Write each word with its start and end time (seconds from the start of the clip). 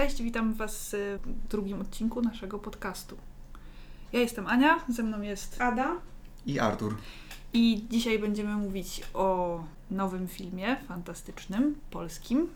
Cześć, 0.00 0.22
witam 0.22 0.54
Was 0.54 0.96
w 1.24 1.48
drugim 1.48 1.80
odcinku 1.80 2.22
naszego 2.22 2.58
podcastu. 2.58 3.16
Ja 4.12 4.20
jestem 4.20 4.46
Ania, 4.46 4.84
ze 4.88 5.02
mną 5.02 5.20
jest 5.20 5.60
Ada 5.60 5.96
i 6.46 6.58
Artur. 6.58 6.96
I 7.52 7.84
dzisiaj 7.90 8.18
będziemy 8.18 8.56
mówić 8.56 9.02
o 9.14 9.58
nowym 9.90 10.28
filmie 10.28 10.76
fantastycznym, 10.88 11.80
polskim, 11.90 12.48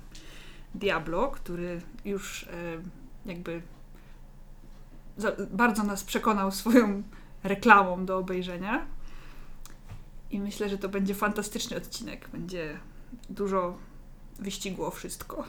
Diablo, 0.74 1.28
który 1.28 1.80
już 2.04 2.43
e, 2.43 2.48
jakby 3.27 3.62
za, 5.16 5.32
bardzo 5.50 5.82
nas 5.82 6.04
przekonał 6.04 6.50
swoją 6.50 7.02
reklamą 7.42 8.06
do 8.06 8.18
obejrzenia. 8.18 8.86
I 10.30 10.40
myślę, 10.40 10.68
że 10.68 10.79
to 10.79 10.88
będzie 10.88 11.14
fantastyczny 11.14 11.76
odcinek. 11.76 12.29
Będzie 12.29 12.79
dużo 13.29 13.76
wyścigu 14.38 14.84
o 14.84 14.90
wszystko. 14.90 15.45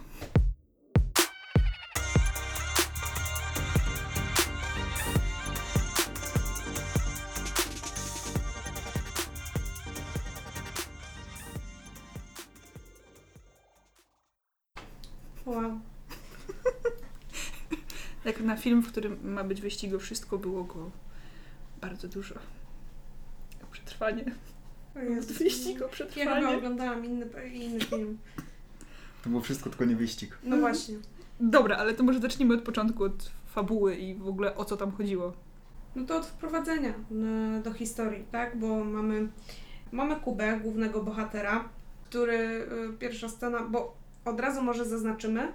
Na 18.46 18.58
film, 18.58 18.82
w 18.82 18.92
którym 18.92 19.34
ma 19.34 19.44
być 19.44 19.62
wyścigu 19.62 20.00
wszystko, 20.00 20.38
było 20.38 20.64
go 20.64 20.92
bardzo 21.82 22.08
dużo. 22.08 22.36
O 23.64 23.66
przetrwanie. 23.72 24.26
Wyścig 25.40 25.82
o 25.82 25.90
przetrwanie. 25.90 26.30
Ja 26.30 26.36
chyba 26.36 26.58
oglądałam 26.58 27.06
inny, 27.06 27.26
inny 27.54 27.80
film. 27.80 28.18
To 29.24 29.30
było 29.30 29.42
wszystko, 29.42 29.70
tylko 29.70 29.86
nie 29.86 29.96
wyścig. 29.96 30.38
No 30.44 30.58
właśnie. 30.58 30.96
Dobra, 31.40 31.78
ale 31.78 31.94
to 31.94 32.04
może 32.04 32.20
zacznijmy 32.20 32.56
od 32.56 32.62
początku, 32.62 33.04
od 33.04 33.32
fabuły 33.46 33.96
i 33.96 34.16
w 34.16 34.28
ogóle 34.28 34.56
o 34.56 34.66
co 34.66 34.78
tam 34.78 34.92
chodziło. 34.92 35.34
No 35.96 36.06
to 36.06 36.18
od 36.18 36.26
wprowadzenia 36.26 36.94
do 37.64 37.74
historii, 37.74 38.24
tak? 38.32 38.60
Bo 38.60 38.84
mamy, 38.84 39.28
mamy 39.92 40.16
Kubę, 40.16 40.60
głównego 40.60 41.04
bohatera, 41.04 41.70
który 42.06 42.38
y, 42.38 42.98
pierwsza 43.00 43.30
scena, 43.30 43.62
bo 43.62 43.98
od 44.26 44.40
razu 44.40 44.62
może 44.62 44.86
zaznaczymy, 44.86 45.54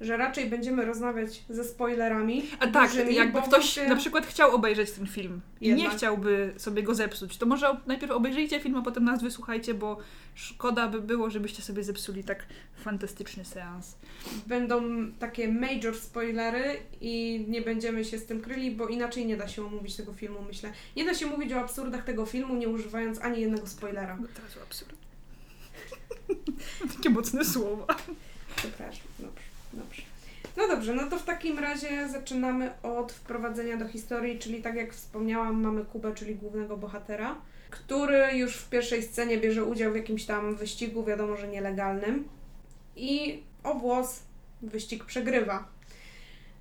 że 0.00 0.16
raczej 0.16 0.50
będziemy 0.50 0.84
rozmawiać 0.84 1.44
ze 1.48 1.64
spoilerami. 1.64 2.42
A 2.60 2.66
tak, 2.66 2.90
dużymi, 2.90 3.14
jakby 3.14 3.42
ktoś 3.42 3.76
na 3.76 3.96
przykład 3.96 4.26
chciał 4.26 4.54
obejrzeć 4.54 4.90
ten 4.90 5.06
film 5.06 5.40
i 5.60 5.68
Jednak. 5.68 5.86
nie 5.86 5.96
chciałby 5.98 6.52
sobie 6.56 6.82
go 6.82 6.94
zepsuć, 6.94 7.36
to 7.36 7.46
może 7.46 7.76
najpierw 7.86 8.12
obejrzyjcie 8.12 8.60
film, 8.60 8.76
a 8.76 8.82
potem 8.82 9.04
nas 9.04 9.22
wysłuchajcie, 9.22 9.74
bo 9.74 9.98
szkoda 10.34 10.88
by 10.88 11.00
było, 11.00 11.30
żebyście 11.30 11.62
sobie 11.62 11.84
zepsuli 11.84 12.24
tak 12.24 12.46
fantastyczny 12.76 13.44
seans. 13.44 13.96
Będą 14.46 14.82
takie 15.18 15.48
major 15.48 15.96
spoilery 15.96 16.76
i 17.00 17.44
nie 17.48 17.62
będziemy 17.62 18.04
się 18.04 18.18
z 18.18 18.26
tym 18.26 18.40
kryli, 18.40 18.70
bo 18.70 18.88
inaczej 18.88 19.26
nie 19.26 19.36
da 19.36 19.48
się 19.48 19.66
omówić 19.66 19.96
tego 19.96 20.12
filmu, 20.12 20.38
myślę. 20.48 20.72
Nie 20.96 21.04
da 21.04 21.14
się 21.14 21.26
mówić 21.26 21.52
o 21.52 21.60
absurdach 21.60 22.04
tego 22.04 22.26
filmu, 22.26 22.56
nie 22.56 22.68
używając 22.68 23.22
ani 23.22 23.40
jednego 23.40 23.66
spoilera. 23.66 24.16
No 24.20 24.28
teraz 24.34 24.56
absurd. 24.62 24.94
Takie 26.96 27.10
mocne 27.10 27.44
słowa. 27.44 27.86
Przepraszam, 28.56 29.06
dobrze, 29.18 29.47
dobrze. 29.78 30.02
No 30.56 30.68
dobrze, 30.68 30.94
no 30.94 31.10
to 31.10 31.18
w 31.18 31.24
takim 31.24 31.58
razie 31.58 32.08
zaczynamy 32.08 32.82
od 32.82 33.12
wprowadzenia 33.12 33.76
do 33.76 33.88
historii, 33.88 34.38
czyli 34.38 34.62
tak 34.62 34.74
jak 34.74 34.94
wspomniałam, 34.94 35.62
mamy 35.62 35.84
Kubę, 35.84 36.14
czyli 36.14 36.34
głównego 36.34 36.76
bohatera, 36.76 37.36
który 37.70 38.36
już 38.36 38.56
w 38.56 38.70
pierwszej 38.70 39.02
scenie 39.02 39.38
bierze 39.38 39.64
udział 39.64 39.92
w 39.92 39.96
jakimś 39.96 40.24
tam 40.24 40.56
wyścigu, 40.56 41.04
wiadomo, 41.04 41.36
że 41.36 41.48
nielegalnym. 41.48 42.28
I 42.96 43.42
o 43.64 43.74
włos 43.74 44.22
wyścig 44.62 45.04
przegrywa. 45.04 45.68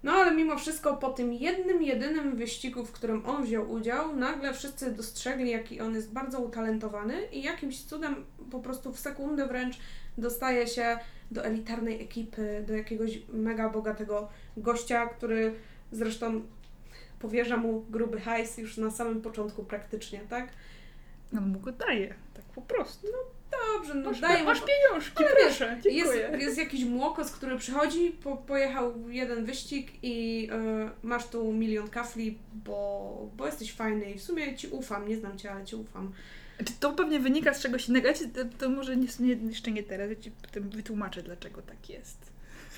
No 0.03 0.11
ale 0.11 0.35
mimo 0.35 0.57
wszystko 0.57 0.97
po 0.97 1.09
tym 1.09 1.33
jednym, 1.33 1.83
jedynym 1.83 2.35
wyścigu, 2.35 2.85
w 2.85 2.91
którym 2.91 3.25
on 3.25 3.43
wziął 3.43 3.71
udział, 3.71 4.15
nagle 4.15 4.53
wszyscy 4.53 4.91
dostrzegli, 4.91 5.51
jaki 5.51 5.81
on 5.81 5.95
jest 5.95 6.13
bardzo 6.13 6.39
utalentowany 6.39 7.25
i 7.31 7.44
jakimś 7.44 7.83
cudem, 7.83 8.25
po 8.51 8.59
prostu 8.59 8.94
w 8.94 9.00
sekundę 9.00 9.47
wręcz, 9.47 9.77
dostaje 10.17 10.67
się 10.67 10.97
do 11.31 11.45
elitarnej 11.45 12.01
ekipy, 12.01 12.63
do 12.67 12.73
jakiegoś 12.73 13.19
mega 13.33 13.69
bogatego 13.69 14.29
gościa, 14.57 15.05
który 15.07 15.53
zresztą 15.91 16.41
powierza 17.19 17.57
mu 17.57 17.81
gruby 17.89 18.19
hajs 18.19 18.57
już 18.57 18.77
na 18.77 18.91
samym 18.91 19.21
początku 19.21 19.63
praktycznie, 19.63 20.19
tak? 20.29 20.49
On 21.38 21.47
mu 21.49 21.59
go 21.59 21.71
daje, 21.71 22.13
tak 22.33 22.45
po 22.45 22.61
prostu. 22.61 23.07
Dobrze, 23.75 23.93
no 23.95 24.09
Masz, 24.09 24.19
daje 24.19 24.43
masz 24.43 24.61
pieniążki, 24.61 25.23
Ale 25.23 25.35
proszę, 25.35 25.65
Jest, 25.85 26.13
dziękuję. 26.13 26.38
jest 26.45 26.57
jakiś 26.57 26.83
młokos, 26.85 27.31
który 27.31 27.57
przychodzi, 27.57 28.11
po, 28.11 28.38
pojechał 28.38 29.09
jeden 29.09 29.45
wyścig 29.45 29.91
i 30.03 30.49
y, 31.03 31.07
masz 31.07 31.27
tu 31.27 31.53
milion 31.53 31.88
kafli, 31.89 32.38
bo, 32.65 33.29
bo 33.38 33.45
jesteś 33.45 33.73
fajny 33.73 34.11
i 34.11 34.17
w 34.17 34.23
sumie 34.23 34.55
ci 34.55 34.67
ufam, 34.67 35.07
nie 35.07 35.17
znam 35.17 35.38
cię, 35.38 35.51
ale 35.51 35.65
ci 35.65 35.75
ufam. 35.75 36.11
Czy 36.66 36.73
to 36.79 36.94
pewnie 36.94 37.19
wynika 37.19 37.53
z 37.53 37.62
czegoś 37.62 37.90
innego? 37.90 38.07
Ja 38.07 38.13
ci, 38.13 38.29
to, 38.29 38.41
to 38.57 38.69
może 38.69 38.97
nie, 38.97 39.07
jeszcze 39.50 39.72
nie 39.72 39.84
teraz, 39.84 40.09
ja 40.09 40.16
ci 40.16 40.31
potem 40.31 40.69
wytłumaczę, 40.69 41.23
dlaczego 41.23 41.62
tak 41.62 41.90
jest. 41.90 42.18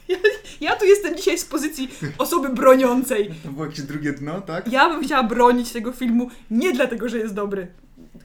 Ja, 0.10 0.18
ja 0.62 0.76
tu 0.76 0.86
jestem 0.86 1.18
dzisiaj 1.18 1.38
z 1.38 1.46
pozycji 1.46 1.90
osoby 2.18 2.50
broniącej. 2.50 3.30
To 3.44 3.52
było 3.52 3.66
jakieś 3.66 3.82
drugie 3.82 4.14
dno, 4.14 4.42
tak? 4.42 4.72
Ja 4.72 4.90
bym 4.90 5.04
chciała 5.04 5.24
bronić 5.24 5.72
tego 5.72 5.92
filmu 5.92 6.30
nie 6.52 6.74
dlatego, 6.74 7.10
że 7.10 7.18
jest 7.18 7.34
dobry. 7.34 7.68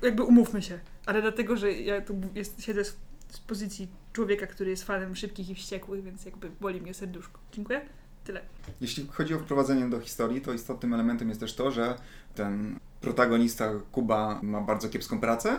Jakby 0.03 0.23
umówmy 0.23 0.63
się, 0.63 0.79
ale 1.07 1.23
dlatego, 1.23 1.57
że 1.57 1.73
ja 1.73 2.01
tu 2.01 2.21
jest, 2.35 2.63
siedzę 2.63 2.85
z, 2.85 2.97
z 3.29 3.39
pozycji 3.39 3.89
człowieka, 4.13 4.47
który 4.47 4.71
jest 4.71 4.85
fanem 4.85 5.17
szybkich 5.17 5.51
i 5.51 5.55
wściekłych, 5.55 6.05
więc 6.05 6.25
jakby 6.25 6.51
boli 6.61 6.81
mnie 6.81 6.95
serduszko. 6.95 7.41
Dziękuję. 7.53 7.81
Tyle. 8.25 8.41
Jeśli 8.81 9.07
chodzi 9.07 9.35
o 9.35 9.39
wprowadzenie 9.39 9.91
do 9.91 10.01
historii, 10.01 10.41
to 10.41 10.53
istotnym 10.53 10.95
elementem 10.95 11.29
jest 11.29 11.41
też 11.41 11.55
to, 11.55 11.71
że 11.71 11.95
ten 12.35 12.79
protagonista 13.01 13.71
Kuba 13.93 14.39
ma 14.43 14.61
bardzo 14.61 14.89
kiepską 14.89 15.21
pracę, 15.21 15.59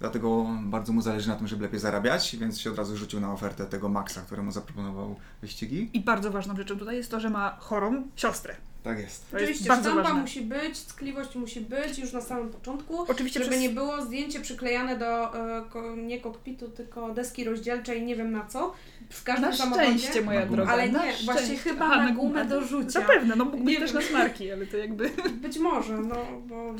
dlatego 0.00 0.46
bardzo 0.62 0.92
mu 0.92 1.02
zależy 1.02 1.28
na 1.28 1.36
tym, 1.36 1.46
żeby 1.46 1.62
lepiej 1.62 1.80
zarabiać, 1.80 2.36
więc 2.36 2.60
się 2.60 2.70
od 2.70 2.76
razu 2.76 2.96
rzucił 2.96 3.20
na 3.20 3.32
ofertę 3.32 3.66
tego 3.66 3.88
Maxa, 3.88 4.22
któremu 4.22 4.52
zaproponował 4.52 5.16
wyścigi. 5.40 5.90
I 5.92 6.00
bardzo 6.00 6.30
ważną 6.30 6.56
rzeczą 6.56 6.78
tutaj 6.78 6.96
jest 6.96 7.10
to, 7.10 7.20
że 7.20 7.30
ma 7.30 7.56
chorą 7.60 8.08
siostrę. 8.16 8.56
Tak 8.82 8.98
jest. 8.98 9.30
To 9.30 9.36
jest 9.38 9.44
Oczywiście 9.44 9.68
bardzo 9.68 9.90
sztampa 9.90 10.02
ważne. 10.08 10.20
musi 10.20 10.40
być, 10.40 10.78
ckliwość 10.80 11.34
musi 11.34 11.60
być 11.60 11.98
już 11.98 12.12
na 12.12 12.20
samym 12.20 12.48
początku, 12.48 13.02
Oczywiście 13.02 13.38
żeby 13.40 13.50
przez... 13.50 13.62
nie 13.62 13.70
było 13.70 14.02
zdjęcie 14.02 14.40
przyklejane 14.40 14.96
do 14.98 15.34
e, 15.58 15.62
ko, 15.70 15.96
nie 15.96 16.20
kokpitu, 16.20 16.68
tylko 16.68 17.14
deski 17.14 17.44
rozdzielczej, 17.44 18.02
nie 18.02 18.16
wiem 18.16 18.32
na 18.32 18.46
co, 18.46 18.74
w 19.10 19.22
każdym 19.24 19.50
Na 19.50 19.56
samochodzie. 19.56 19.98
szczęście, 19.98 20.22
moja 20.22 20.46
droga. 20.46 20.72
Ale 20.72 20.88
na 20.88 21.04
nie, 21.06 21.12
właśnie 21.24 21.42
szczęście. 21.44 21.56
chyba 21.56 21.86
Aha, 21.86 22.04
na 22.04 22.12
gumę 22.12 22.44
do 22.44 22.60
rzucia. 22.64 22.90
Zapewne, 22.90 23.36
no 23.36 23.44
mógł 23.44 23.64
być 23.64 23.78
też 23.78 23.92
na 23.92 24.02
smarki, 24.02 24.52
ale 24.52 24.66
to 24.66 24.76
jakby... 24.76 25.10
Być 25.42 25.58
może, 25.58 25.96
no 26.00 26.16
bo 26.46 26.74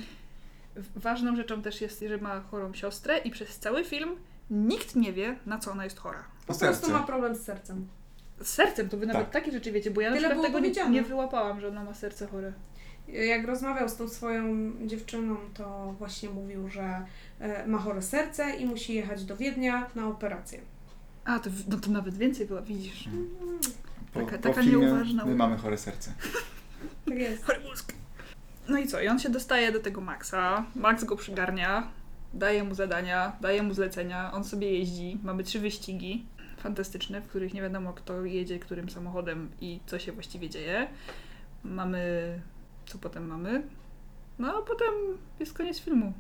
Ważną 0.96 1.36
rzeczą 1.36 1.62
też 1.62 1.80
jest, 1.80 2.04
że 2.08 2.18
ma 2.18 2.40
chorą 2.40 2.74
siostrę 2.74 3.18
i 3.18 3.30
przez 3.30 3.58
cały 3.58 3.84
film 3.84 4.10
nikt 4.50 4.96
nie 4.96 5.12
wie, 5.12 5.36
na 5.46 5.58
co 5.58 5.72
ona 5.72 5.84
jest 5.84 5.98
chora. 5.98 6.24
po 6.46 6.54
O 6.54 6.58
prostu 6.58 6.90
ma 6.92 7.02
problem 7.02 7.34
z 7.36 7.40
sercem. 7.44 7.86
Z 8.42 8.48
sercem 8.48 8.88
to 8.88 8.96
wy 8.96 9.06
nawet 9.06 9.22
Tak. 9.22 9.32
takie 9.32 9.52
rzeczy 9.52 9.72
wiecie, 9.72 9.90
bo 9.90 10.00
ja 10.00 10.10
na 10.10 10.16
Tyle 10.16 10.28
przykład 10.28 10.52
było 10.52 10.62
tego 10.64 10.84
nie, 10.88 10.90
nie 10.90 11.02
wyłapałam, 11.02 11.60
że 11.60 11.68
ona 11.68 11.84
ma 11.84 11.94
serce 11.94 12.26
chore. 12.26 12.52
Jak 13.08 13.46
rozmawiał 13.46 13.88
z 13.88 13.96
tą 13.96 14.08
swoją 14.08 14.72
dziewczyną, 14.86 15.36
to 15.54 15.94
właśnie 15.98 16.30
mówił, 16.30 16.68
że 16.68 17.04
e, 17.40 17.66
ma 17.66 17.78
chore 17.78 18.02
serce 18.02 18.56
i 18.56 18.66
musi 18.66 18.94
jechać 18.94 19.24
do 19.24 19.36
Wiednia 19.36 19.90
na 19.94 20.06
operację. 20.06 20.60
A, 21.24 21.38
to, 21.38 21.50
no 21.68 21.76
to 21.76 21.90
nawet 21.90 22.18
więcej 22.18 22.46
była, 22.46 22.62
widzisz. 22.62 23.08
Po, 24.12 24.20
Taka- 24.20 24.36
po 24.38 24.42
taka 24.42 24.62
nieuważna 24.62 25.24
my 25.24 25.34
mamy 25.34 25.56
chore 25.56 25.78
serce. 25.78 26.12
Tak 27.08 27.18
jest. 27.18 27.44
Chory 27.44 27.60
mózg. 27.60 27.92
No 28.68 28.78
i 28.78 28.86
co? 28.86 29.00
I 29.00 29.08
on 29.08 29.18
się 29.18 29.28
dostaje 29.28 29.72
do 29.72 29.80
tego 29.80 30.00
Maxa. 30.00 30.64
Max 30.74 31.04
go 31.04 31.16
przygarnia, 31.16 31.88
daje 32.34 32.64
mu 32.64 32.74
zadania, 32.74 33.32
daje 33.40 33.62
mu 33.62 33.74
zlecenia, 33.74 34.32
on 34.32 34.44
sobie 34.44 34.78
jeździ. 34.78 35.18
Mamy 35.22 35.44
trzy 35.44 35.58
wyścigi 35.60 36.26
fantastyczne, 36.60 37.20
w 37.20 37.26
których 37.26 37.54
nie 37.54 37.62
wiadomo 37.62 37.92
kto 37.92 38.24
jedzie 38.24 38.58
którym 38.58 38.90
samochodem 38.90 39.50
i 39.60 39.80
co 39.86 39.98
się 39.98 40.12
właściwie 40.12 40.50
dzieje. 40.50 40.88
Mamy... 41.64 42.40
Co 42.86 42.98
potem 42.98 43.26
mamy? 43.26 43.62
No 44.38 44.58
a 44.58 44.62
potem 44.62 44.94
jest 45.40 45.54
koniec 45.54 45.80
filmu. 45.80 46.12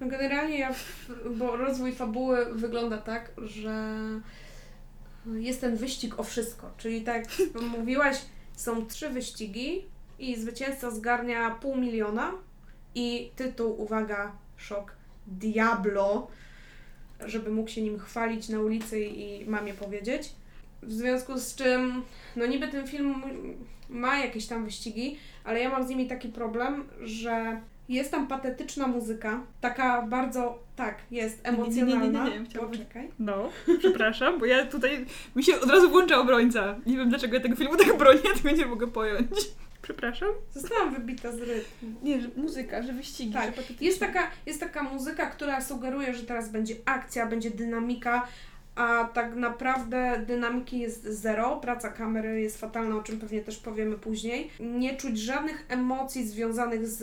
No 0.00 0.08
generalnie 0.08 0.58
ja, 0.58 0.74
bo 1.36 1.56
rozwój 1.56 1.92
fabuły 1.92 2.54
wygląda 2.54 2.98
tak, 2.98 3.32
że 3.36 3.96
jest 5.26 5.60
ten 5.60 5.76
wyścig 5.76 6.18
o 6.18 6.22
wszystko. 6.22 6.70
Czyli 6.76 7.02
tak 7.02 7.16
jak 7.16 7.62
mówiłaś, 7.78 8.16
są 8.56 8.86
trzy 8.86 9.10
wyścigi 9.10 9.84
i 10.18 10.36
zwycięzca 10.36 10.90
zgarnia 10.90 11.50
pół 11.50 11.76
miliona 11.76 12.32
i 12.94 13.30
tytuł, 13.36 13.82
uwaga, 13.82 14.32
szok, 14.56 14.92
Diablo, 15.26 16.28
żeby 17.26 17.50
mógł 17.50 17.70
się 17.70 17.82
nim 17.82 17.98
chwalić 17.98 18.48
na 18.48 18.60
ulicy 18.60 19.00
i 19.00 19.44
mamie 19.46 19.74
powiedzieć. 19.74 20.30
W 20.82 20.92
związku 20.92 21.38
z 21.38 21.54
czym, 21.54 22.02
no 22.36 22.46
niby 22.46 22.68
ten 22.68 22.86
film 22.86 23.14
ma 23.88 24.18
jakieś 24.18 24.46
tam 24.46 24.64
wyścigi, 24.64 25.16
ale 25.44 25.60
ja 25.60 25.70
mam 25.70 25.86
z 25.86 25.88
nimi 25.88 26.06
taki 26.06 26.28
problem, 26.28 26.84
że 27.02 27.60
Jest 27.88 28.10
tam 28.10 28.26
patetyczna 28.26 28.86
muzyka, 28.86 29.40
taka 29.60 30.02
bardzo, 30.02 30.58
tak, 30.76 30.98
jest 31.10 31.44
Nie, 31.44 31.50
nie, 31.52 31.58
nie, 31.58 31.66
nie, 31.68 31.74
nie, 31.74 31.82
emocjonalna. 31.92 32.28
nie, 32.28 32.38
nie, 32.40 32.46
chciałabym- 32.46 32.78
Poczekaj. 32.78 33.08
No, 33.18 33.50
przepraszam, 33.78 34.38
bo 34.38 34.46
ja 34.46 34.66
tutaj. 34.66 35.06
Mi 35.36 35.44
się 35.44 35.60
od 35.60 35.70
razu 35.70 35.90
włącza 35.90 36.18
obrońca. 36.18 36.76
Nie 36.86 36.96
wiem 36.96 37.08
dlaczego 37.08 37.34
ja 37.34 37.40
tego 37.40 37.56
filmu 37.56 37.76
tak 37.76 37.98
bronię, 37.98 38.20
tego 38.42 38.56
nie 38.56 38.66
mogę 38.66 38.86
pojąć. 38.86 39.28
Przepraszam? 39.84 40.28
Zostałam 40.54 40.94
wybita 40.94 41.32
z 41.32 41.38
rytmu. 41.40 41.88
Nie, 42.02 42.20
że 42.20 42.28
muzyka, 42.36 42.82
że 42.82 42.92
wyścigi. 42.92 43.32
Tak, 43.32 43.54
że. 43.54 43.62
Jest 43.80 44.00
taka, 44.00 44.30
jest 44.46 44.60
taka 44.60 44.82
muzyka, 44.82 45.26
która 45.26 45.60
sugeruje, 45.60 46.14
że 46.14 46.22
teraz 46.22 46.52
będzie 46.52 46.74
akcja, 46.84 47.26
będzie 47.26 47.50
dynamika, 47.50 48.28
a 48.74 49.04
tak 49.04 49.34
naprawdę 49.34 50.24
dynamiki 50.26 50.78
jest 50.78 51.04
zero. 51.04 51.56
Praca 51.56 51.88
kamery 51.88 52.40
jest 52.40 52.60
fatalna, 52.60 52.96
o 52.96 53.02
czym 53.02 53.20
pewnie 53.20 53.40
też 53.40 53.56
powiemy 53.58 53.98
później. 53.98 54.50
Nie 54.60 54.96
czuć 54.96 55.18
żadnych 55.18 55.64
emocji 55.68 56.28
związanych 56.28 56.88
z, 56.88 56.98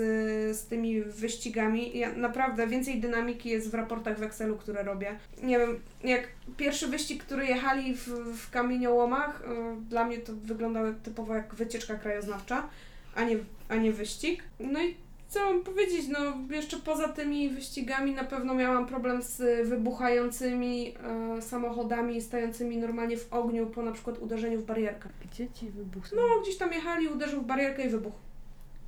z 0.58 0.66
tymi 0.66 1.02
wyścigami. 1.02 1.98
Ja, 1.98 2.14
naprawdę 2.14 2.68
więcej 2.68 3.00
dynamiki 3.00 3.50
jest 3.50 3.72
w 3.72 3.74
raportach 3.74 4.20
w 4.20 4.24
Excelu, 4.24 4.58
które 4.58 4.84
robię. 4.84 5.20
Nie 5.44 5.60
wiem, 5.60 5.80
jak 6.04 6.28
pierwszy 6.58 6.88
wyścig, 6.88 7.24
który 7.24 7.46
jechali 7.46 7.96
w, 7.96 8.08
w 8.38 8.50
kamieniołomach, 8.50 9.42
y, 9.42 9.82
dla 9.90 10.06
mnie 10.06 10.18
to 10.18 10.34
wyglądało 10.36 10.88
typowo 11.04 11.36
jak 11.36 11.56
wycieczka 11.56 11.96
krajoznawcza, 11.96 12.70
a 13.16 13.24
nie, 13.24 13.38
a 13.70 13.76
nie 13.76 13.92
wyścig. 13.92 14.44
No 14.60 14.84
i 14.84 14.96
co 15.32 15.40
mam 15.40 15.64
powiedzieć, 15.64 16.08
no 16.08 16.20
jeszcze 16.56 16.78
poza 16.78 17.08
tymi 17.08 17.50
wyścigami 17.50 18.12
na 18.14 18.24
pewno 18.24 18.54
miałam 18.54 18.86
problem 18.86 19.22
z 19.22 19.68
wybuchającymi 19.70 20.94
e, 21.38 21.42
samochodami 21.42 22.22
stojącymi 22.22 22.78
normalnie 22.78 23.18
w 23.18 23.34
ogniu 23.34 23.68
po 23.68 23.82
na 23.84 23.92
przykład 23.92 24.20
uderzeniu 24.20 24.60
w 24.60 24.66
barierkę. 24.66 25.10
Gdzie 25.32 25.48
ci 25.50 25.70
wybuchł? 25.70 26.08
No 26.16 26.22
gdzieś 26.42 26.58
tam 26.58 26.74
jechali, 26.74 27.08
uderzył 27.08 27.42
w 27.42 27.46
barierkę 27.46 27.86
i 27.86 27.90
wybuch. 27.90 28.14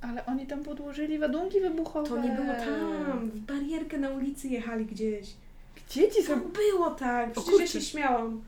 Ale 0.02 0.26
oni 0.26 0.46
tam 0.46 0.62
podłożyli 0.64 1.18
ładunki 1.18 1.60
wybuchowe. 1.60 2.08
To 2.08 2.22
nie 2.22 2.28
było 2.32 2.54
tam, 2.54 3.30
w 3.30 3.38
barierkę 3.40 3.98
na 3.98 4.10
ulicy 4.10 4.48
jechali 4.48 4.86
gdzieś. 4.86 5.34
Gdzie 5.76 6.10
ci 6.10 6.22
To 6.22 6.28
są? 6.28 6.40
było 6.40 6.90
tak, 6.90 7.32
przecież 7.32 7.60
ja 7.60 7.66
się 7.66 7.80
śmiałam. 7.80 8.42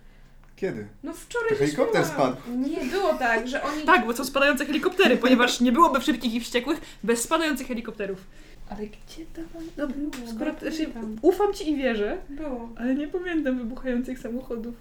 Kiedy? 0.56 0.86
No 1.02 1.12
wczoraj 1.12 1.48
To 1.50 1.56
helikopter 1.56 2.04
śmiałam. 2.06 2.36
Nie, 2.70 2.84
było 2.90 3.14
tak, 3.14 3.48
że 3.48 3.62
oni... 3.62 3.82
Tak, 3.82 4.06
bo 4.06 4.12
są 4.12 4.24
spadające 4.24 4.66
helikoptery, 4.66 5.16
ponieważ 5.16 5.60
nie 5.60 5.72
byłoby 5.72 6.00
szybkich 6.00 6.34
i 6.34 6.40
wściekłych 6.40 6.80
bez 7.04 7.22
spadających 7.22 7.66
helikopterów. 7.66 8.24
Ale 8.70 8.80
gdzie 8.86 9.26
tam? 9.26 9.44
No, 9.76 9.86
Było, 9.88 10.32
skoro 10.34 10.50
tak, 10.52 10.60
znaczy, 10.60 10.90
ufam 11.22 11.54
ci 11.54 11.70
i 11.70 11.76
wierzę, 11.76 12.18
Było. 12.28 12.68
ale 12.76 12.94
nie 12.94 13.08
pamiętam 13.08 13.58
wybuchających 13.58 14.18
samochodów. 14.18 14.74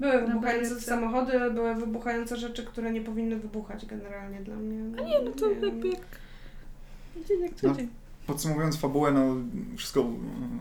Były 0.00 0.26
wybuchające 0.26 0.80
samochody, 0.80 1.50
były 1.50 1.74
wybuchające 1.74 2.36
rzeczy, 2.36 2.64
które 2.64 2.92
nie 2.92 3.00
powinny 3.00 3.36
wybuchać 3.36 3.86
generalnie 3.86 4.40
dla 4.40 4.56
mnie. 4.56 4.98
A 4.98 5.04
nie, 5.04 5.22
no 5.24 5.30
to 5.30 5.48
Nie 5.48 5.54
jakby 5.66 5.88
jak... 5.88 6.00
Dzień 7.28 7.40
jak 7.40 7.54
co 7.54 7.66
No. 7.68 7.74
dzień. 7.74 7.88
Podsumowując 8.26 8.76
fabułę, 8.76 9.12
no 9.12 9.36
wszystko 9.76 10.06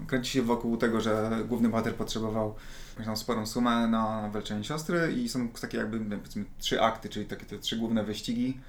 kręci 0.08 0.32
się 0.32 0.42
wokół 0.42 0.78
tego, 0.78 1.02
że 1.02 1.32
główny 1.50 1.70
bohater 1.70 1.96
potrzebował 1.96 2.56
jakąś 2.96 3.06
tam 3.06 3.18
sporą 3.18 3.46
sumę 3.46 3.88
na 3.88 4.30
wyleczenie 4.30 4.64
siostry 4.64 5.14
i 5.14 5.30
są 5.30 5.50
takie 5.50 5.78
jakby 5.78 6.00
powiedzmy 6.00 6.46
trzy 6.60 6.82
akty, 6.82 7.10
czyli 7.10 7.26
takie 7.26 7.46
te 7.46 7.60
trzy 7.60 7.78
główne 7.78 8.04
wyścigi 8.04 8.60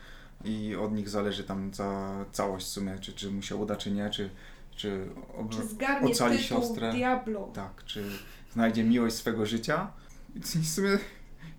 i 0.45 0.77
od 0.77 0.93
nich 0.93 1.09
zależy 1.09 1.45
tam 1.45 1.71
ca 1.73 2.13
całość 2.33 2.67
w 2.67 2.69
sumie, 2.69 2.99
czy, 3.01 3.13
czy 3.13 3.31
mu 3.31 3.43
się 3.43 3.57
uda, 3.57 3.77
czy 3.77 3.91
nie, 3.91 4.11
czy, 4.11 4.31
czy, 4.77 5.07
ob- 5.39 5.51
Czy 5.55 5.67
zgarnie 5.67 6.11
ocali 6.13 6.39
tytuł 6.39 6.59
siostrę. 6.61 6.93
Diablo. 6.93 7.51
tak, 7.55 7.85
czy 7.85 8.05
znajdzie 8.53 8.85
miłość 8.85 9.17
swego 9.17 9.47
życia. 9.47 9.91
I 10.37 10.41
w 10.41 10.69
sumie 10.69 10.99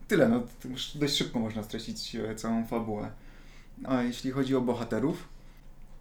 tyle, 0.08 0.30
no 0.30 0.44
dość 0.96 1.16
szybko 1.18 1.40
można 1.40 1.64
streścić 1.64 2.16
e, 2.16 2.36
całą 2.36 2.66
fabułę. 2.68 3.12
A 3.86 4.02
jeśli 4.02 4.32
chodzi 4.32 4.56
o 4.56 4.62
bohaterów, 4.62 5.28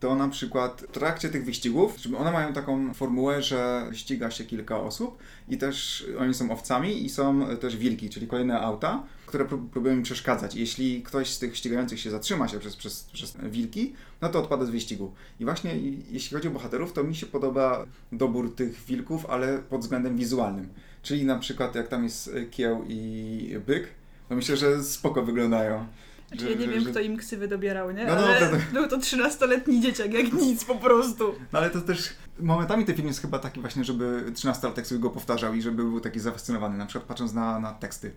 to 0.00 0.14
na 0.14 0.28
przykład 0.28 0.84
w 0.88 0.92
trakcie 0.92 1.28
tych 1.28 1.44
wyścigów, 1.44 1.96
one 2.18 2.32
mają 2.32 2.52
taką 2.52 2.94
formułę, 2.94 3.42
że 3.42 3.90
ściga 3.92 4.30
się 4.30 4.44
kilka 4.44 4.80
osób 4.80 5.18
i 5.48 5.58
też 5.58 6.06
oni 6.18 6.34
są 6.34 6.50
owcami 6.50 7.04
i 7.04 7.10
są 7.10 7.56
też 7.56 7.76
wilki, 7.76 8.10
czyli 8.10 8.26
kolejne 8.26 8.60
auta, 8.60 9.02
które 9.26 9.44
pró- 9.44 9.68
próbują 9.68 9.94
im 9.94 10.02
przeszkadzać. 10.02 10.54
Jeśli 10.54 11.02
ktoś 11.02 11.30
z 11.30 11.38
tych 11.38 11.56
ścigających 11.56 12.00
się 12.00 12.10
zatrzyma 12.10 12.48
się 12.48 12.58
przez, 12.58 12.76
przez, 12.76 13.04
przez 13.12 13.36
wilki, 13.42 13.92
no 14.20 14.28
to 14.28 14.38
odpada 14.38 14.64
z 14.64 14.70
wyścigu. 14.70 15.12
I 15.40 15.44
właśnie 15.44 15.78
jeśli 16.10 16.34
chodzi 16.34 16.48
o 16.48 16.50
bohaterów, 16.50 16.92
to 16.92 17.04
mi 17.04 17.16
się 17.16 17.26
podoba 17.26 17.86
dobór 18.12 18.54
tych 18.54 18.84
wilków, 18.84 19.26
ale 19.26 19.58
pod 19.58 19.80
względem 19.80 20.16
wizualnym. 20.16 20.68
Czyli 21.02 21.24
na 21.24 21.38
przykład 21.38 21.74
jak 21.74 21.88
tam 21.88 22.04
jest 22.04 22.30
kieł 22.50 22.84
i 22.88 23.58
byk, 23.66 23.88
to 24.28 24.34
myślę, 24.34 24.56
że 24.56 24.84
spoko 24.84 25.22
wyglądają. 25.22 25.86
Znaczy, 26.28 26.44
Że- 26.44 26.50
ja 26.50 26.56
nie 26.58 26.66
że- 26.66 26.72
wiem, 26.72 26.84
że- 26.84 26.90
kto 26.90 27.00
im 27.00 27.16
ksywy 27.16 27.48
dobierał, 27.48 27.90
nie? 27.90 28.04
No 28.04 28.12
Ale 28.12 28.40
dobra, 28.40 28.58
to- 28.66 28.72
był 28.72 28.88
to 28.88 28.98
13-letni 28.98 29.80
dzieciak, 29.80 30.12
jak 30.12 30.32
nic 30.32 30.64
po 30.64 30.74
prostu. 30.74 31.34
No 31.52 31.58
ale 31.58 31.70
to 31.70 31.80
też 31.80 32.12
momentami 32.38 32.84
ten 32.84 32.94
film 32.96 33.08
jest 33.08 33.20
chyba 33.20 33.38
taki 33.38 33.60
właśnie, 33.60 33.84
żeby 33.84 34.24
13-latek 34.34 34.84
sobie 34.84 35.00
go 35.00 35.10
powtarzał 35.10 35.54
i 35.54 35.62
żeby 35.62 35.76
był 35.84 36.00
taki 36.00 36.20
zafascynowany, 36.20 36.78
na 36.78 36.86
przykład 36.86 37.08
patrząc 37.08 37.32
na, 37.32 37.60
na 37.60 37.72
teksty. 37.72 38.12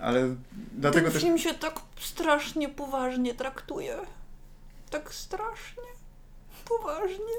Ale 0.00 0.36
dlatego 0.72 1.04
Ten 1.04 1.12
też... 1.12 1.22
film 1.22 1.38
się 1.38 1.54
tak 1.54 1.80
strasznie 2.00 2.68
poważnie 2.68 3.34
traktuje. 3.34 3.96
Tak 4.90 5.14
strasznie 5.14 5.82
poważnie. 6.64 7.34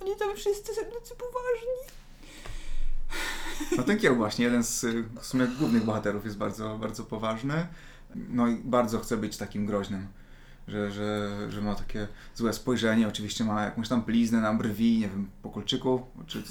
Oni 0.00 0.16
tam 0.18 0.36
wszyscy 0.36 0.74
są 0.74 0.80
tacy 0.80 1.14
poważni. 1.14 1.92
No 3.76 3.82
ten 3.82 3.98
kieł 3.98 4.16
właśnie, 4.16 4.44
jeden 4.44 4.62
z 4.64 4.86
w 5.20 5.26
sumie 5.26 5.46
głównych 5.46 5.84
bohaterów 5.84 6.24
jest 6.24 6.36
bardzo, 6.36 6.78
bardzo 6.78 7.04
poważny. 7.04 7.66
No 8.28 8.48
i 8.48 8.56
bardzo 8.56 8.98
chce 8.98 9.16
być 9.16 9.36
takim 9.36 9.66
groźnym. 9.66 10.06
Że, 10.68 10.90
że, 10.90 11.30
że 11.50 11.60
ma 11.60 11.74
takie 11.74 12.08
złe 12.34 12.52
spojrzenie, 12.52 13.08
oczywiście 13.08 13.44
ma 13.44 13.64
jakąś 13.64 13.88
tam 13.88 14.02
bliznę 14.02 14.40
na 14.40 14.54
brwi, 14.54 14.98
nie 14.98 15.08
wiem, 15.08 15.30
po 15.42 15.50
kolczyku, 15.50 16.02
czy... 16.26 16.42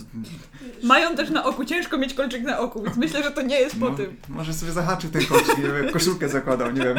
Mają 0.83 1.15
też 1.15 1.29
na 1.29 1.43
oku, 1.45 1.65
ciężko 1.65 1.97
mieć 1.97 2.13
kolczyk 2.13 2.43
na 2.43 2.59
oku, 2.59 2.83
więc 2.83 2.97
myślę, 2.97 3.23
że 3.23 3.31
to 3.31 3.41
nie 3.41 3.59
jest 3.59 3.79
po 3.79 3.89
Mo- 3.89 3.95
tym. 3.95 4.15
Może 4.29 4.53
sobie 4.53 4.71
zahaczył 4.71 5.09
ten 5.09 5.25
kolczyk, 5.25 5.57
nie 5.57 5.63
wiem, 5.63 5.93
koszulkę 5.93 6.29
zakładał, 6.29 6.71
nie 6.71 6.81
wiem. 6.81 6.97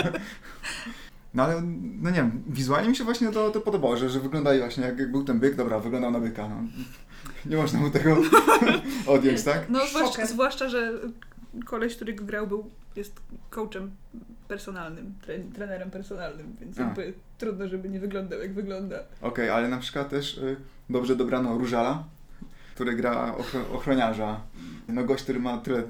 No 1.34 1.42
ale, 1.42 1.62
no 2.00 2.10
nie 2.10 2.16
wiem, 2.16 2.42
wizualnie 2.46 2.88
mi 2.88 2.96
się 2.96 3.04
właśnie 3.04 3.32
to, 3.32 3.50
to 3.50 3.60
podobało, 3.60 3.96
że, 3.96 4.10
że 4.10 4.20
wygląda 4.20 4.58
właśnie 4.58 4.84
jak, 4.84 4.98
jak 4.98 5.10
był 5.10 5.24
ten 5.24 5.40
byk, 5.40 5.54
dobra, 5.54 5.78
wyglądał 5.78 6.10
na 6.10 6.20
byka, 6.20 6.48
no. 6.48 6.56
Nie 7.46 7.56
można 7.56 7.80
mu 7.80 7.90
tego 7.90 8.16
odjąć, 9.06 9.42
tak? 9.42 9.70
No 9.70 9.86
zwłaszcza, 9.86 10.26
zwłaszcza, 10.26 10.68
że 10.68 10.92
koleś, 11.64 11.96
który 11.96 12.14
go 12.14 12.24
grał, 12.24 12.46
był, 12.46 12.70
jest 12.96 13.20
coachem 13.50 13.90
personalnym, 14.56 15.14
tre, 15.22 15.38
trenerem 15.38 15.90
personalnym, 15.90 16.56
więc 16.60 16.78
A. 16.78 16.82
jakby 16.82 17.14
trudno, 17.38 17.68
żeby 17.68 17.88
nie 17.88 18.00
wyglądał 18.00 18.40
jak 18.40 18.54
wygląda. 18.54 18.96
Okej, 19.20 19.50
ale 19.50 19.68
na 19.68 19.78
przykład 19.78 20.08
też 20.08 20.38
y, 20.38 20.56
dobrze 20.90 21.16
dobrano 21.16 21.58
Różala, 21.58 22.04
który 22.74 22.94
gra 22.94 23.34
ochro- 23.38 23.74
ochroniarza. 23.74 24.40
No 24.88 25.04
gość, 25.04 25.22
który 25.22 25.40
ma 25.40 25.58
tyle 25.58 25.82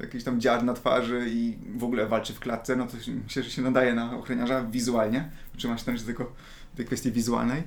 jakichś 0.00 0.24
tam 0.24 0.40
dziar 0.40 0.64
na 0.64 0.74
twarzy 0.74 1.26
i 1.28 1.58
w 1.76 1.84
ogóle 1.84 2.06
walczy 2.06 2.34
w 2.34 2.40
klatce, 2.40 2.76
no 2.76 2.86
to 2.86 3.00
się- 3.00 3.12
myślę, 3.12 3.42
że 3.42 3.50
się 3.50 3.62
nadaje 3.62 3.94
na 3.94 4.16
ochroniarza 4.18 4.64
wizualnie. 4.64 5.30
Trzyma 5.56 5.78
się 5.78 5.84
też 5.84 6.02
tylko 6.02 6.32
tej 6.76 6.86
kwestii 6.86 7.12
wizualnej. 7.12 7.62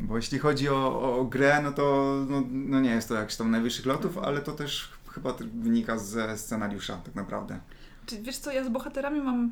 Bo 0.00 0.16
jeśli 0.16 0.38
chodzi 0.38 0.68
o, 0.68 1.02
o 1.18 1.24
grę, 1.24 1.60
no 1.62 1.72
to 1.72 2.14
no, 2.30 2.42
no 2.50 2.80
nie 2.80 2.90
jest 2.90 3.08
to 3.08 3.14
jakiś 3.14 3.36
tam 3.36 3.50
najwyższych 3.50 3.86
lotów, 3.86 4.18
ale 4.18 4.40
to 4.40 4.52
też 4.52 4.92
chyba 5.10 5.32
wynika 5.54 5.98
ze 5.98 6.38
scenariusza 6.38 6.96
tak 7.04 7.14
naprawdę. 7.14 7.58
Czy 8.06 8.22
wiesz 8.22 8.38
co, 8.38 8.52
ja 8.52 8.64
z 8.64 8.68
bohaterami 8.68 9.20
mam. 9.20 9.50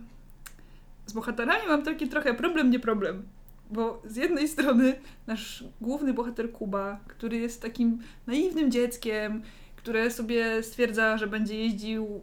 Z 1.07 1.13
bohaterami 1.13 1.69
mam 1.69 1.83
taki 1.83 2.09
trochę 2.09 2.35
problem, 2.35 2.71
nie 2.71 2.81
problem. 2.81 3.23
Bo 3.71 4.03
z 4.05 4.17
jednej 4.17 4.49
strony 4.49 4.95
nasz 5.27 5.65
główny 5.81 6.15
bohater 6.15 6.53
Kuba, 6.53 7.01
który 7.09 7.37
jest 7.37 7.63
takim 7.63 7.99
naiwnym 8.27 8.71
dzieckiem, 8.71 9.43
które 9.77 10.11
sobie 10.11 10.63
stwierdza, 10.63 11.19
że 11.19 11.27
będzie 11.27 11.59
jeździł 11.59 12.21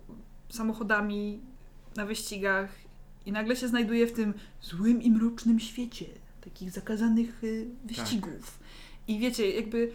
samochodami 0.50 1.40
na 1.96 2.06
wyścigach 2.06 2.70
i 3.26 3.32
nagle 3.32 3.56
się 3.56 3.68
znajduje 3.68 4.08
w 4.08 4.14
tym 4.14 4.34
złym 4.62 5.02
i 5.02 5.12
mrocznym 5.12 5.60
świecie 5.60 6.06
takich 6.42 6.72
zakazanych 6.72 7.44
y, 7.44 7.68
wyścigów. 7.86 8.60
I 9.08 9.20
wiecie, 9.20 9.52
jakby 9.52 9.92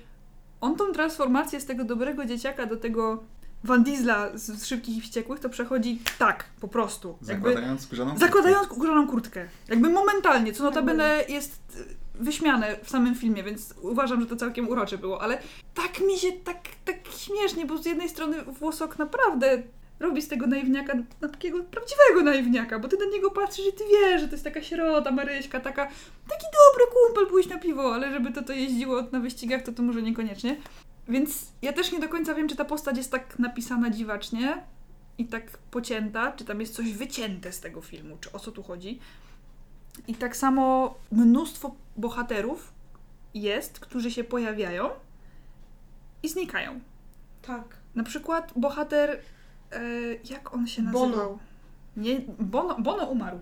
on 0.61 0.77
tą 0.77 0.93
transformację 0.93 1.61
z 1.61 1.67
tego 1.67 1.85
dobrego 1.85 2.27
dzieciaka 2.27 2.67
do 2.67 2.77
tego 2.77 3.25
Van 3.67 3.85
Diesla 3.85 4.39
z, 4.39 4.43
z 4.43 4.67
Szybkich 4.67 4.97
i 4.97 5.01
Wściekłych 5.01 5.41
to 5.41 5.49
przechodzi 5.49 6.01
tak, 6.19 6.45
po 6.61 6.69
prostu. 6.69 7.19
Jakby 7.29 7.49
Zakładając 7.49 7.81
skórzaną 7.81 8.19
zakładając 8.19 8.67
skórzaną 8.67 9.09
kurtkę. 9.09 9.49
Jakby 9.69 9.89
momentalnie, 9.89 10.53
co 10.53 10.65
notabene 10.65 11.25
jest 11.29 11.77
y, 11.77 11.97
wyśmiane 12.15 12.77
w 12.83 12.91
samym 12.91 13.15
filmie, 13.15 13.43
więc 13.43 13.75
uważam, 13.83 14.21
że 14.21 14.27
to 14.27 14.37
całkiem 14.37 14.69
urocze 14.69 14.99
było, 14.99 15.23
ale 15.23 15.39
tak 15.75 16.01
mi 16.01 16.19
się, 16.19 16.33
tak, 16.33 16.59
tak 16.85 16.97
śmiesznie, 17.17 17.67
bo 17.67 17.79
z 17.79 17.87
jednej 17.87 18.09
strony 18.09 18.43
Włosok 18.43 18.99
naprawdę 18.99 19.63
robi 20.01 20.23
z 20.23 20.29
tego 20.29 20.47
naiwniaka 20.47 20.95
na 21.21 21.29
takiego 21.29 21.65
prawdziwego 21.65 22.23
naiwniaka, 22.23 22.79
bo 22.79 22.89
ty 22.89 22.97
na 22.97 23.05
niego 23.05 23.31
patrzysz 23.31 23.67
i 23.67 23.73
ty 23.73 23.85
wiesz, 23.91 24.21
że 24.21 24.29
to 24.29 24.35
jest 24.35 24.45
taka 24.45 24.63
sierota, 24.63 25.11
Maryśka, 25.11 25.61
taka, 25.61 25.85
taki 26.29 26.47
dobry 26.47 26.85
kumpel, 26.93 27.27
pójść 27.27 27.49
na 27.49 27.59
piwo, 27.59 27.95
ale 27.95 28.13
żeby 28.13 28.33
to 28.33 28.43
to 28.43 28.53
jeździło 28.53 29.03
na 29.13 29.21
wyścigach, 29.21 29.63
to 29.63 29.73
to 29.73 29.83
może 29.83 30.03
niekoniecznie. 30.03 30.57
Więc 31.09 31.53
ja 31.63 31.73
też 31.73 31.93
nie 31.93 32.01
do 32.01 32.09
końca 32.09 32.35
wiem, 32.35 32.49
czy 32.49 32.57
ta 32.57 32.65
postać 32.65 32.97
jest 32.97 33.11
tak 33.11 33.39
napisana 33.39 33.91
dziwacznie 33.91 34.63
i 35.19 35.27
tak 35.27 35.59
pocięta, 35.59 36.33
czy 36.33 36.45
tam 36.45 36.61
jest 36.61 36.75
coś 36.75 36.93
wycięte 36.93 37.53
z 37.53 37.61
tego 37.61 37.81
filmu, 37.81 38.17
czy 38.21 38.33
o 38.33 38.39
co 38.39 38.53
tu 38.53 38.63
chodzi. 38.63 38.99
I 40.09 40.15
tak 40.15 40.37
samo 40.37 40.95
mnóstwo 41.13 41.75
bohaterów 41.97 42.73
jest, 43.35 43.81
którzy 43.81 44.11
się 44.11 44.25
pojawiają 44.25 44.91
i 46.23 46.29
znikają. 46.29 46.81
Tak. 47.43 47.65
Na 47.95 48.03
przykład 48.03 48.53
bohater, 48.57 49.21
e, 49.73 49.81
jak 50.31 50.55
on 50.55 50.67
się 50.67 50.83
Bono. 50.83 51.07
nazywał? 51.07 51.39
Nie, 51.97 52.21
Bono, 52.39 52.81
Bono 52.81 53.07
umarł. 53.07 53.41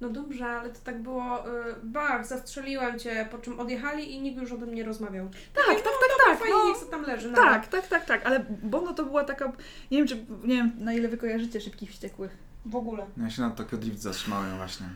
No 0.00 0.08
dobrze, 0.08 0.46
ale 0.46 0.70
to 0.70 0.78
tak 0.84 1.02
było, 1.02 1.46
y, 1.48 1.74
bach, 1.82 2.26
zastrzeliłem 2.26 2.98
cię, 2.98 3.28
po 3.30 3.38
czym 3.38 3.60
odjechali 3.60 4.12
i 4.14 4.20
nikt 4.20 4.40
już 4.40 4.52
o 4.52 4.56
tym 4.56 4.74
nie 4.74 4.84
rozmawiał. 4.84 5.28
Tak, 5.54 5.66
tak, 5.66 5.76
tak, 5.84 6.26
tak. 6.26 6.38
Fajnie, 6.38 6.54
No, 6.54 6.68
niech 6.68 6.90
tam 6.90 7.02
leży. 7.02 7.30
nara. 7.30 7.50
tak, 7.50 7.68
tak, 7.68 7.86
tak, 7.88 8.04
tak, 8.04 8.26
ale 8.26 8.46
Bono 8.62 8.94
to 8.94 9.04
była 9.04 9.24
taka, 9.24 9.52
nie 9.90 9.98
wiem, 9.98 10.06
czy, 10.06 10.16
nie 10.44 10.56
wiem 10.56 10.72
na 10.78 10.92
ile 10.92 11.08
wy 11.08 11.16
kojarzycie 11.16 11.60
Szybkich 11.60 11.90
Wściekłych. 11.90 12.36
W 12.66 12.76
ogóle. 12.76 13.06
No 13.16 13.24
ja 13.24 13.30
się 13.30 13.42
na 13.42 13.50
Tokyo 13.50 13.78
Drift 13.78 13.98
zatrzymałem 14.00 14.56
właśnie. 14.56 14.86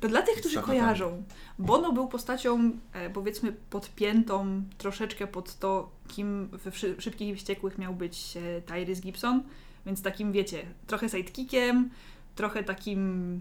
To 0.00 0.08
dla 0.08 0.22
tych, 0.22 0.36
którzy 0.36 0.62
kojarzą, 0.62 1.22
Bono 1.58 1.92
był 1.92 2.08
postacią, 2.08 2.70
e, 2.92 3.10
powiedzmy, 3.10 3.52
podpiętą 3.70 4.62
troszeczkę 4.78 5.26
pod 5.26 5.54
to, 5.58 5.90
kim 6.08 6.48
we 6.52 6.70
Wszy- 6.70 7.00
Szybkich 7.00 7.28
i 7.28 7.36
Wściekłych 7.36 7.78
miał 7.78 7.94
być 7.94 8.36
e, 8.36 8.60
Tyrese 8.62 9.00
Gibson, 9.02 9.42
więc 9.86 10.02
takim, 10.02 10.32
wiecie, 10.32 10.62
trochę 10.86 11.08
sidekickiem, 11.08 11.90
trochę 12.34 12.64
takim 12.64 13.40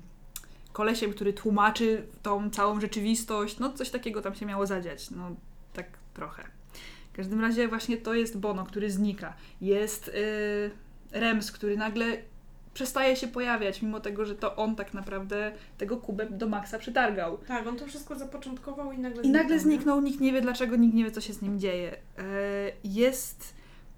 kolesiem, 0.73 1.11
który 1.11 1.33
tłumaczy 1.33 2.03
tą 2.21 2.49
całą 2.49 2.81
rzeczywistość, 2.81 3.59
no 3.59 3.73
coś 3.73 3.89
takiego 3.89 4.21
tam 4.21 4.35
się 4.35 4.45
miało 4.45 4.65
zadziać, 4.65 5.11
no 5.11 5.31
tak 5.73 5.85
trochę. 6.13 6.43
W 7.13 7.15
każdym 7.15 7.41
razie 7.41 7.67
właśnie 7.67 7.97
to 7.97 8.13
jest 8.13 8.37
Bono, 8.39 8.63
który 8.65 8.91
znika. 8.91 9.33
Jest 9.61 10.11
e, 11.13 11.19
Rems, 11.19 11.51
który 11.51 11.77
nagle 11.77 12.05
przestaje 12.73 13.15
się 13.15 13.27
pojawiać, 13.27 13.81
mimo 13.81 13.99
tego, 13.99 14.25
że 14.25 14.35
to 14.35 14.55
on 14.55 14.75
tak 14.75 14.93
naprawdę 14.93 15.51
tego 15.77 15.97
kubę 15.97 16.25
do 16.25 16.47
maksa 16.47 16.79
przytargał. 16.79 17.37
Tak, 17.37 17.67
on 17.67 17.75
to 17.77 17.87
wszystko 17.87 18.15
zapoczątkował 18.15 18.91
i 18.91 18.97
nagle 18.97 19.23
I 19.23 19.29
nagle 19.29 19.55
nie? 19.55 19.61
zniknął, 19.61 20.01
nikt 20.01 20.19
nie 20.19 20.33
wie 20.33 20.41
dlaczego, 20.41 20.75
nikt 20.75 20.95
nie 20.95 21.03
wie 21.03 21.11
co 21.11 21.21
się 21.21 21.33
z 21.33 21.41
nim 21.41 21.59
dzieje. 21.59 21.91
E, 21.91 22.23
Jest 22.83 23.53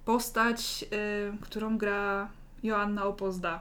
postać, 0.05 0.85
e, 0.91 1.37
którą 1.41 1.77
gra 1.77 2.29
Joanna 2.63 3.05
Opozda. 3.05 3.59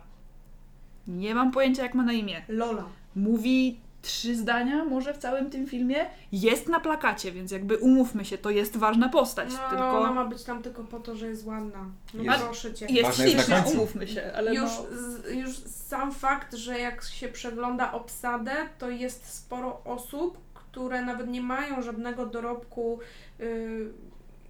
Nie 1.09 1.35
mam 1.35 1.51
pojęcia 1.53 1.83
jak 1.83 1.95
ma 1.95 2.03
na 2.03 2.13
imię. 2.13 2.43
Lola. 2.49 2.85
Mówi 3.17 3.81
trzy 4.05 4.37
zdania 4.37 4.85
może 4.85 5.15
w 5.15 5.19
całym 5.19 5.51
tym 5.51 5.67
filmie. 5.67 6.07
Jest 6.33 6.69
na 6.69 6.81
plakacie, 6.81 7.33
więc 7.33 7.51
jakby 7.51 7.77
umówmy 7.79 8.25
się, 8.25 8.39
to 8.39 8.51
jest 8.51 8.77
ważna 8.77 9.09
postać. 9.09 9.49
No, 9.53 9.69
tylko 9.71 9.99
ona 10.01 10.13
ma 10.13 10.25
być 10.25 10.43
tam 10.43 10.63
tylko 10.63 10.85
po 10.85 11.01
to, 11.01 11.17
że 11.17 11.27
jest 11.27 11.47
ładna. 11.47 11.85
No 12.15 12.23
Jest- 12.23 12.45
proszę 12.45 12.75
cię. 12.75 12.87
jest 12.87 13.17
śliczna, 13.17 13.65
umówmy 13.73 14.09
się, 14.09 14.33
ale 14.37 14.55
już, 14.55 14.71
no... 14.91 14.99
z, 15.01 15.35
już 15.35 15.57
sam 15.67 16.13
fakt, 16.13 16.55
że 16.55 16.79
jak 16.79 17.05
się 17.05 17.29
przegląda 17.29 17.93
obsadę, 17.93 18.53
to 18.79 18.91
jest 18.91 19.35
sporo 19.35 19.85
osób, 19.85 20.39
które 20.55 21.03
nawet 21.03 21.29
nie 21.29 21.43
mają 21.43 21.83
żadnego 21.83 22.27
dorobku, 22.27 22.99
y, 23.41 23.93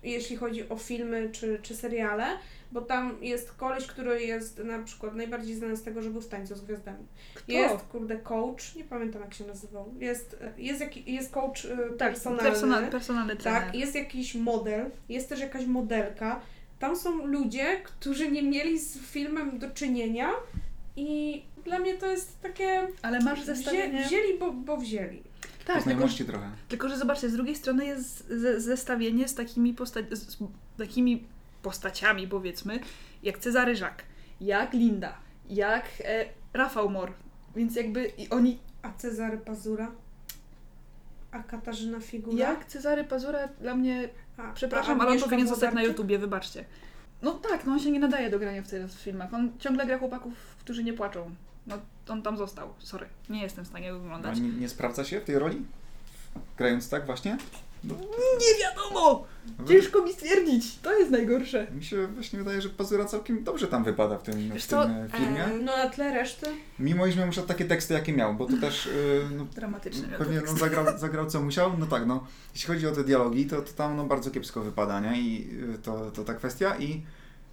jeśli 0.03 0.37
chodzi 0.37 0.69
o 0.69 0.77
filmy 0.77 1.31
czy, 1.33 1.59
czy 1.63 1.77
seriale, 1.77 2.27
bo 2.75 2.81
tam 2.81 3.17
jest 3.23 3.53
koleś, 3.53 3.87
który 3.87 4.23
jest 4.23 4.59
na 4.59 4.79
przykład 4.79 5.15
najbardziej 5.15 5.55
znany 5.55 5.77
z 5.77 5.83
tego, 5.83 6.03
że 6.03 6.11
był 6.11 6.21
w 6.21 6.29
tańcu 6.29 6.55
z 6.55 6.61
gwiazdami. 6.61 7.07
Kto? 7.35 7.53
Jest, 7.53 7.85
kurde, 7.85 8.17
coach, 8.17 8.75
nie 8.77 8.85
pamiętam 8.85 9.23
jak 9.23 9.35
się 9.35 9.47
nazywał. 9.47 9.95
Jest, 9.99 10.37
jest, 10.59 10.81
jaki, 10.81 11.15
jest 11.15 11.33
coach 11.33 11.65
y, 11.65 11.69
tak, 11.99 12.13
personalny. 12.13 12.51
personal, 12.51 12.91
personalny 12.91 13.37
trener. 13.37 13.63
Tak, 13.63 13.75
jest 13.75 13.95
jakiś 13.95 14.35
model, 14.35 14.91
jest 15.09 15.29
też 15.29 15.41
jakaś 15.41 15.67
modelka. 15.67 16.41
Tam 16.79 16.97
są 16.97 17.27
ludzie, 17.27 17.81
którzy 17.85 18.31
nie 18.31 18.43
mieli 18.43 18.79
z 18.79 18.99
filmem 18.99 19.59
do 19.59 19.71
czynienia 19.71 20.31
i 20.97 21.43
dla 21.65 21.79
mnie 21.79 21.95
to 21.95 22.07
jest 22.07 22.41
takie... 22.43 22.89
Ale 23.03 23.21
masz 23.21 23.39
Wzię, 23.43 23.55
zestawienie... 23.55 24.05
wzięli, 24.07 24.39
bo, 24.39 24.53
bo 24.53 24.77
wzięli. 24.77 25.23
Tak, 25.43 25.67
tylko, 25.67 25.81
Znajomości 25.81 26.25
trochę. 26.25 26.51
tylko, 26.69 26.89
że 26.89 26.99
zobaczcie, 26.99 27.29
z 27.29 27.33
drugiej 27.33 27.57
strony 27.57 27.87
jest 27.87 28.29
ze, 28.29 28.61
zestawienie 28.61 29.29
z 29.29 29.35
takimi, 29.35 29.75
posta- 29.75 30.17
z, 30.17 30.31
z 30.31 30.39
takimi 30.79 31.25
postaciami, 31.65 32.29
powiedzmy, 32.29 32.81
jak 33.23 33.39
Cezary 33.39 33.77
Żak, 33.77 34.03
jak 34.41 34.73
Linda, 34.73 35.19
jak 35.51 35.85
e, 36.05 36.25
Rafał 36.53 36.91
Mor. 36.91 37.13
Więc 37.57 37.77
jakby 37.77 38.05
i 38.07 38.31
oni, 38.31 38.59
A 38.83 38.93
Cezary 38.93 39.39
Pazura? 39.39 39.91
A 41.33 41.43
Katarzyna 41.43 42.01
Figura? 42.01 42.39
jak 42.39 42.65
Cezary 42.65 43.05
Pazura 43.05 43.49
dla 43.61 43.75
mnie, 43.75 44.09
A, 44.37 44.53
przepraszam, 44.53 45.01
a 45.01 45.05
ale 45.05 45.13
on 45.13 45.21
powinien 45.21 45.49
zostać 45.49 45.75
na? 45.75 45.83
YouTubie, 45.83 46.19
wybaczcie. 46.19 46.65
No 47.23 47.33
tak, 47.33 47.65
no 47.67 47.73
on 47.73 47.81
się 47.81 47.91
nie 47.91 48.01
nadaje 48.01 48.31
do 48.31 48.39
grania 48.39 48.63
w 48.63 48.69
tych 48.69 48.93
filmach. 49.01 49.35
On 49.35 49.53
ciągle 49.59 49.87
gra 49.87 49.99
chłopaków, 49.99 50.33
którzy 50.61 50.85
nie 50.85 50.93
płaczą. 50.93 51.31
No 51.67 51.79
on 52.09 52.23
tam 52.23 52.37
został, 52.37 52.75
sorry. 52.79 53.07
Nie 53.29 53.43
jestem 53.43 53.65
w 53.65 53.69
stanie 53.69 53.91
go 53.91 53.97
A 53.97 54.01
oglądać. 54.01 54.41
nie, 54.41 54.49
nie 54.49 54.69
sprawdza 54.69 55.05
się 55.05 55.21
w 55.21 55.25
tej 55.25 55.39
roli? 55.39 55.63
Grając 56.57 56.89
tak 56.89 57.07
właśnie? 57.07 57.39
Nie 58.41 58.65
wiadomo! 58.65 59.27
Ciężko 59.69 60.03
mi 60.03 60.13
stwierdzić, 60.13 60.79
to 60.79 60.99
jest 60.99 61.11
najgorsze. 61.11 61.67
Mi 61.73 61.85
się 61.85 62.07
właśnie 62.07 62.39
wydaje, 62.39 62.63
że 62.63 62.69
Pazura 62.69 63.05
całkiem 63.05 63.45
dobrze 63.45 63.67
tam 63.67 63.85
wypada 63.85 64.19
w 64.19 64.23
tym, 64.23 64.51
Wiesz 64.51 64.65
w 64.65 64.67
tym 64.67 64.79
e, 64.79 65.09
filmie. 65.17 65.45
E, 65.45 65.49
No 65.49 65.77
na 65.77 65.89
tle 65.89 66.15
reszty? 66.15 66.47
Mimo 66.79 67.07
iż 67.07 67.17
miał 67.17 67.27
już 67.27 67.37
takie 67.37 67.65
teksty, 67.65 67.95
jakie 67.95 68.13
miał, 68.13 68.35
bo 68.35 68.47
to 68.47 68.57
też 68.61 68.87
y, 68.87 69.23
no, 69.37 69.45
Dramatyczny 69.45 70.09
miał 70.09 70.19
pewnie 70.19 70.41
no, 70.47 70.57
zagrał, 70.57 70.99
zagrał 70.99 71.27
co 71.27 71.43
musiał. 71.43 71.79
No 71.79 71.87
tak, 71.87 72.07
no. 72.07 72.27
Jeśli 72.55 72.75
chodzi 72.75 72.87
o 72.87 72.93
te 72.93 73.05
dialogi, 73.05 73.47
to, 73.47 73.63
to 73.63 73.73
tam 73.73 73.97
no, 73.97 74.05
bardzo 74.05 74.31
kiepsko 74.31 74.61
wypada, 74.61 75.01
nie? 75.01 75.21
I 75.21 75.49
to, 75.83 76.11
to 76.11 76.25
ta 76.25 76.35
kwestia 76.35 76.79
i 76.79 77.03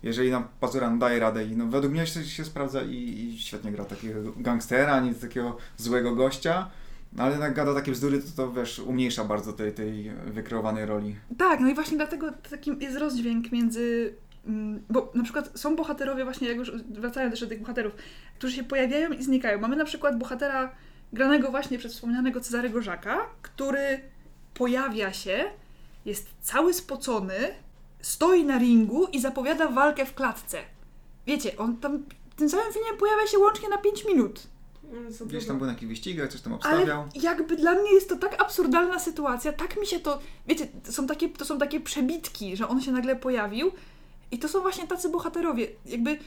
jeżeli 0.04 0.32
nam 0.32 0.48
Pazura 0.60 0.90
daje 0.90 1.20
radę 1.20 1.46
i 1.46 1.56
no, 1.56 1.68
według 1.68 1.94
mnie 1.94 2.08
się, 2.08 2.26
się 2.26 2.46
sprawdza 2.46 2.82
i, 2.82 2.96
i 2.96 3.40
świetnie 3.40 3.72
gra 3.72 3.86
takiego 3.86 4.20
gangstera, 4.38 5.00
nie 5.00 5.16
takiego 5.16 5.58
złego 5.78 6.16
gościa, 6.16 6.70
no, 7.13 7.24
ale 7.24 7.38
jak 7.38 7.53
gada 7.53 7.74
takie 7.74 7.91
bzdury, 7.91 8.20
to 8.20 8.27
to 8.36 8.51
wiesz, 8.51 8.80
umniejsza 8.80 9.24
bardzo 9.24 9.53
tej, 9.53 9.74
tej 9.74 10.12
wykreowanej 10.25 10.86
roli. 10.86 11.15
Tak, 11.38 11.60
no 11.60 11.70
i 11.70 11.74
właśnie 11.75 11.98
dlatego 11.98 12.32
takim 12.50 12.82
jest 12.82 12.98
rozdźwięk 12.98 13.51
między. 13.51 14.13
mm, 14.48 14.84
Bo 14.89 15.12
na 15.15 15.24
przykład 15.24 15.51
są 15.56 15.75
bohaterowie, 15.75 16.24
właśnie 16.24 16.48
jak 16.48 16.58
już 16.58 16.72
wracając 16.84 17.32
jeszcze 17.32 17.46
do 17.46 17.50
tych 17.50 17.60
bohaterów, 17.62 17.94
którzy 18.38 18.56
się 18.56 18.63
pojawiają 18.63 19.12
i 19.12 19.24
znikają. 19.24 19.60
Mamy 19.60 19.75
na 19.75 19.86
przykład 19.86 20.18
bohatera 20.18 20.72
granego 21.13 21.51
właśnie 21.51 21.77
przez 21.77 21.94
wspomnianego 21.94 22.39
Cezarego 22.39 22.82
Żaka, 22.82 23.18
który 23.41 24.00
pojawia 24.53 25.13
się, 25.13 25.44
jest 26.06 26.30
cały 26.41 26.74
spocony, 26.74 27.36
stoi 28.01 28.46
na 28.46 28.58
ringu 28.58 29.06
i 29.06 29.20
zapowiada 29.22 29.68
walkę 29.68 30.06
w 30.06 30.13
klatce. 30.13 30.58
Wiecie, 31.27 31.58
on 31.58 31.77
tam 31.77 32.03
w 32.30 32.36
tym 32.36 32.50
samym 32.50 32.74
filmie 32.74 32.98
pojawia 33.00 33.27
się 33.27 33.39
łącznie 33.39 33.70
na 33.70 33.77
5 33.77 34.06
minut. 34.06 34.48
Gdzieś 35.26 35.46
tam 35.48 35.58
był 35.58 35.66
na 35.66 35.74
jakichś 35.74 35.90
wyścigach, 35.90 36.30
coś 36.32 36.42
tam 36.42 36.54
Ale 36.54 36.76
obstawiał. 36.76 37.08
jakby 37.16 37.56
dla 37.56 37.76
mnie 37.76 37.94
jest 37.94 38.10
to 38.10 38.16
tak 38.16 38.42
absurdalna 38.42 39.00
sytuacja, 39.00 39.54
tak 39.54 39.80
mi 39.80 39.88
się 39.88 40.00
to, 40.00 40.20
wiecie, 40.48 40.68
to 40.86 40.92
są 40.92 41.08
takie, 41.08 41.30
to 41.30 41.46
są 41.46 41.58
takie 41.58 41.80
przebitki, 41.80 42.58
że 42.58 42.68
on 42.68 42.82
się 42.82 42.92
nagle 42.92 43.16
pojawił 43.16 43.72
i 44.32 44.40
to 44.40 44.48
są 44.48 44.62
właśnie 44.62 44.88
tacy 44.88 45.10
bohaterowie, 45.10 45.68
jakby 45.86 46.18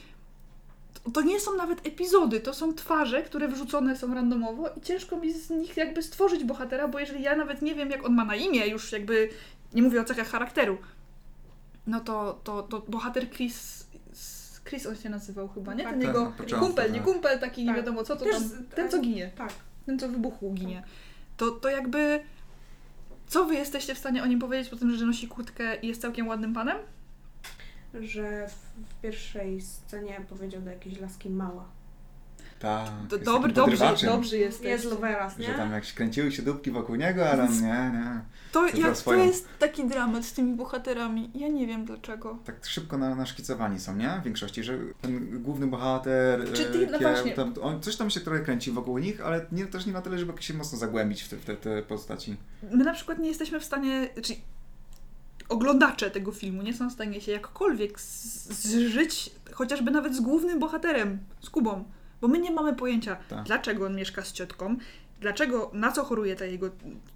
to, 1.03 1.11
to 1.11 1.21
nie 1.21 1.39
są 1.39 1.55
nawet 1.55 1.87
epizody, 1.87 2.39
to 2.39 2.53
są 2.53 2.73
twarze, 2.73 3.23
które 3.23 3.47
wrzucone 3.47 3.95
są 3.95 4.13
randomowo 4.13 4.69
i 4.77 4.81
ciężko 4.81 5.17
mi 5.17 5.33
z 5.33 5.49
nich 5.49 5.77
jakby 5.77 6.03
stworzyć 6.03 6.43
bohatera, 6.43 6.87
bo 6.87 6.99
jeżeli 6.99 7.23
ja 7.23 7.35
nawet 7.35 7.61
nie 7.61 7.75
wiem 7.75 7.89
jak 7.91 8.05
on 8.05 8.13
ma 8.15 8.25
na 8.25 8.35
imię, 8.35 8.67
już 8.67 8.91
jakby 8.91 9.29
nie 9.73 9.81
mówię 9.81 10.01
o 10.01 10.03
cechach 10.03 10.29
charakteru, 10.29 10.77
no 11.87 11.99
to, 11.99 12.39
to, 12.43 12.63
to 12.63 12.83
bohater 12.87 13.29
Chris, 13.29 13.74
Chris 14.65 14.85
on 14.85 14.95
się 14.95 15.09
nazywał 15.09 15.47
chyba, 15.47 15.73
nie? 15.73 15.83
Tak. 15.83 15.91
Ten 15.93 16.01
Tak, 16.01 16.07
jego 16.07 16.31
początku, 16.31 16.65
kumpel, 16.67 16.91
nie 16.91 16.97
tak. 16.99 17.07
kumpel 17.07 17.39
taki, 17.39 17.61
nie 17.61 17.67
Tak. 17.67 17.77
wiadomo 17.77 18.03
co, 18.03 18.15
to 18.15 18.25
Też 18.25 18.33
tam, 18.35 18.65
ten 18.75 18.91
co 18.91 18.99
ginie 19.01 19.31
Tak. 19.37 19.53
ten 19.85 19.99
co 19.99 20.09
wybuchł 20.09 20.53
ginie. 20.53 20.83
To, 21.37 21.51
to 21.51 21.69
jakby. 21.69 22.19
Co 23.27 23.45
wy 23.45 23.55
jesteście 23.55 23.95
w 23.95 23.97
stanie 23.97 24.23
o 24.23 24.25
nim 24.25 24.39
powiedzieć 24.39 24.69
po 24.69 24.75
tym, 24.75 24.95
że 24.95 25.05
nosi 25.05 25.27
kurtkę 25.27 25.75
i 25.75 25.87
jest 25.87 26.01
całkiem 26.01 26.27
ładnym 26.27 26.53
panem? 26.53 26.77
Że 27.93 28.47
w, 28.47 28.53
w 28.89 29.01
pierwszej 29.01 29.61
scenie 29.61 30.21
powiedział 30.29 30.61
do 30.61 30.69
jakiejś 30.69 30.99
laski 30.99 31.29
mała. 31.29 31.65
Tak, 32.59 32.89
dobry, 33.25 33.53
dobrze, 33.53 33.95
dobrze 34.05 34.37
jesteś. 34.37 34.67
Jest 34.67 34.85
Loveras, 34.85 35.37
nie? 35.37 35.47
Że 35.47 35.53
tam 35.53 35.71
jak 35.71 35.85
się 35.85 35.95
kręciły 35.95 36.31
się 36.31 36.41
dupki 36.43 36.71
wokół 36.71 36.95
niego, 36.95 37.29
ale 37.29 37.47
nie, 37.49 37.61
nie. 37.61 38.21
To, 38.51 38.59
To 38.71 38.77
jak, 38.77 38.97
to 39.01 39.13
jest 39.13 39.47
taki 39.59 39.87
dramat 39.87 40.25
z 40.25 40.33
tymi 40.33 40.55
bohaterami. 40.55 41.31
Ja 41.35 41.47
nie 41.47 41.67
wiem 41.67 41.85
dlaczego. 41.85 42.37
Tak 42.45 42.65
szybko 42.65 42.97
na, 42.97 43.15
naszkicowani 43.15 43.79
są, 43.79 43.95
nie? 43.95 44.17
W 44.21 44.23
większości, 44.23 44.63
że 44.63 44.77
ten 45.01 45.41
główny 45.43 45.67
bohater, 45.67 46.53
Czy 46.53 46.65
ty- 46.65 46.87
e, 46.87 46.91
no 46.91 46.99
właśnie. 46.99 47.31
tam, 47.31 47.53
on, 47.61 47.81
coś 47.81 47.95
tam 47.95 48.09
się 48.09 48.19
trochę 48.19 48.39
kręci 48.39 48.71
wokół 48.71 48.97
nich, 48.97 49.21
ale 49.21 49.45
nie, 49.51 49.65
też 49.65 49.85
nie 49.85 49.93
na 49.93 50.01
tyle, 50.01 50.17
żeby 50.19 50.33
się 50.41 50.53
mocno 50.53 50.77
zagłębić 50.77 51.23
w 51.23 51.29
te, 51.29 51.37
w 51.37 51.45
te, 51.45 51.55
te 51.55 51.81
postaci. 51.81 52.35
My 52.71 52.83
na 52.83 52.93
przykład 52.93 53.19
nie 53.19 53.27
jesteśmy 53.29 53.59
w 53.59 53.63
stanie. 53.65 54.09
Czyli 54.23 54.41
oglądacze 55.49 56.11
tego 56.11 56.31
filmu 56.31 56.61
nie 56.61 56.73
są 56.73 56.89
w 56.89 56.93
stanie 56.93 57.21
się 57.21 57.31
jakkolwiek 57.31 57.99
z- 57.99 58.49
zżyć, 58.49 59.31
chociażby 59.51 59.91
nawet 59.91 60.15
z 60.15 60.19
głównym 60.19 60.59
bohaterem, 60.59 61.19
z 61.41 61.49
Kubą. 61.49 61.83
Bo 62.21 62.27
my 62.27 62.39
nie 62.39 62.51
mamy 62.51 62.73
pojęcia, 62.75 63.17
Tak. 63.29 63.43
dlaczego 63.43 63.85
on 63.85 63.95
mieszka 63.95 64.21
z 64.23 64.31
ciotką, 64.31 64.75
dlaczego, 65.21 65.71
na 65.73 65.91
co 65.91 66.03
choruje 66.03 66.35
ta 66.35 66.45
jego 66.45 66.69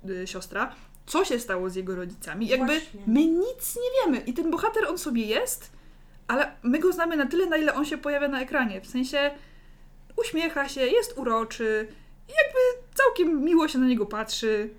y, 0.10 0.28
siostra, 0.28 0.76
co 1.06 1.26
się 1.26 1.40
stało 1.40 1.70
z 1.70 1.76
jego 1.76 1.96
rodzicami. 1.96 2.48
Jakby 2.48 2.66
Właśnie. 2.66 3.00
my 3.08 3.26
nic 3.26 3.76
nie 3.76 4.06
wiemy. 4.06 4.18
I 4.26 4.34
ten 4.34 4.52
bohater, 4.52 4.86
on 4.88 4.98
sobie 4.98 5.26
jest, 5.26 5.72
ale 6.28 6.52
my 6.64 6.80
go 6.80 6.92
znamy 6.92 7.18
na 7.18 7.26
tyle, 7.26 7.46
na 7.46 7.58
ile 7.58 7.74
on 7.74 7.86
się 7.86 7.98
pojawia 7.98 8.28
na 8.28 8.42
ekranie. 8.42 8.82
W 8.82 8.88
sensie 8.88 9.32
uśmiecha 10.18 10.70
się, 10.70 10.82
jest 10.82 11.18
uroczy, 11.18 11.88
i 12.28 12.32
jakby 12.32 12.88
całkiem 12.96 13.44
miło 13.44 13.68
się 13.68 13.80
na 13.80 13.88
niego 13.88 14.06
patrzy, 14.06 14.70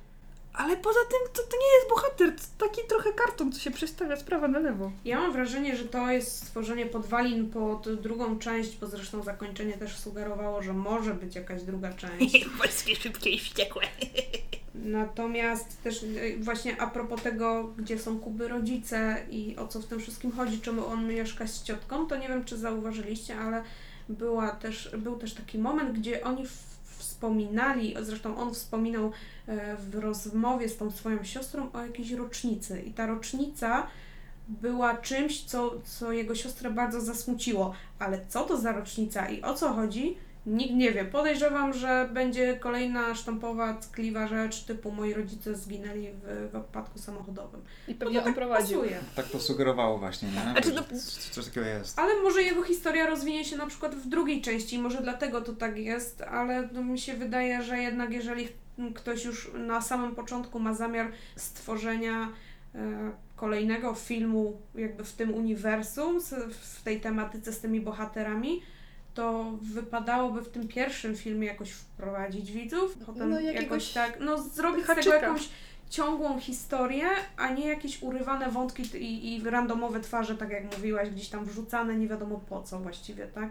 ale 0.61 0.77
poza 0.77 1.01
tym 1.11 1.33
to, 1.35 1.43
to 1.43 1.57
nie 1.57 1.75
jest 1.79 1.89
bohater, 1.91 2.33
to 2.59 2.67
taki 2.69 2.89
trochę 2.89 3.13
karton, 3.13 3.53
co 3.53 3.61
się 3.61 3.71
przestawia 3.71 4.17
z 4.17 4.25
prawa 4.25 4.49
na 4.49 4.59
lewo. 4.59 4.93
Ja 5.05 5.21
mam 5.21 5.33
wrażenie, 5.33 5.77
że 5.77 5.85
to 5.85 6.11
jest 6.11 6.37
stworzenie 6.47 6.87
podwalin 6.87 7.51
pod 7.51 8.01
drugą 8.03 8.39
część, 8.39 8.77
bo 8.77 8.87
zresztą 8.87 9.23
zakończenie 9.23 9.73
też 9.73 9.97
sugerowało, 9.99 10.63
że 10.63 10.73
może 10.73 11.15
być 11.15 11.35
jakaś 11.35 11.63
druga 11.63 11.93
część. 11.93 12.45
Polskie 12.59 12.97
szybkie 12.97 13.31
i 13.31 13.39
wściekłe. 13.39 13.83
Natomiast 14.75 15.83
też 15.83 16.03
e, 16.03 16.07
właśnie 16.39 16.81
a 16.81 16.87
propos 16.87 17.23
tego, 17.23 17.65
gdzie 17.79 17.99
są 17.99 18.19
Kuby 18.19 18.49
rodzice 18.49 19.17
i 19.31 19.57
o 19.57 19.69
co 19.69 19.81
w 19.81 19.87
tym 19.87 20.01
wszystkim 20.01 20.33
chodzi, 20.33 20.61
czemu 20.61 20.87
on 20.87 21.09
mieszka 21.09 21.47
z 21.47 21.63
ciotką, 21.63 22.07
to 22.07 22.17
nie 22.17 22.29
wiem, 22.29 22.45
czy 22.45 22.57
zauważyliście, 22.57 23.37
ale 23.39 23.63
była 24.09 24.51
też, 24.51 24.91
był 24.99 25.17
też 25.19 25.35
taki 25.35 25.59
moment, 25.59 25.99
gdzie 25.99 26.25
oni 26.25 26.47
w- 26.47 26.70
wspominali, 27.21 27.95
zresztą 28.01 28.37
on 28.37 28.55
wspominał 28.55 29.13
e, 29.47 29.77
w 29.77 29.95
rozmowie 29.95 30.69
z 30.69 30.77
tą 30.77 30.91
swoją 30.91 31.25
siostrą 31.25 31.73
o 31.73 31.83
jakiejś 31.83 32.11
rocznicy. 32.11 32.81
I 32.81 32.93
ta 32.93 33.07
rocznica 33.07 33.87
była 34.49 34.97
czymś, 34.97 35.45
co, 35.45 35.81
co 35.85 36.13
jego 36.13 36.35
siostrę 36.35 36.71
bardzo 36.71 37.01
zasmuciło, 37.01 37.75
ale 37.99 38.21
co 38.29 38.45
to 38.45 38.57
za 38.57 38.73
rocznica 38.73 39.29
i 39.29 39.43
o 39.43 39.55
co 39.55 39.73
chodzi, 39.73 40.17
Nikt 40.47 40.75
nie 40.75 40.93
wie. 40.93 41.05
Podejrzewam, 41.05 41.73
że 41.73 42.09
będzie 42.13 42.57
kolejna 42.57 43.15
sztampowa, 43.15 43.75
ckliwa 43.75 44.27
rzecz 44.27 44.65
typu 44.65 44.91
moi 44.91 45.15
rodzice 45.15 45.55
zginęli 45.55 46.09
w, 46.13 46.49
w 46.49 46.53
wypadku 46.53 46.99
samochodowym. 46.99 47.61
I 47.89 47.93
No 47.93 47.99
pewnie 47.99 48.15
to 48.15 48.21
on 48.21 48.25
tak 48.25 48.35
prowadził. 48.35 48.79
pasuje. 48.81 48.99
Tak 49.17 49.29
to 49.29 49.41
sugerowało 49.41 49.99
właśnie, 49.99 50.29
nie? 50.29 50.41
Znaczy, 50.53 50.73
no- 50.73 50.83
Że 50.83 50.97
c- 51.01 51.31
Coś 51.31 51.45
takiego 51.45 51.67
jest. 51.67 51.99
Ale 51.99 52.23
może 52.23 52.43
jego 52.43 52.63
historia 52.63 53.07
rozwinie 53.07 53.45
się 53.45 53.57
na 53.57 53.67
przykład 53.67 53.95
w 53.95 54.09
drugiej 54.09 54.43
części, 54.43 54.79
może 54.79 55.03
dlatego 55.03 55.41
to 55.41 55.53
tak 55.53 55.79
jest, 55.79 56.23
ale 56.23 56.69
no, 56.73 56.83
mi 56.83 56.99
się 56.99 57.15
wydaje, 57.15 57.63
że 57.63 57.79
jednak 57.79 58.13
jeżeli 58.13 58.49
ktoś 58.95 59.25
już 59.25 59.51
na 59.55 59.81
samym 59.81 60.15
początku 60.15 60.61
ma 60.61 60.75
zamiar 60.75 61.13
stworzenia 61.37 62.29
e, 62.75 63.11
kolejnego 63.37 63.95
filmu 63.95 64.61
jakby 64.75 65.05
w 65.05 65.13
tym 65.13 65.35
uniwersum, 65.35 66.21
z, 66.21 66.35
w 66.55 66.83
tej 66.83 67.01
tematyce 67.01 67.53
z 67.53 67.61
tymi 67.61 67.81
bohaterami, 67.81 68.63
to 69.15 69.45
wypadałoby 69.63 70.43
w 70.43 70.49
tym 70.49 70.69
pierwszym 70.69 71.17
filmie 71.17 71.47
jakoś 71.47 71.71
wprowadzić 71.71 72.53
widzów, 72.53 72.99
potem 73.07 73.31
No, 73.31 73.41
jakiegoś 73.41 73.63
jakoś 73.63 73.93
tak, 73.93 74.21
no 74.21 74.43
zrobić 74.43 74.85
z 74.85 74.95
tego 74.95 75.15
jakąś 75.15 75.49
ciągłą 75.91 76.41
historię, 76.41 77.07
a 77.37 77.49
nie 77.49 77.67
jakieś 77.69 78.03
urywane 78.03 78.51
wątki 78.51 78.83
i, 78.99 79.37
i 79.37 79.51
randomowe 79.51 80.01
twarze, 80.01 80.37
tak 80.37 80.51
jak 80.51 80.77
mówiłaś, 80.77 81.11
gdzieś 81.11 81.29
tam 81.29 81.45
wrzucane, 81.45 81.97
nie 81.97 82.09
wiadomo 82.09 82.41
po 82.49 82.63
co 82.63 82.79
właściwie, 82.79 83.27
tak? 83.27 83.51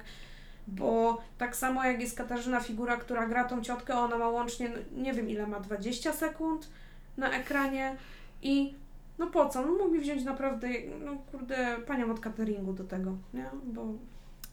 Bo 0.68 1.22
tak 1.38 1.56
samo 1.56 1.84
jak 1.84 2.02
jest 2.02 2.18
Katarzyna 2.18 2.60
figura, 2.60 2.98
która 2.98 3.28
gra 3.28 3.44
tą 3.44 3.62
ciotkę, 3.62 3.94
ona 3.94 4.18
ma 4.18 4.30
łącznie, 4.30 4.70
no, 4.70 5.02
nie 5.04 5.14
wiem 5.14 5.30
ile 5.30 5.48
ma, 5.48 5.60
20 5.60 6.14
sekund 6.14 6.70
na 7.18 7.32
ekranie 7.32 7.98
i 8.42 8.74
no 9.18 9.28
po 9.28 9.50
co? 9.50 9.66
No 9.66 9.72
mogli 9.78 10.00
wziąć 10.00 10.24
naprawdę, 10.24 10.68
no 11.06 11.16
kurde, 11.32 11.78
panią 11.88 12.12
od 12.12 12.20
cateringu 12.20 12.74
do 12.74 12.84
tego, 12.84 13.18
nie? 13.34 13.50
Bo 13.64 13.86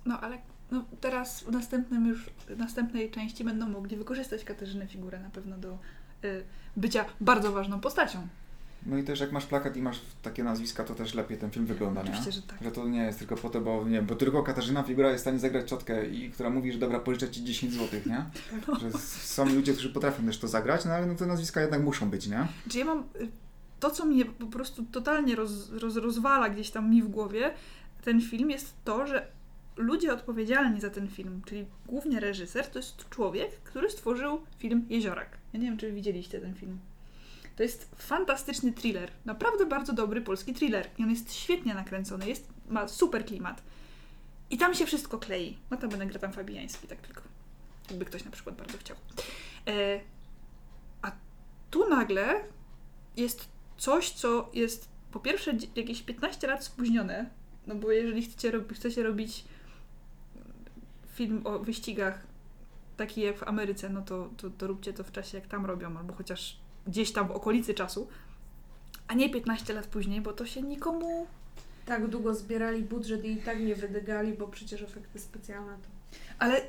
No 0.06 0.20
ale 0.20 0.38
no, 0.70 0.84
teraz 1.00 1.42
w 1.42 1.50
następnym 1.50 2.06
już, 2.06 2.30
w 2.48 2.58
następnej 2.58 3.10
części 3.10 3.44
będą 3.44 3.68
mogli 3.68 3.96
wykorzystać 3.96 4.44
Katarzynę 4.44 4.86
figurę 4.86 5.20
na 5.20 5.30
pewno 5.30 5.58
do 5.58 5.78
y, 6.24 6.44
bycia 6.76 7.04
bardzo 7.20 7.52
ważną 7.52 7.80
postacią. 7.80 8.28
No 8.86 8.98
i 8.98 9.04
też 9.04 9.20
jak 9.20 9.32
masz 9.32 9.46
plakat 9.46 9.76
i 9.76 9.82
masz 9.82 10.00
takie 10.22 10.44
nazwiska, 10.44 10.84
to 10.84 10.94
też 10.94 11.14
lepiej 11.14 11.38
ten 11.38 11.50
film 11.50 11.66
wygląda, 11.66 12.02
nie? 12.02 12.08
Oczywiście, 12.10 12.32
że 12.32 12.42
tak. 12.42 12.58
Że 12.62 12.70
to 12.70 12.88
nie 12.88 13.02
jest 13.02 13.18
tylko 13.18 13.36
po 13.36 13.50
to, 13.50 13.60
bo 13.60 13.84
nie 13.88 14.02
bo 14.02 14.14
tylko 14.14 14.42
Katarzyna 14.42 14.82
figura 14.82 15.08
jest 15.10 15.20
w 15.20 15.24
stanie 15.24 15.38
zagrać 15.38 15.70
ciotkę 15.70 16.06
i 16.06 16.30
która 16.30 16.50
mówi, 16.50 16.72
że 16.72 16.78
dobra, 16.78 17.00
pożyczę 17.00 17.30
ci 17.30 17.44
10 17.44 17.72
zł, 17.72 18.00
nie? 18.06 18.24
No. 18.68 18.80
Że 18.80 18.90
są 19.08 19.44
ludzie, 19.48 19.72
którzy 19.72 19.90
potrafią 19.90 20.26
też 20.26 20.38
to 20.38 20.48
zagrać, 20.48 20.84
no 20.84 20.92
ale 20.92 21.06
no 21.06 21.14
te 21.14 21.26
nazwiska 21.26 21.60
jednak 21.60 21.82
muszą 21.82 22.10
być, 22.10 22.26
nie? 22.26 22.46
Czy 22.68 22.78
ja 22.78 22.84
mam. 22.84 22.98
y, 22.98 23.28
To, 23.80 23.90
co 23.90 24.04
mnie 24.04 24.24
po 24.24 24.46
prostu 24.46 24.84
totalnie 24.84 25.36
roz, 25.36 25.70
roz, 25.70 25.96
rozwala 25.96 26.48
gdzieś 26.48 26.70
tam 26.70 26.90
mi 26.90 27.02
w 27.02 27.08
głowie, 27.08 27.54
ten 28.04 28.20
film 28.20 28.50
jest 28.50 28.74
to, 28.84 29.06
że 29.06 29.26
ludzie 29.76 30.12
odpowiedzialni 30.12 30.80
za 30.80 30.90
ten 30.90 31.08
film, 31.08 31.42
czyli 31.46 31.66
głównie 31.86 32.20
reżyser, 32.20 32.66
to 32.66 32.78
jest 32.78 33.08
człowiek, 33.08 33.60
który 33.60 33.90
stworzył 33.90 34.40
film 34.58 34.86
Jeziorak. 34.88 35.38
Ja 35.52 35.60
nie 35.60 35.66
wiem, 35.66 35.76
czy 35.76 35.92
widzieliście 35.92 36.40
ten 36.40 36.54
film. 36.54 36.78
To 37.56 37.62
jest 37.62 37.90
fantastyczny 37.98 38.72
thriller. 38.72 39.10
Naprawdę 39.24 39.66
bardzo 39.66 39.92
dobry 39.92 40.20
polski 40.20 40.54
thriller. 40.54 40.90
I 40.98 41.02
on 41.02 41.10
jest 41.10 41.34
świetnie 41.34 41.74
nakręcony, 41.74 42.28
jest, 42.28 42.48
ma 42.68 42.88
super 42.88 43.24
klimat. 43.24 43.62
I 44.50 44.58
tam 44.58 44.74
się 44.74 44.86
wszystko 44.86 45.18
klei. 45.18 45.58
No 45.70 45.76
to 45.76 45.88
będę 45.88 46.06
gra 46.06 46.20
tam 46.20 46.32
Fabiański, 46.32 46.88
tak 46.88 47.00
tylko. 47.00 47.22
Jakby 47.90 48.04
ktoś 48.04 48.24
na 48.24 48.30
przykład 48.30 48.56
bardzo 48.56 48.78
chciał. 48.78 48.96
E, 49.68 50.00
a 51.02 51.12
tu 51.70 51.88
nagle 51.88 52.44
jest 53.16 53.48
coś, 53.76 54.10
co 54.10 54.50
jest 54.54 54.88
po 55.12 55.20
pierwsze 55.20 55.52
jakieś 55.76 56.02
15 56.02 56.46
lat 56.46 56.64
spóźnione, 56.64 57.30
no 57.66 57.74
bo 57.74 57.92
jeżeli 57.92 58.22
chcecie, 58.22 58.50
rob- 58.50 58.74
chcecie 58.74 59.02
robić 59.02 59.44
film 61.16 61.40
o 61.44 61.58
wyścigach 61.58 62.26
taki 62.96 63.20
jak 63.20 63.38
w 63.38 63.42
Ameryce, 63.42 63.88
no 63.88 64.02
to, 64.02 64.30
to, 64.36 64.50
to 64.50 64.66
róbcie 64.66 64.92
to 64.92 65.04
w 65.04 65.12
czasie 65.12 65.38
jak 65.38 65.46
tam 65.46 65.66
robią, 65.66 65.98
albo 65.98 66.14
chociaż 66.14 66.58
gdzieś 66.86 67.12
tam 67.12 67.28
w 67.28 67.30
okolicy 67.30 67.74
czasu, 67.74 68.08
a 69.08 69.14
nie 69.14 69.30
15 69.30 69.74
lat 69.74 69.86
później, 69.86 70.20
bo 70.20 70.32
to 70.32 70.46
się 70.46 70.62
nikomu... 70.62 71.26
tak 71.86 72.08
długo 72.08 72.34
zbierali 72.34 72.82
budżet 72.82 73.24
i 73.24 73.32
i 73.32 73.36
tak 73.36 73.60
nie 73.60 73.74
wydygali, 73.74 74.32
bo 74.32 74.48
przecież 74.48 74.82
efekty 74.82 75.18
specjalne 75.18 75.72
to... 75.72 75.88
Ale 76.38 76.62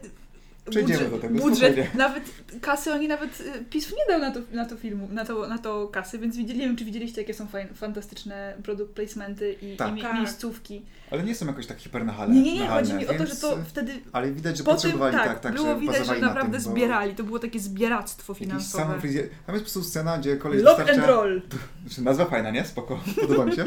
Przejdziemy 0.69 0.99
budżet, 0.99 1.11
do 1.11 1.27
tego, 1.27 1.39
budżet 1.39 1.73
spokojnie. 1.73 1.91
nawet 1.97 2.23
kasy 2.61 2.93
oni 2.93 3.07
nawet 3.07 3.41
y, 3.41 3.65
PiS 3.69 3.91
nie 3.91 4.13
dał 4.13 4.19
na 4.21 4.31
to, 4.31 4.39
na 4.51 4.65
to 4.65 4.75
filmu, 4.75 5.07
na 5.11 5.25
to, 5.25 5.47
na 5.47 5.57
to 5.57 5.87
kasy, 5.87 6.19
więc 6.19 6.37
widzieli, 6.37 6.59
nie 6.59 6.67
wiem 6.67 6.75
czy 6.75 6.85
widzieliście 6.85 7.21
jakie 7.21 7.33
są 7.33 7.47
fajne, 7.47 7.73
fantastyczne 7.73 8.53
product 8.63 8.91
placementy 8.91 9.55
i, 9.61 9.75
Tak. 9.77 9.89
i 9.89 9.93
mie- 9.93 10.01
Tak. 10.01 10.13
miejscówki. 10.15 10.85
Ale 11.11 11.23
nie 11.23 11.35
są 11.35 11.45
jakoś 11.47 11.67
tak 11.67 11.77
hipernachalne. 11.79 12.35
Nie, 12.35 12.41
nie, 12.41 12.59
nie, 12.59 12.67
chodzi 12.67 12.93
mi 12.93 13.07
o 13.07 13.13
to, 13.13 13.25
że 13.25 13.35
to 13.35 13.57
wtedy 13.65 13.91
Ale 14.11 14.31
widać, 14.31 14.57
że 14.57 14.63
po 14.63 14.69
tym, 14.71 14.75
potrzebowali 14.75 15.15
tak, 15.15 15.27
tak, 15.27 15.39
tak, 15.39 15.53
było 15.55 15.67
że 15.73 15.79
widać, 15.79 16.05
że 16.05 16.19
na 16.19 16.27
naprawdę 16.27 16.57
tym, 16.57 16.65
bo 16.65 16.71
zbierali, 16.71 17.15
to 17.15 17.23
było 17.23 17.39
takie 17.39 17.59
zbieractwo 17.59 18.33
finansowe. 18.33 18.83
sam 18.83 18.99
fryzjer... 19.01 19.29
Tam 19.29 19.55
jest 19.55 19.65
po 19.65 19.71
prostu 19.71 19.83
scena, 19.83 20.17
gdzie 20.17 20.37
koleś 20.37 20.61
Lock 20.63 20.77
dostarcza... 20.77 21.01
and 21.01 21.11
roll. 21.11 21.41
Znaczy, 21.87 22.01
nazwa 22.01 22.25
fajna, 22.25 22.51
nie? 22.51 22.65
Spoko, 22.65 22.99
podoba 23.21 23.45
mi 23.45 23.55
się. 23.55 23.65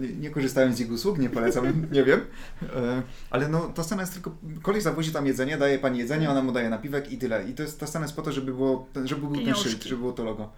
Nie, 0.00 0.08
nie 0.08 0.30
korzystałem 0.30 0.72
z 0.74 0.80
ich 0.80 0.90
usług, 0.92 1.18
nie 1.18 1.30
polecam, 1.30 1.64
nie 1.92 2.04
wiem. 2.04 2.20
E, 2.76 3.02
Ale 3.30 3.48
no, 3.48 3.60
ta 3.60 3.82
scena 3.84 4.02
jest 4.02 4.12
tylko... 4.14 4.36
Koleś 4.62 4.82
zawozi 4.82 5.12
tam 5.12 5.26
jedzenie, 5.26 5.56
daje 5.58 5.78
pani 5.78 5.98
jedzenie, 5.98 6.27
ona 6.30 6.42
mu 6.42 6.52
daje 6.52 6.70
napiwek 6.70 7.12
i 7.12 7.18
tyle. 7.18 7.48
I 7.50 7.54
to 7.54 7.62
jest, 7.62 7.80
ta 7.80 7.86
scena 7.86 8.04
jest 8.04 8.16
po 8.16 8.22
to, 8.22 8.32
żeby, 8.32 8.52
było, 8.52 8.86
żeby 9.04 9.26
był 9.26 9.44
ten 9.44 9.54
szyld, 9.54 9.84
żeby 9.84 10.00
było 10.00 10.12
to 10.12 10.24
logo. 10.24 10.52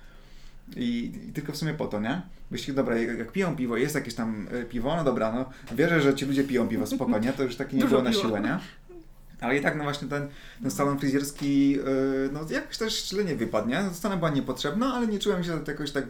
I, 0.76 1.12
I 1.28 1.33
tylko 1.33 1.52
w 1.52 1.56
sumie 1.56 1.74
po 1.74 1.87
to, 1.87 2.00
nie? 2.00 2.22
Myślisz, 2.50 2.76
dobra, 2.76 2.98
jak, 2.98 3.18
jak 3.18 3.33
piją 3.33 3.56
piwo, 3.56 3.76
jest 3.76 3.94
jakieś 3.94 4.14
tam 4.14 4.48
e, 4.52 4.64
piwo, 4.64 4.96
no 4.96 5.04
dobra, 5.04 5.33
no 5.33 5.50
wierzę, 5.76 6.00
że 6.00 6.14
ci 6.14 6.24
ludzie 6.24 6.44
piją 6.44 6.68
piwo, 6.68 6.87
spoko, 6.87 7.18
nie? 7.18 7.33
To 7.33 7.42
już 7.42 7.56
takie 7.56 7.76
nie 7.76 7.83
Dużo 7.83 7.90
było 7.90 8.02
na 8.02 8.12
siłę, 8.12 8.40
nie? 8.40 8.59
Ale 9.40 9.59
i 9.59 9.61
tak, 9.61 9.76
no 9.76 9.85
właśnie 9.85 10.09
ten, 10.09 10.28
ten 10.62 10.70
salon 10.70 10.98
fryzjerski, 10.98 11.70
yy, 11.70 12.30
no 12.33 12.40
jakoś 12.50 12.78
też 12.78 13.09
źle 13.09 13.24
nie 13.24 13.37
wypadł, 13.37 13.68
nie? 13.68 13.83
No, 13.83 13.94
Scena 13.94 14.16
była 14.16 14.30
niepotrzebna, 14.30 14.94
ale 14.94 15.06
nie 15.06 15.18
czułem 15.18 15.44
się 15.44 15.61
jakoś 15.66 15.92
tak, 15.92 16.04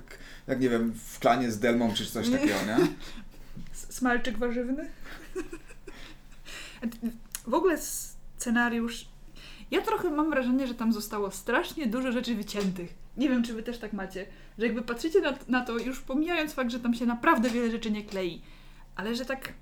jak 0.46 0.60
nie 0.60 0.68
wiem, 0.68 0.92
w 1.04 1.18
klanie 1.18 1.50
z 1.50 1.58
Delmą 1.58 1.94
czy 1.94 2.06
coś 2.06 2.30
takiego, 2.30 2.54
nie? 2.66 2.76
Smalczyk 3.72 4.38
warzywny. 4.38 4.88
W 7.46 7.54
ogóle 7.54 7.78
scenariusz. 7.78 9.08
Ja 9.70 9.80
trochę 9.80 10.10
mam 10.10 10.30
wrażenie, 10.30 10.66
że 10.66 10.74
tam 10.74 10.92
zostało 10.92 11.30
strasznie 11.30 11.86
dużo 11.86 12.12
rzeczy 12.12 12.34
wyciętych. 12.34 12.94
Nie 13.16 13.28
wiem, 13.28 13.42
czy 13.42 13.54
wy 13.54 13.62
też 13.62 13.78
tak 13.78 13.92
macie. 13.92 14.26
Że 14.58 14.66
jakby 14.66 14.82
patrzycie 14.82 15.20
na, 15.20 15.34
na 15.48 15.64
to, 15.64 15.78
już 15.78 16.00
pomijając 16.00 16.52
fakt, 16.52 16.70
że 16.70 16.80
tam 16.80 16.94
się 16.94 17.06
naprawdę 17.06 17.50
wiele 17.50 17.70
rzeczy 17.70 17.90
nie 17.90 18.04
klei, 18.04 18.42
ale 18.96 19.14
że 19.14 19.24
tak. 19.24 19.52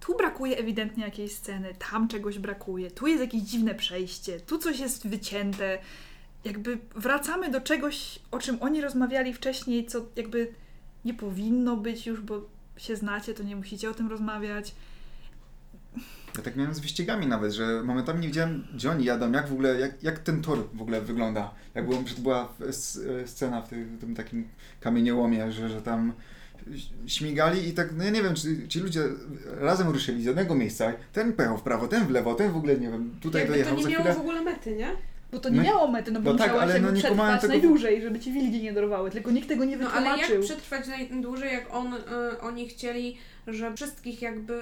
Tu 0.00 0.16
brakuje 0.16 0.58
ewidentnie 0.58 1.04
jakiejś 1.04 1.32
sceny, 1.32 1.74
tam 1.90 2.08
czegoś 2.08 2.38
brakuje, 2.38 2.90
tu 2.90 3.06
jest 3.06 3.20
jakieś 3.20 3.42
dziwne 3.42 3.74
przejście, 3.74 4.40
tu 4.40 4.58
coś 4.58 4.78
jest 4.78 5.08
wycięte. 5.08 5.78
Jakby 6.44 6.78
wracamy 6.94 7.50
do 7.50 7.60
czegoś, 7.60 8.18
o 8.30 8.38
czym 8.38 8.58
oni 8.60 8.80
rozmawiali 8.80 9.34
wcześniej, 9.34 9.86
co 9.86 10.06
jakby 10.16 10.52
nie 11.04 11.14
powinno 11.14 11.76
być 11.76 12.06
już, 12.06 12.20
bo 12.20 12.40
się 12.76 12.96
znacie, 12.96 13.34
to 13.34 13.42
nie 13.42 13.56
musicie 13.56 13.90
o 13.90 13.94
tym 13.94 14.08
rozmawiać. 14.08 14.74
Ja 16.36 16.42
tak 16.42 16.56
miałem 16.56 16.74
z 16.74 16.78
wyścigami 16.80 17.26
nawet, 17.26 17.52
że 17.52 17.82
momentami 17.84 18.20
nie 18.20 18.26
wiedziałem, 18.26 18.66
gdzie 18.74 18.90
oni 18.90 19.04
jadą, 19.04 19.32
jak 19.32 19.48
w 19.48 19.52
ogóle, 19.52 19.80
jak, 19.80 20.02
jak 20.02 20.18
ten 20.18 20.42
tor 20.42 20.58
w 20.74 20.82
ogóle 20.82 21.00
wygląda. 21.00 21.54
Jak 21.74 21.88
było, 21.88 22.02
że 22.06 22.14
to 22.14 22.20
była 22.22 22.48
s- 22.68 23.00
scena 23.26 23.62
w 23.62 23.68
tym, 23.68 23.96
w 23.96 24.00
tym 24.00 24.14
takim 24.14 24.48
kamieniołomie, 24.80 25.52
że, 25.52 25.68
że 25.68 25.82
tam 25.82 26.12
śmigali 27.06 27.68
i 27.68 27.72
tak, 27.72 27.88
no 27.96 28.04
ja 28.04 28.10
nie 28.10 28.22
wiem, 28.22 28.34
czy 28.34 28.68
ci 28.68 28.80
ludzie 28.80 29.02
razem 29.60 29.88
ruszyli 29.88 30.22
z 30.22 30.24
jednego 30.26 30.54
miejsca, 30.54 30.92
ten 31.12 31.32
pojechał 31.32 31.58
w 31.58 31.62
prawo, 31.62 31.88
ten 31.88 32.06
w 32.06 32.10
lewo, 32.10 32.34
ten 32.34 32.52
w 32.52 32.56
ogóle, 32.56 32.74
nie 32.76 32.90
wiem, 32.90 33.16
tutaj 33.20 33.40
Jakby 33.42 33.54
to 33.56 33.58
dojechał 33.64 33.76
nie 33.76 33.82
za 33.82 33.88
miało 33.90 34.02
chwilę. 34.02 34.14
w 34.16 34.20
ogóle 34.20 34.42
mety, 34.42 34.76
nie? 34.76 34.88
Bo 35.32 35.38
to 35.40 35.48
nie 35.48 35.56
No- 35.56 35.62
miało 35.62 35.88
mety, 35.90 36.10
no 36.10 36.20
bo 36.20 36.32
no 36.32 36.38
tak, 36.38 36.46
musiałaś 36.52 36.70
ale 36.70 36.80
no 36.80 36.90
nie 36.90 37.00
przetrwać 37.00 37.40
tego- 37.40 37.52
najdłużej, 37.52 38.02
żeby 38.02 38.20
ci 38.20 38.32
wilgi 38.32 38.62
nie 38.62 38.72
dorwały, 38.72 39.10
tylko 39.10 39.30
nikt 39.30 39.48
tego 39.48 39.64
nie 39.64 39.76
No 39.76 39.90
ale 39.90 40.00
wytłumaczył. 40.10 40.34
jak 40.36 40.44
przetrwać 40.44 40.86
najdłużej, 40.88 41.52
jak 41.52 41.74
on, 41.74 41.94
y, 41.94 41.98
oni 42.40 42.68
chcieli, 42.68 43.16
że 43.46 43.74
wszystkich 43.74 44.22
jakby 44.22 44.60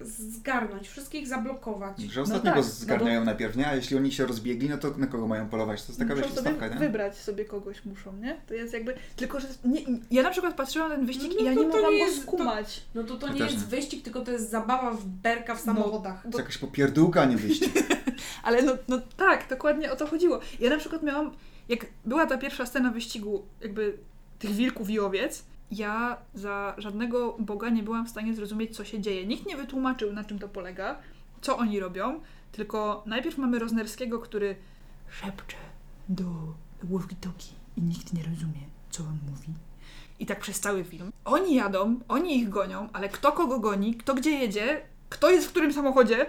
zgarnąć, 0.00 0.88
wszystkich 0.88 1.26
zablokować. 1.28 1.98
Że 1.98 2.22
ostatniego 2.22 2.56
tak, 2.56 2.64
zgarniają 2.64 3.24
najpierw, 3.24 3.56
nie? 3.56 3.66
A 3.66 3.74
jeśli 3.74 3.96
oni 3.96 4.12
się 4.12 4.26
rozbiegli, 4.26 4.68
no 4.68 4.78
to 4.78 4.90
na 4.96 5.06
kogo 5.06 5.26
mają 5.26 5.48
polować? 5.48 5.82
To 5.82 5.88
jest 5.88 5.98
taka, 5.98 6.14
muszą 6.14 6.26
wiesz, 6.26 6.36
sobie 6.36 6.50
stawka, 6.50 6.68
nie? 6.68 6.80
wybrać 6.80 7.16
sobie 7.18 7.44
kogoś 7.44 7.84
muszą, 7.84 8.12
nie? 8.16 8.36
To 8.48 8.54
jest 8.54 8.72
jakby, 8.72 8.94
tylko 9.16 9.40
że 9.40 9.48
nie, 9.64 9.80
ja 10.10 10.22
na 10.22 10.30
przykład 10.30 10.54
patrzyłam 10.54 10.88
na 10.88 10.96
ten 10.96 11.06
wyścig 11.06 11.32
No 11.34 11.40
i 11.40 11.44
ja 11.44 11.54
to 11.54 11.62
nie 11.62 11.70
to 11.70 11.76
mogłam 11.76 11.92
nie 11.92 11.98
go 12.00 12.06
jest- 12.06 12.16
to- 12.16 12.22
skumać. 12.32 12.82
No 12.94 13.04
to 13.04 13.16
to 13.16 13.26
Ja 13.26 13.32
nie 13.32 13.40
jest 13.40 13.56
nie. 13.56 13.62
wyścig, 13.66 14.02
tylko 14.04 14.20
to 14.20 14.30
jest 14.32 14.50
zabawa 14.50 14.90
w 14.90 15.04
berka 15.06 15.54
w 15.54 15.60
samochodach. 15.60 16.26
To 16.32 16.38
jakaś 16.38 16.58
popierdółka, 16.58 17.22
a 17.22 17.24
nie 17.24 17.36
wyjście. 17.36 17.66
Ale 18.42 18.62
no, 18.62 18.72
no 18.88 19.00
tak, 19.16 19.48
dokładnie 19.50 19.92
o 19.92 19.96
to 19.96 20.06
chodziło. 20.06 20.40
Ja 20.60 20.70
na 20.70 20.78
przykład 20.78 21.02
miałam, 21.02 21.30
jak 21.68 21.86
była 22.04 22.26
ta 22.26 22.38
pierwsza 22.38 22.66
scena 22.66 22.90
wyścigu 22.90 23.42
jakby 23.60 23.98
tych 24.38 24.50
wilków 24.50 24.90
i 24.90 25.00
owiec, 25.00 25.44
ja 25.70 26.16
za 26.34 26.74
żadnego 26.78 27.36
Boga 27.38 27.68
nie 27.68 27.82
byłam 27.82 28.06
w 28.06 28.10
stanie 28.10 28.34
zrozumieć, 28.34 28.76
co 28.76 28.84
się 28.84 29.00
dzieje. 29.00 29.26
Nikt 29.26 29.46
nie 29.46 29.56
wytłumaczył, 29.56 30.12
na 30.12 30.24
czym 30.24 30.38
to 30.38 30.48
polega, 30.48 30.98
co 31.40 31.56
oni 31.56 31.80
robią, 31.80 32.20
tylko 32.52 33.02
najpierw 33.06 33.38
mamy 33.38 33.58
Roznerskiego, 33.58 34.18
który 34.18 34.56
szepcze 35.10 35.56
do 36.08 36.24
walkie-talkie 36.84 37.52
i 37.76 37.82
nikt 37.82 38.12
nie 38.12 38.22
rozumie, 38.22 38.60
co 38.90 39.02
on 39.02 39.18
mówi. 39.30 39.52
I 40.18 40.26
tak 40.26 40.40
przez 40.40 40.60
cały 40.60 40.84
film. 40.84 41.12
Oni 41.24 41.54
jadą, 41.54 42.00
oni 42.08 42.38
ich 42.38 42.48
gonią, 42.48 42.88
ale 42.92 43.08
kto 43.08 43.32
kogo 43.32 43.60
goni, 43.60 43.94
kto 43.94 44.14
gdzie 44.14 44.30
jedzie, 44.30 44.82
kto 45.08 45.30
jest 45.30 45.46
w 45.46 45.50
którym 45.50 45.72
samochodzie, 45.72 46.26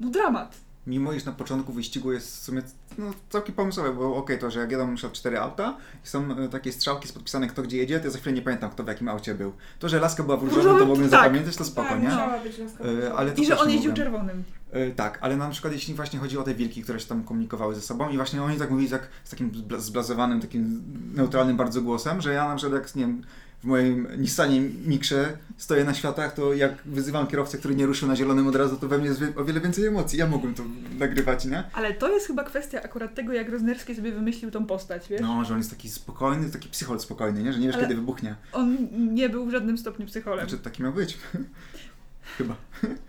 no 0.00 0.10
dramat. 0.10 0.60
Mimo 0.88 1.12
iż 1.12 1.24
na 1.24 1.32
początku 1.32 1.72
wyścigu 1.72 2.12
jest 2.12 2.36
w 2.36 2.44
sumie 2.44 2.62
no, 2.98 3.10
całkiem 3.30 3.54
pomysłowe, 3.54 3.92
bo 3.92 4.16
okej 4.16 4.38
to, 4.38 4.50
że 4.50 4.60
jak 4.60 4.72
jadą 4.72 4.90
na 4.90 4.96
cztery 5.12 5.38
auta 5.38 5.76
i 6.04 6.08
są 6.08 6.36
e, 6.36 6.48
takie 6.48 6.72
strzałki 6.72 7.08
z 7.08 7.12
podpisane 7.12 7.48
kto 7.48 7.62
gdzie 7.62 7.76
jedzie, 7.76 7.98
to 7.98 8.04
ja 8.04 8.10
za 8.10 8.18
chwilę 8.18 8.36
nie 8.36 8.42
pamiętam 8.42 8.70
kto 8.70 8.84
w 8.84 8.86
jakim 8.86 9.08
aucie 9.08 9.34
był. 9.34 9.52
To, 9.78 9.88
że 9.88 10.00
laska 10.00 10.22
była 10.22 10.36
w 10.36 10.42
różowym, 10.42 10.78
to 10.78 10.86
mogłem 10.86 11.10
tak. 11.10 11.20
zapamiętać, 11.20 11.56
to 11.56 11.64
spoko, 11.64 11.88
tak, 11.88 12.02
nie? 12.02 12.08
musiała 12.08 12.38
być 12.38 12.58
na 12.58 12.64
E, 12.64 13.14
ale 13.14 13.32
I 13.34 13.46
że 13.46 13.58
on 13.58 13.70
jeździł 13.70 13.90
mogłem. 13.90 14.06
czerwonym. 14.06 14.44
E, 14.72 14.90
tak, 14.90 15.18
ale 15.20 15.36
na 15.36 15.48
przykład 15.50 15.72
jeśli 15.72 15.94
właśnie 15.94 16.18
chodzi 16.18 16.38
o 16.38 16.42
te 16.42 16.54
wilki, 16.54 16.82
które 16.82 17.00
się 17.00 17.06
tam 17.06 17.24
komunikowały 17.24 17.74
ze 17.74 17.80
sobą 17.80 18.08
i 18.08 18.16
właśnie 18.16 18.42
oni 18.42 18.56
tak 18.56 18.70
mówili 18.70 18.90
tak, 18.90 19.08
z 19.24 19.30
takim 19.30 19.50
zbla- 19.50 19.80
zblazowanym, 19.80 20.40
takim 20.40 20.82
neutralnym 21.14 21.56
bardzo 21.56 21.82
głosem, 21.82 22.20
że 22.20 22.32
ja 22.32 22.48
na 22.48 22.56
przykład 22.56 22.82
jak, 22.82 22.94
nie 22.96 23.06
wiem, 23.06 23.22
w 23.62 23.64
moim 23.64 24.08
Nissanie 24.18 24.60
Mikrze 24.60 25.38
stoję 25.56 25.84
na 25.84 25.94
światach, 25.94 26.34
to 26.34 26.54
jak 26.54 26.82
wyzywam 26.84 27.26
kierowcę, 27.26 27.58
który 27.58 27.74
nie 27.74 27.86
ruszył 27.86 28.08
na 28.08 28.16
zielonym 28.16 28.46
od 28.46 28.56
razu, 28.56 28.76
to 28.76 28.88
we 28.88 28.98
mnie 28.98 29.06
jest 29.06 29.22
o 29.36 29.44
wiele 29.44 29.60
więcej 29.60 29.86
emocji. 29.86 30.18
Ja 30.18 30.26
mogłem 30.26 30.54
to 30.54 30.62
nagrywać, 30.98 31.44
nie? 31.44 31.64
Ale 31.72 31.94
to 31.94 32.08
jest 32.08 32.26
chyba 32.26 32.44
kwestia 32.44 32.82
akurat 32.82 33.14
tego, 33.14 33.32
jak 33.32 33.48
Roznerski 33.48 33.94
sobie 33.94 34.12
wymyślił 34.12 34.50
tą 34.50 34.66
postać, 34.66 35.08
wiesz? 35.08 35.20
No, 35.20 35.44
że 35.44 35.52
on 35.54 35.58
jest 35.58 35.70
taki 35.70 35.88
spokojny, 35.90 36.50
taki 36.50 36.68
psychol 36.68 37.00
spokojny, 37.00 37.42
nie? 37.42 37.52
Że 37.52 37.58
nie 37.58 37.66
wiesz, 37.66 37.76
Ale- 37.76 37.84
kiedy 37.84 37.94
wybuchnie. 37.96 38.36
On 38.52 38.76
nie 39.14 39.28
był 39.28 39.46
w 39.46 39.50
żadnym 39.50 39.78
stopniu 39.78 40.06
psycholem. 40.06 40.48
Znaczy, 40.48 40.62
taki 40.64 40.82
miał 40.82 40.92
być. 40.92 41.18
Chyba. 42.38 42.56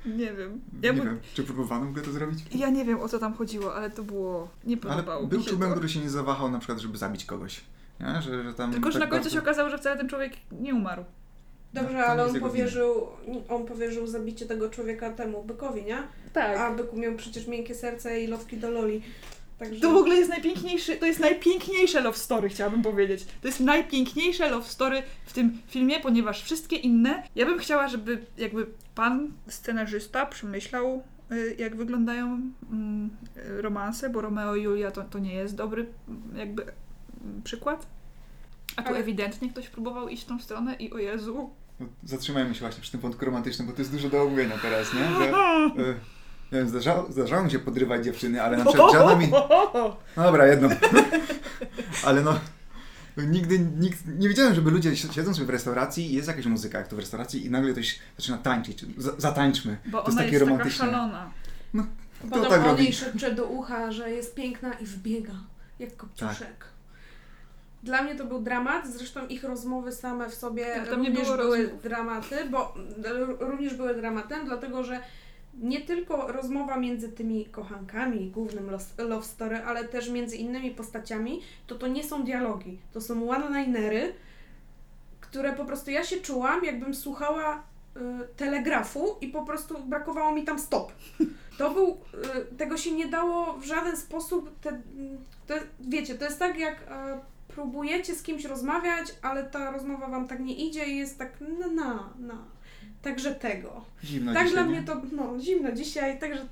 Nie 0.05 0.33
wiem. 0.33 0.61
Ja, 0.81 0.91
nie 0.93 0.97
bu- 0.99 1.05
wiem, 1.05 1.19
czy 1.33 1.43
próbowano 1.43 1.85
w 1.85 1.89
ogóle 1.89 2.03
to 2.05 2.11
zrobić? 2.11 2.39
ja 2.55 2.69
nie 2.69 2.85
wiem, 2.85 2.99
o 2.99 3.09
co 3.09 3.19
tam 3.19 3.33
chodziło, 3.33 3.75
ale 3.75 3.89
to 3.89 4.03
było... 4.03 4.49
Nie 4.63 4.77
podobało 4.77 5.19
Ale 5.19 5.27
był 5.27 5.43
czubem, 5.43 5.71
który 5.71 5.89
się 5.89 5.99
nie 5.99 6.09
zawahał 6.09 6.51
na 6.51 6.59
przykład, 6.59 6.79
żeby 6.79 6.97
zabić 6.97 7.25
kogoś. 7.25 7.61
Nie? 7.99 8.21
Że, 8.21 8.43
że 8.43 8.53
tam 8.53 8.71
Tylko, 8.71 8.91
że 8.91 8.99
tak 8.99 9.07
na 9.07 9.11
końcu 9.11 9.23
bardzo- 9.23 9.35
się 9.35 9.41
okazało, 9.43 9.69
że 9.69 9.77
wcale 9.77 9.97
ten 9.97 10.09
człowiek 10.09 10.33
nie 10.51 10.75
umarł. 10.75 11.03
Dobrze, 11.73 11.97
No, 11.97 12.03
ale 12.03 12.25
on 12.25 12.39
powierzył, 12.39 13.07
on 13.49 13.65
powierzył 13.65 14.07
zabicie 14.07 14.45
tego 14.45 14.69
człowieka 14.69 15.09
temu 15.09 15.43
bykowi, 15.43 15.83
nie? 15.83 16.03
Tak. 16.33 16.57
A 16.57 16.71
byku 16.71 16.97
miał 16.97 17.15
przecież 17.15 17.47
miękkie 17.47 17.75
serce 17.75 18.21
i 18.21 18.27
lotki 18.27 18.57
do 18.57 18.71
loli. 18.71 19.01
Także... 19.59 19.81
To 19.81 19.91
w 19.91 19.95
ogóle 19.95 20.15
jest 20.15 20.29
najpiękniejszy, 20.29 20.95
to 20.95 21.05
jest 21.05 21.19
najpiękniejsze 21.19 22.01
love 22.01 22.17
story, 22.17 22.49
chciałabym 22.49 22.81
powiedzieć. 22.81 23.25
To 23.41 23.47
jest 23.47 23.59
najpiękniejsze 23.59 24.49
love 24.49 24.67
story 24.67 25.03
w 25.25 25.33
tym 25.33 25.61
filmie, 25.67 25.99
ponieważ 25.99 26.43
wszystkie 26.43 26.75
inne, 26.75 27.23
ja 27.35 27.45
bym 27.45 27.59
chciała, 27.59 27.87
żeby 27.87 28.25
jakby 28.37 28.65
pan 28.95 29.31
scenarzysta 29.47 30.25
przemyślał, 30.25 31.03
y, 31.31 31.55
jak 31.59 31.75
wyglądają 31.75 32.41
mm, 32.71 33.09
y, 33.37 33.61
romanse, 33.61 34.09
bo 34.09 34.21
Romeo 34.21 34.55
i 34.55 34.63
Julia 34.63 34.91
to, 34.91 35.01
to 35.03 35.19
nie 35.19 35.33
jest 35.33 35.55
dobry 35.55 35.85
jakby 36.35 36.65
przykład. 37.43 37.87
A 38.75 38.81
tu 38.81 38.87
Ale- 38.89 38.99
ewidentnie 38.99 39.49
ktoś 39.49 39.67
próbował 39.69 40.07
iść 40.09 40.23
w 40.23 40.25
tą 40.25 40.39
stronę 40.39 40.75
i 40.75 40.93
o 40.93 40.97
Jezu. 40.97 41.49
No, 41.79 41.85
Zatrzymajmy 42.03 42.53
się 42.55 42.59
właśnie 42.59 42.81
przy 42.81 42.91
tym 42.91 42.99
wątku 42.99 43.25
romantycznym, 43.25 43.67
bo 43.67 43.73
to 43.73 43.81
jest 43.81 43.91
dużo 43.91 44.09
do 44.09 44.21
omówienia 44.23 44.57
teraz, 44.61 44.93
nie? 44.93 44.99
Że, 44.99 45.29
e, 45.29 45.93
nie 46.51 46.57
wiem, 46.59 46.69
zdarzało, 46.69 47.11
zdarzało 47.11 47.43
mi 47.43 47.51
się 47.51 47.59
podrywać 47.59 48.05
dziewczyny, 48.05 48.43
ale 48.43 48.57
na 48.57 48.65
przykład 48.65 48.91
żadna 48.93 49.15
mi... 49.15 49.27
No 50.17 50.23
dobra, 50.23 50.47
jedno. 50.47 50.69
ale 52.05 52.21
no... 52.21 52.39
Nigdy 53.27 53.59
nikt, 53.59 53.99
nie 54.19 54.29
widziałem, 54.29 54.55
żeby 54.55 54.71
ludzie 54.71 54.95
si- 54.95 55.13
siedzą 55.13 55.33
sobie 55.33 55.45
w 55.45 55.49
restauracji 55.49 56.11
i 56.11 56.15
jest 56.15 56.27
jakaś 56.27 56.45
muzyka, 56.45 56.77
jak 56.77 56.87
to 56.87 56.95
w 56.95 56.99
restauracji 56.99 57.45
i 57.45 57.49
nagle 57.49 57.71
ktoś 57.71 57.99
zaczyna 58.17 58.37
tańczyć. 58.37 58.85
Za, 58.97 59.11
zatańczmy. 59.17 59.77
Bo 59.85 59.97
to 59.97 59.97
jest 59.97 60.09
ona 60.09 60.17
takie 60.21 60.31
jest 60.31 60.45
romantyczne. 60.45 60.85
taka 60.85 60.97
szalona. 60.97 61.31
Kto 62.19 62.29
Potem 62.29 62.51
tak 62.51 62.59
on 62.61 62.65
robi? 62.65 62.83
jej 62.83 62.93
szepcze 62.93 63.35
do 63.35 63.45
ucha, 63.45 63.91
że 63.91 64.11
jest 64.11 64.35
piękna 64.35 64.73
i 64.73 64.85
wbiega, 64.85 65.33
jak 65.79 65.97
kopciuszek. 65.97 66.65
Dla 67.83 68.01
mnie 68.01 68.15
to 68.15 68.25
był 68.25 68.39
dramat, 68.39 68.87
zresztą 68.87 69.27
ich 69.27 69.43
rozmowy 69.43 69.91
same 69.91 70.29
w 70.29 70.35
sobie 70.35 70.65
Tak, 70.65 70.91
również 70.91 71.23
było 71.25 71.37
były 71.37 71.63
rozmów. 71.63 71.81
dramaty, 71.83 72.35
bo 72.51 72.73
r- 73.05 73.37
również 73.39 73.73
były 73.73 73.95
dramatem, 73.95 74.45
dlatego 74.45 74.83
że 74.83 74.99
nie 75.53 75.81
tylko 75.81 76.31
rozmowa 76.31 76.77
między 76.77 77.09
tymi 77.09 77.45
kochankami, 77.45 78.31
głównym 78.31 78.69
love 78.97 79.23
story, 79.25 79.57
ale 79.57 79.83
też 79.83 80.09
między 80.09 80.35
innymi 80.37 80.71
postaciami, 80.71 81.41
to 81.67 81.75
to 81.75 81.87
nie 81.87 82.03
są 82.03 82.23
dialogi, 82.23 82.79
to 82.93 83.01
są 83.01 83.29
one-linery, 83.29 84.13
które 85.21 85.53
po 85.53 85.65
prostu 85.65 85.91
ja 85.91 86.03
się 86.03 86.17
czułam, 86.17 86.63
jakbym 86.63 86.93
słuchała 86.95 87.63
y, 87.97 87.99
telegrafu 88.37 89.15
i 89.21 89.27
po 89.27 89.41
prostu 89.45 89.79
brakowało 89.83 90.31
mi 90.31 90.43
tam 90.43 90.59
stop. 90.59 90.91
To 91.57 91.71
był, 91.71 91.97
y, 92.51 92.55
tego 92.55 92.77
się 92.77 92.91
nie 92.91 93.07
dało 93.07 93.53
w 93.53 93.63
żaden 93.65 93.97
sposób, 93.97 94.59
te, 94.61 94.81
to, 95.47 95.53
wiecie, 95.79 96.15
to 96.15 96.25
jest 96.25 96.39
tak 96.39 96.59
jak 96.59 96.75
e, 96.91 97.19
próbujecie 97.55 98.15
z 98.15 98.23
kimś 98.23 98.45
rozmawiać, 98.45 99.07
ale 99.21 99.43
ta 99.43 99.71
rozmowa 99.71 100.07
wam 100.07 100.27
tak 100.27 100.39
nie 100.39 100.53
idzie 100.53 100.85
i 100.85 100.97
jest 100.97 101.17
tak 101.17 101.41
na, 101.41 101.67
na, 101.67 102.13
na. 102.19 102.37
Także 103.01 103.35
tego. 103.35 103.85
Zimno 104.03 104.33
tak 104.33 104.47
dzisiaj, 104.47 104.53
dla 104.63 104.71
nie? 104.71 104.77
mnie 104.79 104.87
to, 104.87 105.01
no 105.11 105.39
zimno 105.39 105.71
dzisiaj, 105.71 106.19
także 106.19 106.45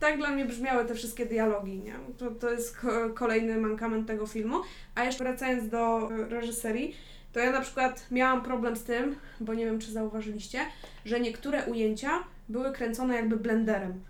tak 0.00 0.16
dla 0.16 0.30
mnie 0.30 0.44
brzmiały 0.44 0.84
te 0.84 0.94
wszystkie 0.94 1.26
dialogi, 1.26 1.78
nie? 1.78 1.94
To, 2.18 2.30
to 2.30 2.50
jest 2.50 2.76
ko- 2.76 3.10
kolejny 3.14 3.56
mankament 3.60 4.06
tego 4.06 4.26
filmu. 4.26 4.60
A 4.94 5.04
jeszcze 5.04 5.24
wracając 5.24 5.68
do 5.68 6.10
e, 6.12 6.28
reżyserii, 6.28 6.96
to 7.32 7.40
ja 7.40 7.52
na 7.52 7.60
przykład 7.60 8.06
miałam 8.10 8.42
problem 8.42 8.76
z 8.76 8.84
tym, 8.84 9.16
bo 9.40 9.54
nie 9.54 9.64
wiem 9.64 9.78
czy 9.78 9.92
zauważyliście, 9.92 10.58
że 11.04 11.20
niektóre 11.20 11.66
ujęcia 11.66 12.10
były 12.48 12.72
kręcone 12.72 13.14
jakby 13.14 13.36
blenderem. 13.36 14.00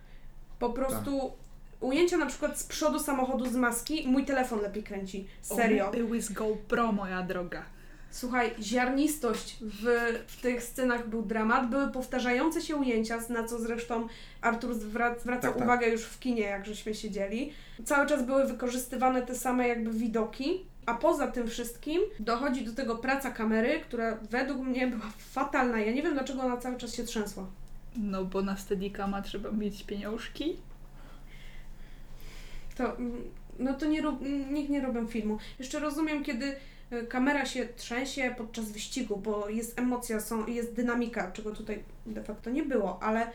Po 0.59 0.71
prostu 0.71 1.33
ujęcia 1.83 2.17
na 2.17 2.27
przykład 2.27 2.59
z 2.61 2.65
przodu 2.65 2.99
samochodu 2.99 3.47
z 3.47 3.57
maski, 3.57 4.09
mój 4.09 4.25
telefon 4.25 4.61
lepiej 4.61 4.83
kręci. 4.83 5.27
Serio. 5.41 5.89
One 5.89 5.97
były 5.99 6.23
z 6.23 6.33
GoPro, 6.33 6.93
moja 6.93 7.23
droga. 7.23 7.63
Słuchaj, 8.11 8.55
ziarnistość 8.61 9.57
w, 9.61 9.85
w 10.27 10.41
tych 10.41 10.63
scenach 10.63 11.09
był 11.09 11.23
dramat. 11.23 11.71
Były 11.71 11.89
powtarzające 11.89 12.61
się 12.61 12.77
ujęcia, 12.77 13.19
na 13.29 13.45
co 13.45 13.59
zresztą 13.59 14.07
Artur 14.41 14.75
zwra- 14.75 15.19
zwraca 15.21 15.43
Tak, 15.49 15.55
tak. 15.57 15.65
uwagę 15.65 15.89
już 15.89 16.03
w 16.03 16.19
kinie, 16.21 16.43
jak 16.43 16.67
żeśmy 16.67 16.95
siedzieli. 16.95 17.53
Cały 17.85 18.07
czas 18.07 18.23
były 18.27 18.45
wykorzystywane 18.47 19.23
te 19.23 19.35
same 19.35 19.69
jakby 19.69 19.91
widoki. 19.93 20.67
A 20.87 20.95
poza 20.95 21.27
tym 21.27 21.49
wszystkim 21.49 22.01
dochodzi 22.21 22.65
do 22.65 22.73
tego 22.73 22.97
praca 22.97 23.31
kamery, 23.31 23.81
która 23.81 24.19
według 24.31 24.59
mnie 24.67 24.87
była 24.87 25.11
fatalna. 25.19 25.79
Ja 25.81 25.93
nie 25.93 26.03
wiem, 26.03 26.13
dlaczego 26.15 26.43
ona 26.43 26.57
cały 26.57 26.77
czas 26.77 26.95
się 26.95 27.05
trzęsła. 27.05 27.47
No 27.97 28.25
bo 28.25 28.43
na 28.43 28.57
Steadicama 28.57 29.23
trzeba 29.23 29.51
mieć 29.51 29.85
pieniążki. 29.85 30.57
To, 32.75 32.97
no 33.59 33.75
to 33.75 33.87
nie 33.87 34.03
nikt 34.51 34.71
nie 34.71 34.81
robią 34.81 35.07
filmu. 35.07 35.39
Jeszcze 35.59 35.81
rozumiem, 35.81 36.25
kiedy 36.25 36.57
y, 36.93 37.07
kamera 37.07 37.47
się 37.47 37.69
trzęsie 37.77 38.35
podczas 38.39 38.73
wyścigu, 38.73 39.17
bo 39.17 39.49
jest 39.49 39.79
emocja, 39.79 40.21
są, 40.21 40.47
jest 40.47 40.75
dynamika, 40.75 41.33
czego 41.33 41.51
tutaj 41.51 41.83
de 42.07 42.23
facto 42.23 42.51
nie 42.51 42.63
było, 42.63 43.03
ale 43.03 43.31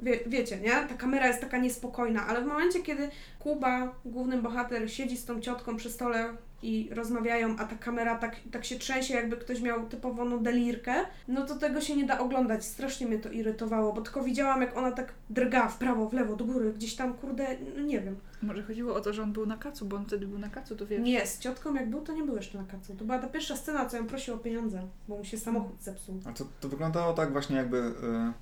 wie, 0.00 0.20
wiecie, 0.26 0.60
nie? 0.60 0.70
Ta 0.70 0.94
kamera 0.94 1.26
jest 1.26 1.40
taka 1.40 1.58
niespokojna, 1.58 2.26
ale 2.26 2.42
w 2.42 2.46
momencie, 2.46 2.82
kiedy 2.82 3.08
Kuba, 3.38 3.94
główny 4.04 4.42
bohater, 4.42 4.92
siedzi 4.92 5.16
z 5.16 5.24
tą 5.24 5.40
ciotką 5.40 5.76
przy 5.76 5.90
stole 5.90 6.36
i 6.62 6.88
rozmawiają, 6.92 7.56
a 7.58 7.64
ta 7.64 7.76
kamera 7.76 8.18
tak, 8.18 8.36
tak 8.52 8.64
się 8.64 8.78
trzęsie, 8.78 9.14
jakby 9.14 9.36
ktoś 9.36 9.60
miał 9.60 9.86
typową 9.86 10.42
delirkę, 10.42 10.94
no 11.28 11.46
to 11.46 11.54
tego 11.54 11.80
się 11.80 11.96
nie 11.96 12.06
da 12.06 12.18
oglądać. 12.18 12.64
Strasznie 12.64 13.06
mnie 13.06 13.18
to 13.18 13.30
irytowało, 13.30 13.92
bo 13.92 14.02
tylko 14.02 14.22
widziałam, 14.22 14.60
jak 14.60 14.76
ona 14.76 14.92
tak 14.92 15.14
drga 15.30 15.68
w 15.68 15.78
prawo, 15.78 16.08
w 16.08 16.12
lewo, 16.12 16.36
do 16.36 16.44
góry, 16.44 16.72
gdzieś 16.72 16.96
tam, 16.96 17.14
kurde, 17.14 17.46
no 17.76 17.82
nie 17.82 18.00
wiem. 18.00 18.16
Może 18.42 18.62
chodziło 18.62 18.94
o 18.94 19.00
to, 19.00 19.12
że 19.12 19.22
on 19.22 19.32
był 19.32 19.46
na 19.46 19.56
kacu, 19.56 19.86
bo 19.86 19.96
on 19.96 20.06
wtedy 20.06 20.26
był 20.26 20.38
na 20.38 20.48
kacu, 20.48 20.76
to 20.76 20.86
wiesz. 20.86 21.02
Nie, 21.02 21.26
z 21.26 21.38
ciotką 21.38 21.74
jak 21.74 21.90
był, 21.90 22.00
to 22.00 22.12
nie 22.12 22.22
był 22.22 22.36
jeszcze 22.36 22.58
na 22.58 22.64
kacu. 22.64 22.94
To 22.94 23.04
była 23.04 23.18
ta 23.18 23.26
pierwsza 23.26 23.56
scena, 23.56 23.86
co 23.86 23.96
ją 23.96 24.06
prosił 24.06 24.34
o 24.34 24.38
pieniądze, 24.38 24.86
bo 25.08 25.16
mu 25.16 25.24
się 25.24 25.38
samochód 25.38 25.82
zepsuł. 25.82 26.20
A 26.24 26.32
to, 26.32 26.44
to 26.60 26.68
wyglądało 26.68 27.12
tak 27.12 27.32
właśnie 27.32 27.56
jakby 27.56 27.78
e, 27.78 28.32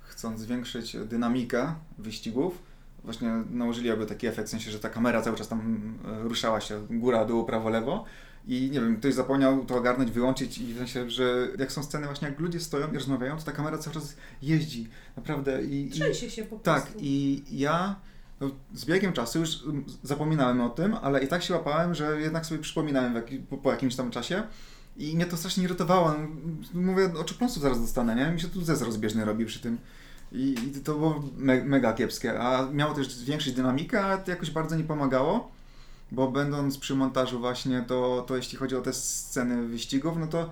chcąc 0.00 0.40
zwiększyć 0.40 0.96
dynamikę 0.96 1.74
wyścigów, 1.98 2.62
właśnie 3.06 3.30
nałożyli 3.50 3.88
jakby 3.88 4.06
taki 4.06 4.26
efekt, 4.26 4.48
w 4.48 4.50
sensie, 4.50 4.70
że 4.70 4.78
ta 4.78 4.88
kamera 4.90 5.22
cały 5.22 5.36
czas 5.36 5.48
tam 5.48 5.94
e, 6.04 6.22
ruszała 6.22 6.60
się 6.60 6.86
góra, 6.90 7.24
dół, 7.24 7.44
prawo, 7.44 7.68
lewo 7.68 8.04
I 8.48 8.70
nie 8.72 8.80
wiem, 8.80 8.96
ktoś 8.96 9.14
zapomniał 9.14 9.64
to 9.64 9.76
ogarnąć, 9.76 10.10
wyłączyć 10.10 10.58
i 10.58 10.74
w 10.74 10.78
sensie, 10.78 11.10
że 11.10 11.48
jak 11.58 11.72
są 11.72 11.82
sceny 11.82 12.06
właśnie, 12.06 12.28
jak 12.28 12.40
ludzie 12.40 12.60
stoją 12.60 12.92
i 12.92 12.94
rozmawiają, 12.94 13.36
to 13.38 13.44
ta 13.44 13.52
kamera 13.52 13.78
cały 13.78 13.94
czas 13.94 14.16
jeździ. 14.42 14.88
Naprawdę. 15.16 15.62
I, 15.62 15.90
Trzęsie 15.90 16.30
się 16.30 16.44
po 16.44 16.56
tak, 16.56 16.82
prostu. 16.82 17.00
i 17.02 17.42
ja 17.50 17.96
no, 18.40 18.50
z 18.74 18.84
biegiem 18.84 19.12
czasu 19.12 19.38
już 19.38 19.62
mm, 19.64 19.84
zapominałem 20.02 20.60
o 20.60 20.68
tym, 20.68 20.94
ale 21.02 21.24
i 21.24 21.28
tak 21.28 21.42
się 21.42 21.54
łapałem, 21.54 21.94
że 21.94 22.20
jednak 22.20 22.46
sobie 22.46 22.60
przypominałem 22.60 23.12
w 23.12 23.16
jaki, 23.16 23.38
po, 23.38 23.58
po 23.58 23.70
jakimś 23.70 23.96
tam 23.96 24.10
czasie. 24.10 24.42
I 24.96 25.16
mnie 25.16 25.26
to 25.26 25.36
strasznie 25.36 25.64
irytowało. 25.64 26.12
No, 26.74 26.80
Mówię, 26.80 27.12
oczopląsów 27.18 27.62
zaraz 27.62 27.80
dostanę, 27.80 28.14
nie? 28.14 28.30
Mi 28.32 28.40
się 28.40 28.48
tu 28.48 28.64
zez 28.64 28.82
rozbieżny 28.82 29.24
robi 29.24 29.46
przy 29.46 29.60
tym. 29.60 29.78
I, 30.32 30.54
i 30.76 30.80
to 30.80 30.94
było 30.94 31.22
me, 31.36 31.64
mega 31.64 31.92
kiepskie. 31.92 32.40
A 32.40 32.68
miało 32.72 32.94
też 32.94 33.12
zwiększyć 33.12 33.54
dynamikę, 33.54 34.04
a 34.04 34.18
to 34.18 34.30
jakoś 34.30 34.50
bardzo 34.50 34.76
nie 34.76 34.84
pomagało. 34.84 35.50
Bo 36.12 36.30
będąc 36.30 36.78
przy 36.78 36.94
montażu 36.94 37.38
właśnie, 37.38 37.84
to, 37.86 38.24
to 38.28 38.36
jeśli 38.36 38.58
chodzi 38.58 38.76
o 38.76 38.80
te 38.80 38.92
sceny 38.92 39.66
wyścigów, 39.66 40.16
no 40.18 40.26
to 40.26 40.50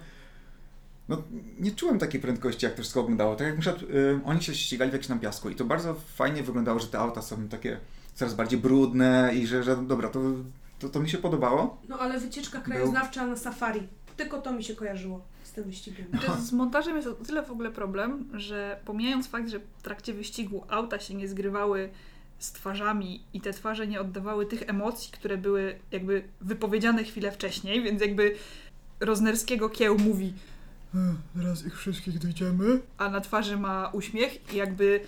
no, 1.08 1.22
nie 1.60 1.70
czułem 1.70 1.98
takiej 1.98 2.20
prędkości, 2.20 2.66
jak 2.66 2.74
to 2.74 2.82
wszystko 2.82 3.02
wyglądało. 3.02 3.36
Tak 3.36 3.46
jak 3.46 3.56
na 3.56 3.60
przykład 3.60 3.82
y, 3.82 4.20
oni 4.24 4.42
się 4.42 4.54
ścigali 4.54 4.90
w 4.90 4.94
jakimś 4.94 5.08
tam 5.08 5.20
piasku 5.20 5.50
i 5.50 5.54
to 5.54 5.64
bardzo 5.64 5.94
fajnie 5.94 6.42
wyglądało, 6.42 6.78
że 6.78 6.86
te 6.86 6.98
auta 6.98 7.22
są 7.22 7.48
takie 7.48 7.80
coraz 8.14 8.34
bardziej 8.34 8.58
brudne 8.58 9.30
i 9.34 9.46
że, 9.46 9.62
że 9.62 9.76
dobra, 9.76 10.08
to, 10.08 10.20
to, 10.78 10.88
to 10.88 11.00
mi 11.00 11.10
się 11.10 11.18
podobało. 11.18 11.78
No 11.88 11.98
ale 11.98 12.20
wycieczka 12.20 12.60
krajoznawcza 12.60 13.26
na 13.26 13.36
safari. 13.36 13.88
Tylko 14.16 14.38
to 14.40 14.52
mi 14.52 14.64
się 14.64 14.74
kojarzyło 14.74 15.20
tym 15.54 15.64
wyścigiem. 15.64 16.06
Znaczy, 16.10 16.42
z 16.42 16.52
montażem 16.52 16.96
jest 16.96 17.08
o 17.08 17.12
tyle 17.12 17.42
w 17.42 17.50
ogóle 17.50 17.70
problem, 17.70 18.28
że 18.34 18.80
pomijając 18.84 19.28
fakt, 19.28 19.48
że 19.48 19.58
w 19.58 19.82
trakcie 19.82 20.14
wyścigu 20.14 20.64
auta 20.68 20.98
się 20.98 21.14
nie 21.14 21.28
zgrywały 21.28 21.90
z 22.38 22.52
twarzami 22.52 23.22
i 23.32 23.40
te 23.40 23.52
twarze 23.52 23.86
nie 23.86 24.00
oddawały 24.00 24.46
tych 24.46 24.62
emocji, 24.68 25.12
które 25.12 25.36
były 25.36 25.78
jakby 25.90 26.24
wypowiedziane 26.40 27.04
chwilę 27.04 27.32
wcześniej, 27.32 27.82
więc 27.82 28.00
jakby 28.00 28.34
Roznerskiego 29.00 29.68
kieł 29.68 29.98
mówi 29.98 30.34
teraz 31.36 31.66
ich 31.66 31.78
wszystkich 31.78 32.18
dojdziemy, 32.18 32.80
a 32.98 33.08
na 33.08 33.20
twarzy 33.20 33.56
ma 33.56 33.88
uśmiech 33.88 34.54
i 34.54 34.56
jakby 34.56 35.00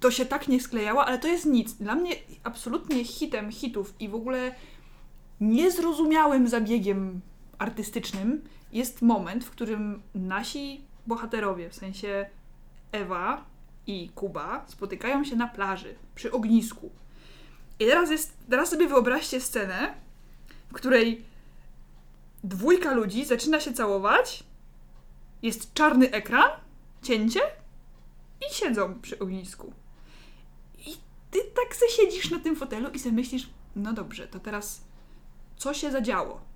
to 0.00 0.10
się 0.10 0.26
tak 0.26 0.48
nie 0.48 0.60
sklejało, 0.60 1.06
ale 1.06 1.18
to 1.18 1.28
jest 1.28 1.46
nic. 1.46 1.74
Dla 1.74 1.94
mnie 1.94 2.10
absolutnie 2.44 3.04
hitem 3.04 3.52
hitów 3.52 3.94
i 4.00 4.08
w 4.08 4.14
ogóle 4.14 4.54
niezrozumiałym 5.40 6.48
zabiegiem 6.48 7.20
artystycznym 7.60 8.42
jest 8.72 9.02
moment, 9.02 9.44
w 9.44 9.50
którym 9.50 10.02
nasi 10.14 10.84
bohaterowie, 11.06 11.70
w 11.70 11.74
sensie 11.74 12.26
Ewa 12.92 13.44
i 13.86 14.10
Kuba, 14.14 14.64
spotykają 14.68 15.24
się 15.24 15.36
na 15.36 15.48
plaży 15.48 15.94
przy 16.14 16.32
ognisku. 16.32 16.90
I 17.78 17.86
teraz, 17.86 18.10
jest, 18.10 18.36
teraz 18.50 18.70
sobie 18.70 18.88
wyobraźcie 18.88 19.40
scenę, 19.40 19.94
w 20.68 20.72
której 20.72 21.24
dwójka 22.44 22.94
ludzi 22.94 23.24
zaczyna 23.24 23.60
się 23.60 23.72
całować, 23.72 24.44
jest 25.42 25.74
czarny 25.74 26.10
ekran, 26.10 26.50
cięcie 27.02 27.40
i 28.40 28.54
siedzą 28.54 29.00
przy 29.00 29.18
ognisku. 29.18 29.72
I 30.78 30.96
ty 31.30 31.38
tak 31.38 31.76
se 31.76 31.88
siedzisz 31.88 32.30
na 32.30 32.38
tym 32.38 32.56
fotelu 32.56 32.90
i 32.90 32.98
sobie 32.98 33.14
myślisz, 33.14 33.50
no 33.76 33.92
dobrze, 33.92 34.26
to 34.26 34.40
teraz 34.40 34.80
co 35.56 35.74
się 35.74 35.90
zadziało? 35.90 36.49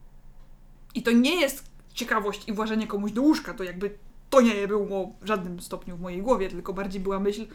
I 0.94 1.02
to 1.02 1.10
nie 1.10 1.40
jest 1.40 1.64
ciekawość 1.94 2.48
i 2.48 2.52
włażenie 2.52 2.86
komuś 2.86 3.12
do 3.12 3.22
łóżka, 3.22 3.54
to 3.54 3.64
jakby 3.64 3.98
to 4.30 4.40
nie 4.40 4.68
było 4.68 5.12
w 5.20 5.26
żadnym 5.26 5.60
stopniu 5.60 5.96
w 5.96 6.00
mojej 6.00 6.22
głowie, 6.22 6.48
tylko 6.48 6.72
bardziej 6.72 7.00
była 7.00 7.20
myśl, 7.20 7.46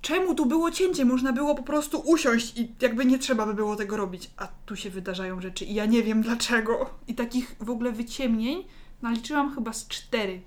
czemu 0.00 0.34
tu 0.34 0.46
było 0.46 0.70
cięcie? 0.70 1.04
Można 1.04 1.32
było 1.32 1.54
po 1.54 1.62
prostu 1.62 1.98
usiąść 1.98 2.58
i 2.58 2.72
jakby 2.80 3.04
nie 3.04 3.18
trzeba 3.18 3.46
by 3.46 3.54
było 3.54 3.76
tego 3.76 3.96
robić. 3.96 4.30
A 4.36 4.48
tu 4.66 4.76
się 4.76 4.90
wydarzają 4.90 5.40
rzeczy 5.40 5.64
i 5.64 5.74
ja 5.74 5.86
nie 5.86 6.02
wiem 6.02 6.22
dlaczego. 6.22 6.90
I 7.06 7.14
takich 7.14 7.56
w 7.60 7.70
ogóle 7.70 7.92
wyciemnień 7.92 8.64
naliczyłam 9.02 9.54
chyba 9.54 9.72
z 9.72 9.88
cztery. 9.88 10.40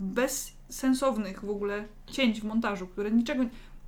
Bezsensownych 0.00 1.44
w 1.44 1.50
ogóle 1.50 1.84
cięć 2.06 2.40
w 2.40 2.44
montażu, 2.44 2.86
które 2.86 3.10
niczego... 3.10 3.44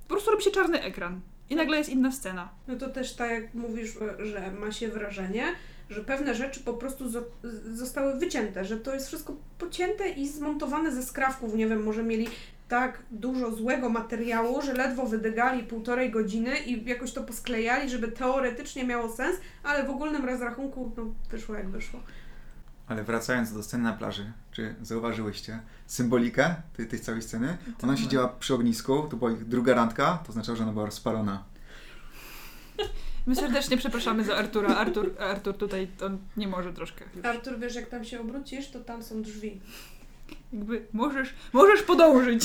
Po 0.07 0.13
prostu 0.13 0.31
robi 0.31 0.43
się 0.43 0.51
czarny 0.51 0.81
ekran. 0.81 1.21
I 1.49 1.55
nagle 1.55 1.77
jest 1.77 1.89
inna 1.89 2.11
scena. 2.11 2.49
No 2.67 2.75
to 2.75 2.89
też 2.89 3.15
tak 3.15 3.31
jak 3.31 3.53
mówisz, 3.53 3.97
że 4.19 4.51
ma 4.51 4.71
się 4.71 4.87
wrażenie, 4.87 5.45
że 5.91 6.03
pewne 6.03 6.35
rzeczy 6.35 6.59
po 6.59 6.73
prostu 6.73 7.09
zo- 7.09 7.23
zostały 7.73 8.19
wycięte, 8.19 8.65
że 8.65 8.77
to 8.77 8.93
jest 8.93 9.07
wszystko 9.07 9.35
pocięte 9.59 10.09
i 10.09 10.27
zmontowane 10.27 10.91
ze 10.91 11.03
skrawków. 11.03 11.55
Nie 11.55 11.67
wiem, 11.67 11.83
może 11.83 12.03
mieli 12.03 12.27
tak 12.67 12.99
dużo 13.11 13.51
złego 13.51 13.89
materiału, 13.89 14.61
że 14.61 14.73
ledwo 14.73 15.05
wydygali 15.05 15.63
półtorej 15.63 16.11
godziny 16.11 16.59
i 16.59 16.85
jakoś 16.85 17.11
to 17.13 17.23
posklejali, 17.23 17.89
żeby 17.89 18.07
teoretycznie 18.11 18.83
miało 18.83 19.09
sens, 19.15 19.37
ale 19.63 19.87
w 19.87 19.89
ogólnym 19.89 20.25
rozrachunku 20.25 20.91
no, 20.97 21.03
wyszło 21.31 21.55
jak 21.55 21.69
wyszło. 21.69 21.99
Ale 22.87 23.03
wracając 23.03 23.53
do 23.53 23.63
sceny 23.63 23.83
na 23.83 23.93
plaży, 23.93 24.31
czy 24.51 24.75
zauważyłyście 24.81 25.59
symbolikę 25.87 26.55
tej, 26.77 26.87
tej 26.87 26.99
całej 26.99 27.21
sceny? 27.21 27.57
Ona 27.83 27.97
siedziała 27.97 28.27
przy 28.27 28.53
ognisku, 28.53 29.07
to 29.09 29.17
była 29.17 29.31
ich 29.31 29.45
druga 29.45 29.73
randka, 29.73 30.19
to 30.23 30.29
oznaczało, 30.29 30.55
że 30.55 30.63
ona 30.63 30.73
była 30.73 30.85
rozpalona. 30.85 31.43
My 33.27 33.35
serdecznie 33.35 33.77
przepraszamy 33.77 34.23
za 34.23 34.35
Artura. 34.35 34.75
Artur, 34.75 35.15
Artur 35.19 35.57
tutaj 35.57 35.87
on 36.05 36.17
nie 36.37 36.47
może 36.47 36.73
troszkę. 36.73 37.05
Już. 37.15 37.25
Artur, 37.25 37.59
wiesz, 37.59 37.75
jak 37.75 37.89
tam 37.89 38.05
się 38.05 38.21
obrócisz, 38.21 38.71
to 38.71 38.79
tam 38.79 39.03
są 39.03 39.21
drzwi. 39.21 39.61
Jakby 40.53 40.85
możesz, 40.93 41.33
możesz 41.53 41.83
podążyć. 41.83 42.43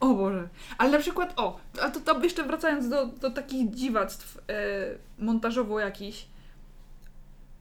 O 0.00 0.14
Boże. 0.14 0.48
Ale 0.78 0.90
na 0.90 0.98
przykład, 0.98 1.32
o, 1.36 1.60
a 1.82 1.90
to, 1.90 2.00
to 2.00 2.22
jeszcze 2.24 2.44
wracając 2.44 2.88
do, 2.88 3.06
do 3.06 3.30
takich 3.30 3.70
dziwactw 3.70 4.38
e, 4.48 4.54
montażowo 5.18 5.80
jakichś. 5.80 6.26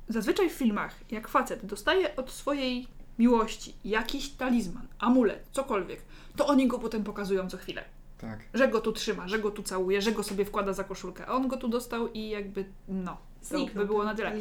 Zazwyczaj 0.10 0.50
w 0.50 0.54
filmach, 0.54 0.96
jak 1.12 1.28
facet 1.28 1.66
dostaje 1.66 2.16
od 2.16 2.32
swojej 2.32 2.88
miłości 3.20 3.74
jakiś 3.86 4.30
talizman, 4.30 4.88
amulet, 5.00 5.46
cokolwiek, 5.52 6.02
to 6.36 6.48
oni 6.48 6.68
go 6.68 6.80
potem 6.80 7.04
pokazują 7.04 7.50
co 7.50 7.58
chwilę. 7.58 7.84
Tak. 8.18 8.40
Że 8.54 8.68
go 8.68 8.82
tu 8.82 8.92
trzyma, 8.92 9.28
że 9.28 9.40
go 9.40 9.52
tu 9.52 9.64
całuje, 9.64 10.02
że 10.02 10.12
go 10.12 10.24
sobie 10.24 10.46
wkłada 10.46 10.74
za 10.74 10.84
koszulkę. 10.84 11.26
A 11.26 11.32
on 11.32 11.48
go 11.48 11.58
tu 11.58 11.68
dostał 11.68 12.12
i 12.12 12.30
jakby, 12.30 12.66
no, 12.88 13.18
Zniknął 13.42 13.84
by 13.84 13.88
było 13.88 14.04
na 14.04 14.16
tyle. 14.16 14.32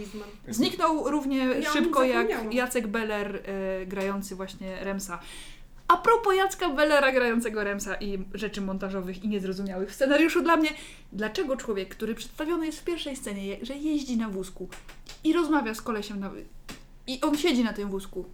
Zniknął 0.48 1.10
równie 1.10 1.38
Ja 1.38 1.70
szybko 1.72 2.04
jak. 2.04 2.28
Jacek 2.54 2.86
Beller 2.86 3.36
e, 3.46 3.86
grający 3.86 4.36
właśnie 4.36 4.84
Remsa. 4.84 5.20
A 5.88 5.96
propos 5.96 6.34
Jacka 6.36 6.68
Bellera 6.68 7.12
grającego 7.12 7.64
Remsa 7.64 7.94
i 7.94 8.18
rzeczy 8.34 8.60
montażowych 8.60 9.24
i 9.24 9.28
niezrozumiałych 9.28 9.90
w 9.90 9.94
scenariuszu 9.94 10.42
dla 10.42 10.56
mnie, 10.56 10.68
dlaczego 11.12 11.56
człowiek, 11.56 11.88
który 11.88 12.14
przedstawiony 12.14 12.66
jest 12.66 12.80
w 12.80 12.84
pierwszej 12.84 13.16
scenie, 13.16 13.46
je- 13.46 13.58
że 13.66 13.74
jeździ 13.76 14.16
na 14.16 14.28
wózku 14.28 14.68
i 15.24 15.32
rozmawia 15.32 15.74
z 15.74 15.82
kolesiem 15.82 16.20
na... 16.20 16.30
i 17.06 17.20
on 17.20 17.36
siedzi 17.38 17.64
na 17.64 17.72
tym 17.72 17.88
wózku 17.88 18.24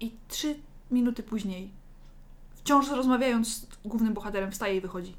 i 0.00 0.10
trzy 0.28 0.54
minuty 0.90 1.22
później 1.22 1.70
wciąż 2.60 2.90
rozmawiając 2.90 3.48
z 3.56 3.66
głównym 3.84 4.14
bohaterem 4.14 4.50
wstaje 4.52 4.76
i 4.76 4.80
wychodzi. 4.80 5.16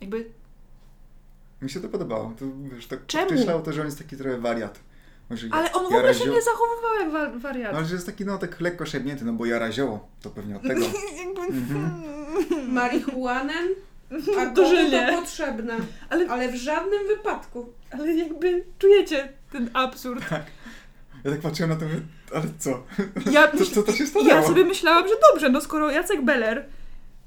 Jakby 0.00 0.30
Mi 1.62 1.70
się 1.70 1.80
to 1.80 1.88
podobało. 1.88 2.32
To, 2.38 2.44
wiesz, 2.74 2.86
tak 2.86 3.06
Czemu? 3.06 3.26
podkreślało 3.26 3.62
to, 3.62 3.72
że 3.72 3.80
on 3.80 3.86
jest 3.86 3.98
taki 3.98 4.16
trochę 4.16 4.38
wariat. 4.38 4.80
Może 5.30 5.48
Ale 5.50 5.72
on 5.72 5.82
w 5.82 5.86
ogóle 5.86 6.14
się 6.14 6.30
nie 6.30 6.42
zachowywał 6.42 6.94
jak 7.00 7.10
wa- 7.10 7.38
wariat. 7.38 7.72
No, 7.72 7.78
ale 7.78 7.86
że 7.86 7.94
jest 7.94 8.06
taki 8.06 8.24
no 8.24 8.38
tak 8.38 8.60
lekko 8.60 8.86
szepnięty, 8.86 9.24
no 9.24 9.32
bo 9.32 9.46
jara 9.46 9.72
zioło. 9.72 10.08
To 10.22 10.30
pewnie 10.30 10.56
od 10.56 10.62
tego. 10.62 10.80
Jakby... 11.24 11.40
Mhm. 11.40 12.72
Marihuanem, 12.72 13.68
a 14.40 14.44
nie. 14.44 14.50
to 15.10 15.20
potrzebne. 15.20 15.76
Ale, 16.10 16.28
Ale 16.28 16.52
w 16.52 16.54
żadnym 16.56 17.06
wypadku. 17.06 17.72
ale 17.90 18.14
jakby 18.14 18.64
czujecie 18.78 19.32
ten 19.52 19.70
absurd. 19.72 20.24
Ja 21.24 21.30
tak 21.30 21.40
patrzyłem 21.40 21.70
na 21.70 21.76
to, 21.76 21.84
mówię, 21.84 22.00
ale 22.34 22.44
co? 22.58 22.82
Ja, 23.30 23.48
To, 23.52 23.58
myśl... 23.58 23.74
co 23.74 23.82
to 23.82 23.92
się 23.92 24.06
stało? 24.06 24.26
ja 24.26 24.42
sobie 24.42 24.64
myślałam, 24.64 25.08
że 25.08 25.14
dobrze, 25.32 25.48
no 25.48 25.60
skoro 25.60 25.90
Jacek 25.90 26.24
Beller, 26.24 26.66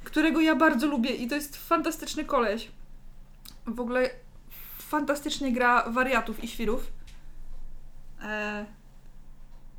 którego 0.03 0.41
ja 0.41 0.55
bardzo 0.55 0.87
lubię 0.87 1.09
i 1.09 1.27
to 1.27 1.35
jest 1.35 1.57
fantastyczny 1.57 2.25
koleś, 2.25 2.71
w 3.65 3.79
ogóle 3.79 4.09
fantastycznie 4.77 5.51
gra 5.51 5.89
wariatów 5.89 6.43
i 6.43 6.47
świrów. 6.47 6.87
E... 8.23 8.65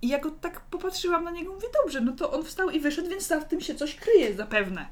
I 0.02 0.08
ja 0.08 0.18
go 0.18 0.30
tak 0.30 0.60
popatrzyłam 0.60 1.24
na 1.24 1.30
niego, 1.30 1.52
mówię, 1.52 1.68
dobrze, 1.82 2.00
no 2.00 2.12
to 2.12 2.32
on 2.32 2.44
wstał 2.44 2.70
i 2.70 2.80
wyszedł, 2.80 3.08
więc 3.08 3.26
za 3.26 3.40
tym 3.40 3.60
się 3.60 3.74
coś 3.74 3.94
kryje 3.96 4.34
zapewne. 4.34 4.86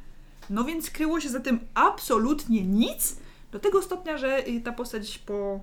No 0.51 0.65
więc 0.65 0.91
kryło 0.91 1.21
się 1.21 1.29
za 1.29 1.41
tym 1.41 1.61
absolutnie 1.75 2.63
nic, 2.63 3.17
do 3.53 3.59
tego 3.59 3.83
stopnia, 3.83 4.19
że 4.19 4.49
y, 4.49 4.61
ta 4.61 4.73
postać 4.73 5.19
po 5.19 5.61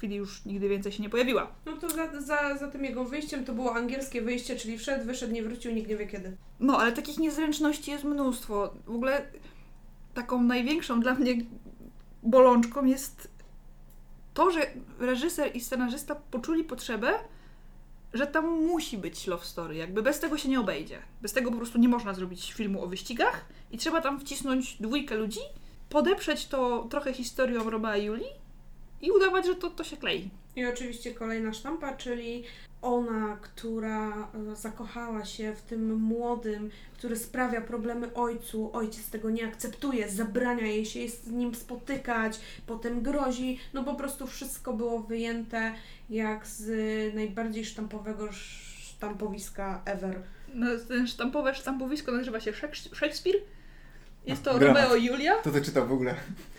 chwili 0.00 0.16
już 0.16 0.44
nigdy 0.44 0.68
więcej 0.68 0.92
się 0.92 1.02
nie 1.02 1.10
pojawiła. 1.10 1.52
No 1.66 1.76
to 1.76 1.88
za, 1.90 2.20
za, 2.20 2.56
za 2.58 2.68
tym 2.68 2.84
jego 2.84 3.04
wyjściem 3.04 3.44
to 3.44 3.52
było 3.52 3.74
angielskie 3.74 4.22
wyjście, 4.22 4.56
czyli 4.56 4.78
wszedł, 4.78 5.04
wyszedł, 5.04 5.32
nie 5.32 5.42
wrócił, 5.42 5.72
nikt 5.72 5.88
nie 5.88 5.96
wie 5.96 6.06
kiedy. 6.06 6.36
No, 6.60 6.78
ale 6.78 6.92
takich 6.92 7.18
niezręczności 7.18 7.90
jest 7.90 8.04
mnóstwo. 8.04 8.74
W 8.86 8.94
ogóle 8.94 9.26
taką 10.14 10.42
największą 10.42 11.00
dla 11.00 11.14
mnie 11.14 11.34
bolączką 12.22 12.84
jest 12.84 13.28
to, 14.34 14.50
że 14.50 14.60
reżyser 14.98 15.56
i 15.56 15.60
scenarzysta 15.60 16.14
poczuli 16.14 16.64
potrzebę, 16.64 17.12
że 18.12 18.26
tam 18.26 18.66
musi 18.66 18.98
być 18.98 19.26
love 19.26 19.44
story. 19.44 19.76
Jakby 19.76 20.02
bez 20.02 20.20
tego 20.20 20.38
się 20.38 20.48
nie 20.48 20.60
obejdzie. 20.60 20.98
Bez 21.22 21.32
tego 21.32 21.50
po 21.50 21.56
prostu 21.56 21.78
nie 21.78 21.88
można 21.88 22.14
zrobić 22.14 22.52
filmu 22.52 22.84
o 22.84 22.86
wyścigach 22.86 23.44
i 23.70 23.78
trzeba 23.78 24.00
tam 24.00 24.20
wcisnąć 24.20 24.76
dwójkę 24.80 25.16
ludzi, 25.16 25.40
podeprzeć 25.88 26.46
to 26.46 26.86
trochę 26.90 27.12
historią 27.12 27.70
Romea 27.70 27.96
i 27.96 28.04
Julii 28.04 28.39
i 29.02 29.10
udawać, 29.10 29.46
że 29.46 29.54
to, 29.54 29.70
to 29.70 29.84
się 29.84 29.96
klei. 29.96 30.30
I 30.56 30.66
oczywiście 30.66 31.14
kolejna 31.14 31.52
sztampa, 31.52 31.96
czyli 31.96 32.44
ona, 32.82 33.38
która 33.42 34.28
e, 34.52 34.56
zakochała 34.56 35.24
się 35.24 35.54
w 35.54 35.62
tym 35.62 35.94
młodym, 36.00 36.70
który 36.92 37.16
sprawia 37.16 37.60
problemy 37.60 38.14
ojcu, 38.14 38.70
ojciec 38.72 39.10
tego 39.10 39.30
nie 39.30 39.46
akceptuje, 39.46 40.08
zabrania 40.08 40.66
jej 40.66 40.86
się 40.86 41.08
z 41.08 41.26
nim 41.26 41.54
spotykać, 41.54 42.40
potem 42.66 43.02
grozi, 43.02 43.58
no 43.74 43.84
po 43.84 43.94
prostu 43.94 44.26
wszystko 44.26 44.72
było 44.72 45.00
wyjęte 45.00 45.74
jak 46.10 46.46
z 46.46 47.14
najbardziej 47.14 47.64
sztampowego 47.64 48.28
sztampowiska 48.32 49.82
ever. 49.84 50.22
No, 50.54 50.66
ten 50.88 51.06
sztampowe 51.06 51.54
sztampowisko 51.54 52.12
nazywa 52.12 52.40
się 52.40 52.52
Szek- 52.52 52.94
Szekspir. 52.94 53.34
Jest 54.26 54.42
to 54.42 54.58
Dramat. 54.58 54.82
Romeo 54.82 54.96
i 54.96 55.04
Julia. 55.04 55.36
To 55.36 55.50
to 55.50 55.60
czytał 55.60 55.86
w 55.86 55.92
ogóle. 55.92 56.14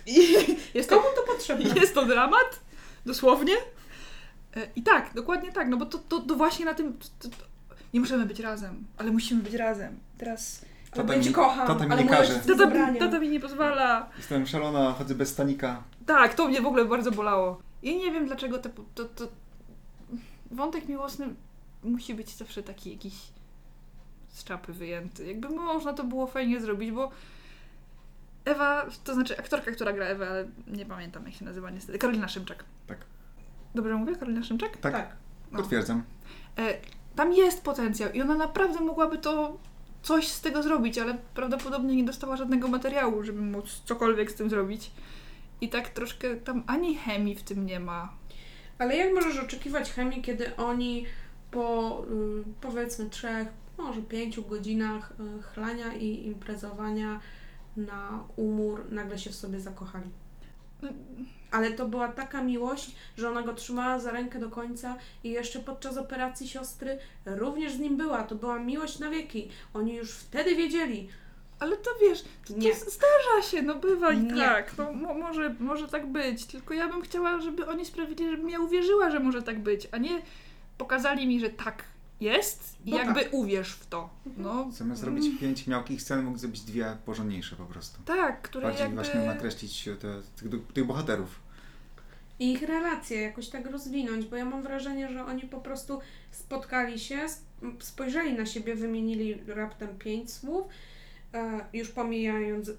I 0.06 0.18
jest 0.78 0.90
to 0.90 0.96
Komu 0.96 1.16
to 1.16 1.34
potrzebne? 1.34 1.70
Jest 1.82 1.94
to 1.94 2.06
dramat, 2.06 2.60
dosłownie. 3.06 3.54
E, 4.56 4.68
I 4.76 4.84
tak, 4.84 5.14
dokładnie 5.16 5.52
tak, 5.52 5.68
no 5.68 5.78
bo 5.78 5.86
to, 5.86 5.98
to, 5.98 6.20
to 6.20 6.36
właśnie 6.36 6.66
na 6.66 6.74
tym. 6.74 6.98
To, 7.20 7.30
to, 7.30 7.36
nie 7.94 8.00
możemy 8.00 8.26
być 8.26 8.40
razem, 8.40 8.86
ale 8.98 9.12
musimy 9.12 9.44
być 9.44 9.54
razem. 9.54 10.00
Teraz. 10.18 10.66
Tata 10.92 11.04
będzie 11.04 11.30
mi- 11.30 11.36
kocham, 11.36 11.68
tata 11.68 11.86
mi 11.86 11.92
ale 11.92 12.04
nie 12.04 12.10
każe. 12.10 12.40
Tata, 12.40 12.94
tata 13.00 13.20
mi 13.20 13.30
nie 13.30 13.40
pozwala. 13.40 14.10
Jestem 14.18 14.48
szalona, 14.48 14.94
chodzę 14.94 15.16
bez 15.16 15.30
stanika. 15.30 15.84
Tak, 16.06 16.34
to 16.34 16.48
mnie 16.48 16.62
w 16.62 16.66
ogóle 16.66 16.86
bardzo 16.86 17.12
bolało. 17.12 17.62
I 17.84 17.98
nie 17.98 18.12
wiem 18.12 18.26
dlaczego 18.28 18.58
te, 18.58 18.70
to, 18.96 19.06
to. 19.06 19.28
Wątek 20.52 20.88
miłosny 20.88 21.28
musi 21.84 22.14
być 22.14 22.36
zawsze 22.36 22.64
taki 22.64 22.92
jakiś 22.92 23.14
z 24.30 24.44
czapy 24.44 24.74
wyjęty. 24.74 25.28
Jakby 25.28 25.50
można 25.50 25.94
to 25.94 26.04
było 26.04 26.28
fajnie 26.28 26.62
zrobić, 26.62 26.92
bo 26.92 27.12
Ewa, 28.46 28.86
to 29.04 29.14
znaczy 29.14 29.38
aktorka, 29.38 29.72
która 29.72 29.94
gra 29.94 30.06
Ewę, 30.06 30.30
ale 30.30 30.48
nie 30.68 30.86
pamiętam 30.86 31.26
jak 31.26 31.36
się 31.36 31.46
nazywa 31.46 31.70
niestety. 31.70 32.00
Karolina 32.00 32.28
Szymczak. 32.28 32.64
Tak. 32.88 32.98
Dobrze 33.76 33.96
mówię? 33.96 34.16
Karolina 34.16 34.44
Szymczak? 34.44 34.78
Tak, 34.78 34.94
tak. 34.94 35.16
No. 35.52 35.60
potwierdzam. 35.60 36.04
E, 36.58 36.74
tam 37.16 37.34
jest 37.34 37.64
potencjał 37.64 38.12
i 38.12 38.22
ona 38.22 38.36
naprawdę 38.36 38.80
mogłaby 38.80 39.18
to 39.18 39.58
coś 40.02 40.28
z 40.28 40.42
tego 40.42 40.64
zrobić, 40.64 40.98
ale 40.98 41.18
prawdopodobnie 41.34 41.96
nie 41.96 42.04
dostała 42.04 42.38
żadnego 42.38 42.68
materiału, 42.68 43.24
żeby 43.24 43.42
móc 43.42 43.82
cokolwiek 43.86 44.32
z 44.32 44.36
tym 44.36 44.50
zrobić. 44.50 44.92
I 45.62 45.70
tak 45.70 45.90
troszkę 45.90 46.36
tam 46.36 46.64
ani 46.68 46.96
chemii 46.96 47.36
w 47.36 47.44
tym 47.44 47.66
nie 47.66 47.80
ma. 47.80 48.14
Ale 48.78 48.98
jak 48.98 49.14
możesz 49.14 49.40
oczekiwać 49.40 49.92
chemii, 49.92 50.22
kiedy 50.22 50.56
oni 50.56 51.06
po 51.52 51.98
y, 52.12 52.44
powiedzmy 52.62 53.10
trzech, 53.10 53.48
może 53.78 54.02
pięciu 54.02 54.44
godzinach 54.44 55.14
y, 55.40 55.44
chlania 55.44 55.94
i 55.94 56.28
imprezowania 56.28 57.20
na 57.78 58.24
umór 58.36 58.86
nagle 58.92 59.20
się 59.20 59.30
w 59.30 59.36
sobie 59.36 59.60
zakochali? 59.60 60.10
Ale 61.52 61.72
to 61.72 61.86
była 61.88 62.08
taka 62.08 62.44
miłość, 62.44 62.96
że 63.18 63.30
ona 63.30 63.42
go 63.42 63.54
trzymała 63.54 64.00
za 64.00 64.12
rękę 64.12 64.40
do 64.40 64.50
końca 64.50 64.96
i 65.24 65.30
jeszcze 65.30 65.60
podczas 65.60 65.98
operacji 65.98 66.48
siostry 66.48 66.98
również 67.26 67.74
z 67.74 67.80
nim 67.80 67.98
była. 67.98 68.24
To 68.24 68.36
była 68.36 68.60
miłość 68.60 69.00
na 69.00 69.10
wieki. 69.10 69.50
Oni 69.74 69.96
już 69.96 70.12
wtedy 70.12 70.56
wiedzieli. 70.56 71.10
Ale 71.60 71.78
to 71.78 71.92
wiesz, 72.02 72.24
to, 72.48 72.54
Nie. 72.58 72.74
zdarza 72.76 73.42
się, 73.52 73.62
no 73.62 73.76
bywa 73.76 74.12
i 74.14 74.24
Nie. 74.24 74.36
tak. 74.42 74.78
No, 74.78 74.94
mo, 74.94 75.14
może, 75.14 75.56
może 75.60 75.88
tak 75.88 76.12
być. 76.12 76.46
Tylko 76.46 76.74
ja 76.74 76.88
bym 76.88 77.02
chciała, 77.02 77.42
żeby 77.42 77.68
oni 77.68 77.86
sprawili, 77.86 78.32
żebym 78.32 78.50
ja 78.50 78.60
uwierzyła, 78.60 79.10
że 79.12 79.20
może 79.20 79.42
tak 79.42 79.60
być, 79.60 79.88
a 79.92 79.98
nie 79.98 80.22
pokazali 80.78 81.28
mi, 81.28 81.40
że 81.40 81.50
tak 81.50 81.84
jest 82.22 82.78
i 82.86 82.92
Bo 82.92 82.98
jakby 82.98 83.30
uwierz 83.32 83.74
w 83.74 83.88
to. 83.88 84.10
Mhm. 84.26 84.46
No, 84.46 84.72
Zamiast 84.72 85.02
zrobić 85.02 85.40
pięć 85.40 85.68
miałkich 85.68 86.02
scen, 86.02 86.24
mógł 86.24 86.38
zrobić 86.38 86.62
dwie 86.62 86.98
porządniejsze 87.06 87.56
po 87.56 87.66
prostu. 87.66 88.02
tak, 88.06 88.42
które 88.42 88.64
Bardziej 88.64 88.82
jakby... 88.82 88.96
właśnie 88.96 89.20
nakreślić 89.20 89.90
te, 90.02 90.22
tych, 90.50 90.68
tych 90.74 90.86
bohaterów. 90.86 91.40
I 92.40 92.52
ich 92.54 92.62
relacje 92.62 93.22
jakoś 93.22 93.50
tak 93.50 93.66
rozwinąć, 93.66 94.26
bo 94.26 94.36
ja 94.36 94.46
mam 94.46 94.64
wrażenie, 94.64 95.10
że 95.10 95.26
oni 95.26 95.42
po 95.42 95.62
prostu 95.62 96.00
spotkali 96.32 97.00
się, 97.00 97.18
sp- 97.36 97.80
spojrzeli 97.80 98.34
na 98.34 98.46
siebie, 98.46 98.76
wymienili 98.76 99.42
raptem 99.48 99.98
pięć 99.98 100.34
słów, 100.34 100.68
e, 101.34 101.66
już 101.74 101.90
pomijając 101.90 102.72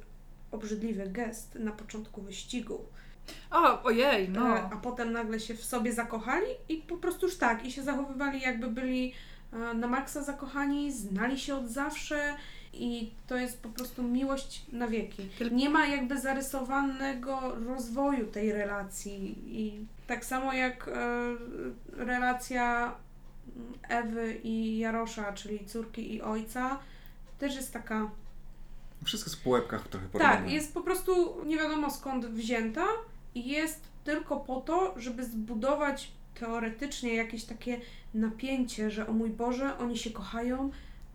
obrzydliwy 0.51 1.07
gest 1.09 1.55
na 1.55 1.73
początku 1.73 2.23
wyścigu. 2.23 2.85
O, 3.51 3.83
ojej, 3.83 4.29
no. 4.29 4.57
E, 4.59 4.63
a 4.63 4.77
potem 4.77 5.13
nagle 5.13 5.41
się 5.41 5.55
w 5.55 5.65
sobie 5.65 5.93
zakochali 5.93 6.47
i 6.69 6.77
po 6.77 6.97
prostu 6.97 7.27
już 7.27 7.39
tak, 7.39 7.65
i 7.65 7.73
się 7.73 7.83
zachowywali 7.83 8.41
jakby 8.41 8.69
byli 8.69 9.09
e, 9.09 9.15
na 9.75 9.87
maksa 9.87 10.23
zakochani, 10.23 10.93
znali 10.93 11.39
się 11.39 11.55
od 11.57 11.69
zawsze 11.69 12.37
i 12.73 13.11
to 13.27 13.37
jest 13.37 13.63
po 13.63 13.69
prostu 13.69 14.03
miłość 14.03 14.67
na 14.73 14.89
wieki. 14.89 15.29
Nie 15.51 15.71
ma 15.71 15.87
jakby 15.87 16.21
zarysowanego 16.21 17.55
rozwoju 17.67 18.27
tej 18.27 18.53
relacji 18.53 19.35
i 19.47 19.87
tak 20.07 20.25
samo 20.25 20.53
jak 20.53 20.89
e, 20.89 20.93
relacja 21.97 22.95
Ewy 23.89 24.41
i 24.45 24.79
Jarosza, 24.79 25.33
czyli 25.33 25.67
córki 25.67 26.15
i 26.15 26.23
ojca, 26.23 26.79
też 27.39 27.57
jest 27.57 27.73
taka 27.73 28.11
Wszystko 29.05 29.31
jest 29.31 29.45
po 29.45 29.51
łebkach 29.51 29.89
trochę 29.89 30.07
porobione. 30.09 30.37
tak, 30.37 30.51
jest 30.51 30.75
po 30.75 30.81
prostu 30.81 31.37
nie 31.47 31.57
wiadomo 31.57 31.91
skąd 31.91 32.27
wzięta 32.27 32.87
i 33.35 33.49
jest 33.49 33.81
tylko 34.05 34.37
po 34.37 34.61
to, 34.61 34.95
żeby 34.97 35.25
zbudować 35.25 36.13
teoretycznie 36.35 37.15
jakieś 37.15 37.45
takie 37.45 37.81
napięcie, 38.15 38.91
że 38.91 39.07
o 39.07 39.13
mój 39.13 39.31
Boże, 39.31 39.79
oni 39.79 39.99
się 39.99 40.11
kochają, 40.11 40.71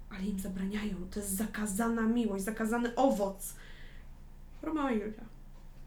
ale 0.10 0.24
im 0.24 0.40
zabraniają. 0.40 0.96
To 1.12 1.20
jest 1.20 1.36
zakazana 1.36 2.02
miłość, 2.02 2.44
zakazany 2.44 2.96
owoc. 2.96 3.56
Romeo 4.62 4.90
i 4.90 4.94
Julia. 4.94 5.24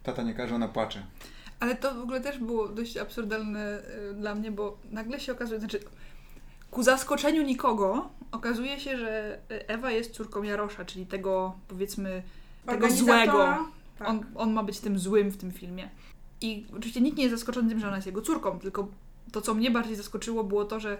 Tata 0.02 0.22
nie 0.22 0.34
każe, 0.34 0.54
ona 0.54 0.68
płacze. 0.68 1.02
Ale 1.60 1.76
to 1.76 1.94
w 1.94 2.00
ogóle 2.00 2.20
też 2.20 2.38
było 2.38 2.68
dość 2.68 2.96
absurdalne 2.96 3.82
y, 4.10 4.14
dla 4.14 4.34
mnie, 4.34 4.50
bo 4.50 4.78
nagle 4.90 5.20
się 5.20 5.32
okazuje, 5.32 5.60
znaczy 5.60 5.80
ku 6.70 6.82
zaskoczeniu 6.82 7.42
nikogo 7.42 8.10
okazuje 8.32 8.80
się, 8.80 8.98
że 8.98 9.38
y, 9.50 9.68
Ewa 9.68 9.90
jest 9.90 10.12
córką 10.12 10.42
Jarosza, 10.42 10.84
czyli 10.84 11.06
tego 11.06 11.54
powiedzmy 11.68 12.22
tego 12.66 12.90
złego. 12.90 13.68
Tak. 13.98 14.08
On, 14.08 14.26
on 14.34 14.52
ma 14.52 14.62
być 14.62 14.80
tym 14.80 14.98
złym 14.98 15.30
w 15.30 15.36
tym 15.36 15.52
filmie. 15.52 15.90
I 16.40 16.66
oczywiście 16.76 17.00
nikt 17.00 17.18
nie 17.18 17.24
jest 17.24 17.36
zaskoczony 17.36 17.68
tym, 17.68 17.80
że 17.80 17.86
ona 17.86 17.96
jest 17.96 18.06
jego 18.06 18.22
córką, 18.22 18.58
tylko 18.58 18.88
to, 19.33 19.40
co 19.40 19.54
mnie 19.54 19.70
bardziej 19.70 19.96
zaskoczyło, 19.96 20.44
było 20.44 20.64
to, 20.64 20.80
że 20.80 20.98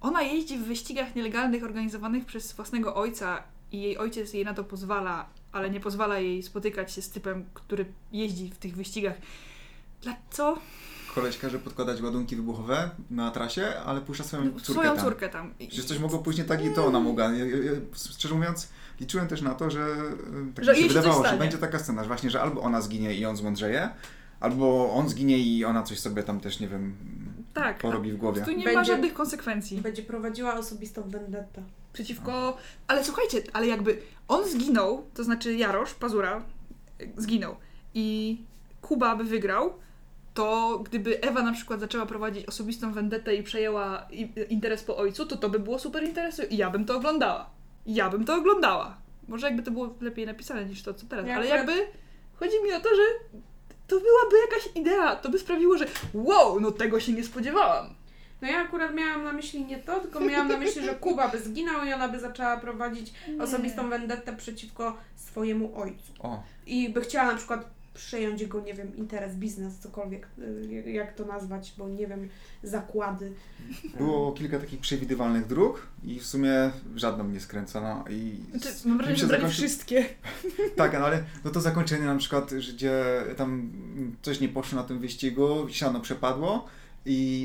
ona 0.00 0.22
jeździ 0.22 0.58
w 0.58 0.64
wyścigach 0.64 1.14
nielegalnych 1.14 1.64
organizowanych 1.64 2.24
przez 2.24 2.52
własnego 2.52 2.94
ojca 2.94 3.42
i 3.72 3.80
jej 3.80 3.98
ojciec 3.98 4.34
jej 4.34 4.44
na 4.44 4.54
to 4.54 4.64
pozwala, 4.64 5.28
ale 5.52 5.70
nie 5.70 5.80
pozwala 5.80 6.18
jej 6.18 6.42
spotykać 6.42 6.92
się 6.92 7.02
z 7.02 7.10
typem, 7.10 7.44
który 7.54 7.84
jeździ 8.12 8.50
w 8.50 8.58
tych 8.58 8.76
wyścigach. 8.76 9.14
Dla 10.02 10.16
co? 10.30 10.58
Koleś 11.14 11.38
każe 11.38 11.58
podkładać 11.58 12.02
ładunki 12.02 12.36
wybuchowe 12.36 12.90
na 13.10 13.30
trasie, 13.30 13.72
ale 13.86 14.00
puszcza 14.00 14.24
swoją 14.24 14.50
córkę 14.50 14.72
Swoją 14.72 14.94
tam. 14.94 15.04
córkę 15.04 15.28
tam. 15.28 15.54
Przecież 15.58 15.84
coś 15.84 15.98
mogło 15.98 16.18
później 16.18 16.46
tak 16.46 16.64
i 16.64 16.74
to 16.74 16.86
ona 16.86 17.00
mogła. 17.00 17.24
Ja, 17.24 17.44
ja, 17.44 17.72
szczerze 17.94 18.34
mówiąc, 18.34 18.68
liczyłem 19.00 19.28
też 19.28 19.42
na 19.42 19.54
to, 19.54 19.70
że 19.70 19.80
e, 19.80 20.52
tak 20.54 20.64
Że 20.64 20.72
mi 20.72 20.78
się 20.78 20.88
wydawało, 20.88 21.26
że 21.26 21.36
będzie 21.36 21.58
taka 21.58 21.78
scena, 21.78 22.02
że 22.02 22.08
właśnie, 22.08 22.30
że 22.30 22.42
albo 22.42 22.60
ona 22.60 22.80
zginie 22.80 23.14
i 23.14 23.26
on 23.26 23.36
zmądrzeje, 23.36 23.90
albo 24.40 24.92
on 24.92 25.08
zginie 25.08 25.38
i 25.38 25.64
ona 25.64 25.82
coś 25.82 25.98
sobie 25.98 26.22
tam 26.22 26.40
też, 26.40 26.60
nie 26.60 26.68
wiem, 26.68 26.94
Tak. 27.54 27.78
porobi 27.78 28.12
w 28.12 28.16
głowie. 28.16 28.42
Tu 28.44 28.50
nie 28.50 28.64
ma 28.64 28.72
Będzie- 28.72 28.92
żadnych 28.92 29.14
konsekwencji. 29.14 29.78
Będzie 29.80 30.02
prowadziła 30.02 30.54
osobistą 30.54 31.02
vendettę. 31.06 31.62
przeciwko. 31.92 32.56
Ale 32.86 33.04
słuchajcie, 33.04 33.42
ale 33.52 33.66
jakby 33.66 34.02
on 34.28 34.48
zginął, 34.48 35.04
to 35.14 35.24
znaczy 35.24 35.54
Jarosz, 35.54 35.94
Pazura, 35.94 36.42
y, 37.00 37.10
zginął 37.16 37.56
i 37.94 38.38
Kuba 38.82 39.16
by 39.16 39.24
wygrał, 39.24 39.72
to 40.34 40.78
gdyby 40.84 41.20
Ewa 41.20 41.42
na 41.42 41.52
przykład 41.52 41.80
zaczęła 41.80 42.06
prowadzić 42.06 42.46
osobistą 42.46 42.92
vendetę 42.92 43.34
i 43.34 43.42
przejęła 43.42 44.06
i- 44.10 44.32
interes 44.48 44.82
po 44.84 44.96
ojcu, 44.96 45.26
to 45.26 45.36
to 45.36 45.48
by 45.48 45.58
było 45.58 45.78
super 45.78 46.04
interesu 46.04 46.42
i 46.50 46.56
ja 46.56 46.70
bym 46.70 46.84
to 46.84 46.96
oglądała. 46.96 47.50
Ja 47.86 48.08
bym 48.10 48.24
to 48.24 48.34
oglądała. 48.34 48.96
Może 49.28 49.46
jakby 49.46 49.62
to 49.62 49.70
było 49.70 49.94
lepiej 50.00 50.26
napisane 50.26 50.64
niż 50.64 50.82
to, 50.82 50.94
co 50.94 51.06
teraz, 51.06 51.26
Ja 51.26 51.36
ale 51.36 51.46
jakby 51.46 51.72
chodzi 52.34 52.62
mi 52.64 52.72
o 52.72 52.80
to, 52.80 52.88
że 52.88 53.02
to 53.90 54.00
byłaby 54.00 54.36
jakaś 54.50 54.76
idea, 54.76 55.16
to 55.16 55.28
by 55.28 55.38
sprawiło, 55.38 55.78
że 55.78 55.86
wow, 56.14 56.60
no 56.60 56.70
tego 56.70 57.00
się 57.00 57.12
nie 57.12 57.24
spodziewałam. 57.24 57.94
No 58.42 58.48
ja 58.48 58.58
akurat 58.58 58.94
miałam 58.94 59.24
na 59.24 59.32
myśli 59.32 59.64
nie 59.64 59.78
to, 59.78 60.00
tylko 60.00 60.20
miałam 60.20 60.48
na 60.48 60.56
myśli, 60.56 60.84
że 60.84 60.94
Kuba 60.94 61.28
by 61.28 61.40
zginął 61.40 61.84
i 61.84 61.92
ona 61.92 62.08
by 62.08 62.20
zaczęła 62.20 62.56
prowadzić 62.56 63.12
osobistą 63.40 63.90
vendettę 63.90 64.36
przeciwko 64.36 64.96
swojemu 65.16 65.80
ojcu. 65.80 66.12
O, 66.20 66.42
I 66.66 66.88
by 66.88 67.00
chciała 67.00 67.32
na 67.32 67.36
przykład 67.36 67.64
przejąć 68.06 68.40
jego, 68.40 68.60
nie 68.60 68.74
wiem, 68.74 68.96
interes, 68.96 69.34
biznes, 69.36 69.78
cokolwiek, 69.78 70.28
y, 70.38 70.90
jak 70.92 71.14
to 71.14 71.24
nazwać, 71.24 71.74
bo 71.78 71.88
nie 71.88 72.06
wiem, 72.06 72.28
zakłady. 72.62 73.32
było 73.98 74.32
kilka 74.32 74.58
takich 74.58 74.80
przewidywalnych 74.80 75.46
dróg 75.46 75.86
i 76.04 76.20
w 76.20 76.26
sumie 76.26 76.70
żadną 76.96 77.28
nie 77.28 77.40
skręcono 77.40 78.04
i 78.10 78.36
Znaczy, 78.50 78.68
mam 78.84 78.98
wrażenie, 78.98 79.16
że 79.18 79.26
zakończy- 79.26 79.48
wszystkie. 79.52 80.04
Tak, 80.76 80.92
no 80.92 80.98
ale 80.98 81.24
no 81.44 81.50
to 81.50 81.60
zakończenie 81.60 82.04
na 82.04 82.16
przykład, 82.16 82.50
że 82.50 82.72
gdzie 82.72 83.04
tam 83.36 83.72
coś 84.22 84.40
nie 84.40 84.48
poszło 84.48 84.76
na 84.78 84.84
tym 84.84 84.98
wyścigu, 84.98 85.66
siano 85.68 86.00
przepadło 86.00 86.66
i 87.06 87.42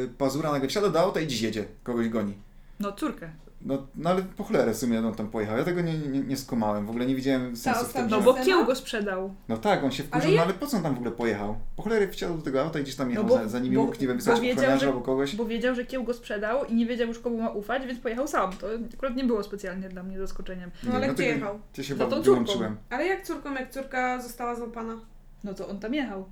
yy, 0.00 0.08
Pazura 0.18 0.52
nagle 0.52 0.68
wsiada 0.68 0.88
do 0.88 1.00
auta 1.00 1.20
i 1.20 1.26
dziś 1.26 1.40
jedzie, 1.42 1.64
kogoś 1.82 2.08
goni. 2.08 2.34
No, 2.80 2.92
córkę. 2.92 3.30
No, 3.62 3.86
no 3.94 4.10
ale 4.10 4.22
po 4.22 4.44
cholerę 4.44 4.72
w 4.74 4.76
sumie 4.76 4.98
on 5.06 5.14
tam 5.14 5.28
pojechał. 5.30 5.58
Ja 5.58 5.64
tego 5.64 5.80
nie, 5.80 5.98
nie, 5.98 6.20
nie 6.20 6.36
skumałem. 6.36 6.86
W 6.86 6.90
ogóle 6.90 7.06
nie 7.06 7.14
widziałem 7.14 7.56
sensu 7.56 7.84
w 7.84 7.92
tym, 7.92 8.08
No, 8.10 8.18
że... 8.18 8.22
bo 8.24 8.34
kieł 8.34 8.64
go 8.64 8.74
sprzedał. 8.74 9.34
No 9.48 9.56
tak, 9.56 9.84
on 9.84 9.90
się 9.90 10.02
wkurzył, 10.02 10.24
Ale 10.26 10.34
ja- 10.34 10.40
no 10.40 10.44
ale 10.44 10.54
po 10.54 10.66
co 10.66 10.76
on 10.76 10.82
tam 10.82 10.94
w 10.94 10.96
ogóle 10.96 11.10
pojechał? 11.10 11.56
Po 11.76 11.82
cholerę 11.82 12.08
wsiadł 12.08 12.36
do 12.36 12.42
tego 12.42 12.62
auta 12.62 12.78
i 12.78 12.82
gdzieś 12.82 12.96
tam 12.96 13.10
jechał 13.10 13.24
No 13.24 13.28
bo- 13.30 13.36
za, 13.38 13.48
za 13.48 13.58
nimi 13.58 13.76
bo- 13.76 13.82
mógł, 13.82 13.94
nie 13.94 13.98
wiem, 14.06 14.08
bo 14.08 14.14
wysłać 14.14 14.40
wiedział, 14.40 14.56
ochroniarza 14.58 14.80
że- 14.80 14.86
albo 14.86 15.00
kogoś. 15.00 15.36
Bo 15.36 15.44
wiedział, 15.44 15.74
że 15.74 15.84
kieł 15.84 16.04
go 16.04 16.14
sprzedał 16.14 16.64
i 16.64 16.74
nie 16.74 16.86
wiedział 16.86 17.08
już 17.08 17.18
komu 17.18 17.38
ma 17.42 17.50
ufać, 17.50 17.86
więc 17.86 18.00
pojechał 18.00 18.28
sam. 18.28 18.52
To 18.52 18.66
akurat 18.94 19.16
nie 19.16 19.24
było 19.24 19.42
specjalnie 19.42 19.88
dla 19.88 20.02
mnie 20.02 20.18
zaskoczeniem. 20.18 20.70
No 20.82 20.92
ale 20.94 21.06
Nie, 21.06 21.12
gdzie 21.14 21.24
tego- 21.24 21.36
jechał? 21.36 21.58
Cię 21.72 21.84
się 21.84 21.94
Za 21.94 22.04
chyba 22.04 22.16
tą 22.16 22.22
córką. 22.22 22.42
wyłączyłem. 22.44 22.76
Ale 22.90 23.06
jak 23.06 23.22
córką, 23.26 23.54
jak 23.54 23.70
córka 23.70 24.22
została 24.22 24.54
złapana? 24.54 25.00
No 25.44 25.54
to 25.54 25.68
on 25.68 25.80
tam 25.80 25.94
jechał. 25.94 26.24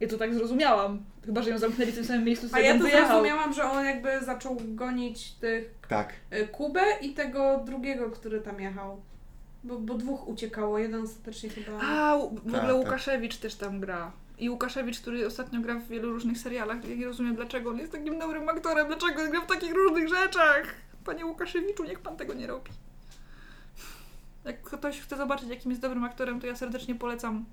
Ja 0.00 0.08
to 0.08 0.18
tak 0.18 0.34
zrozumiałam. 0.34 1.04
Chyba, 1.26 1.42
że 1.42 1.50
ją 1.50 1.58
zamknęli 1.58 1.92
w 1.92 1.94
tym 1.94 2.04
samym 2.04 2.24
miejscu, 2.24 2.48
z 2.48 2.54
A 2.54 2.60
ja 2.60 2.74
to 2.74 2.80
wyjechał. 2.80 3.06
zrozumiałam, 3.08 3.52
że 3.52 3.64
on 3.64 3.84
jakby 3.84 4.20
zaczął 4.24 4.56
gonić 4.68 5.32
tych 5.32 5.74
Tak. 5.88 6.12
y, 6.32 6.48
Kubę 6.48 6.82
i 7.00 7.14
tego 7.14 7.60
drugiego, 7.64 8.10
który 8.10 8.40
tam 8.40 8.60
jechał. 8.60 9.00
Bo, 9.64 9.78
bo 9.78 9.94
dwóch 9.94 10.28
uciekało, 10.28 10.78
jeden 10.78 11.02
ostatecznie 11.02 11.50
chyba... 11.50 11.72
A, 11.82 12.16
w 12.18 12.34
Tak, 12.34 12.44
ogóle 12.44 12.60
tak. 12.60 12.74
Łukaszewicz 12.76 13.36
też 13.36 13.54
tam 13.54 13.80
gra. 13.80 14.12
I 14.38 14.50
Łukaszewicz, 14.50 15.00
który 15.00 15.26
ostatnio 15.26 15.60
gra 15.60 15.74
w 15.74 15.88
wielu 15.88 16.12
różnych 16.12 16.38
serialach, 16.38 16.88
ja 16.88 16.96
nie 16.96 17.06
rozumiem 17.06 17.36
dlaczego 17.36 17.70
on 17.70 17.78
jest 17.78 17.92
takim 17.92 18.18
dobrym 18.18 18.48
aktorem, 18.48 18.86
dlaczego 18.86 19.22
on 19.22 19.30
gra 19.30 19.40
w 19.40 19.46
takich 19.46 19.72
różnych 19.74 20.08
rzeczach. 20.08 20.74
Panie 21.04 21.26
Łukaszewiczu, 21.26 21.84
niech 21.84 21.98
pan 22.00 22.16
tego 22.16 22.34
nie 22.34 22.46
robi. 22.46 22.70
Jak 24.44 24.62
ktoś 24.62 25.00
chce 25.00 25.16
zobaczyć, 25.16 25.48
jakim 25.48 25.70
jest 25.70 25.82
dobrym 25.82 26.04
aktorem, 26.04 26.40
to 26.40 26.46
ja 26.46 26.56
serdecznie 26.56 26.94
polecam 26.94 27.44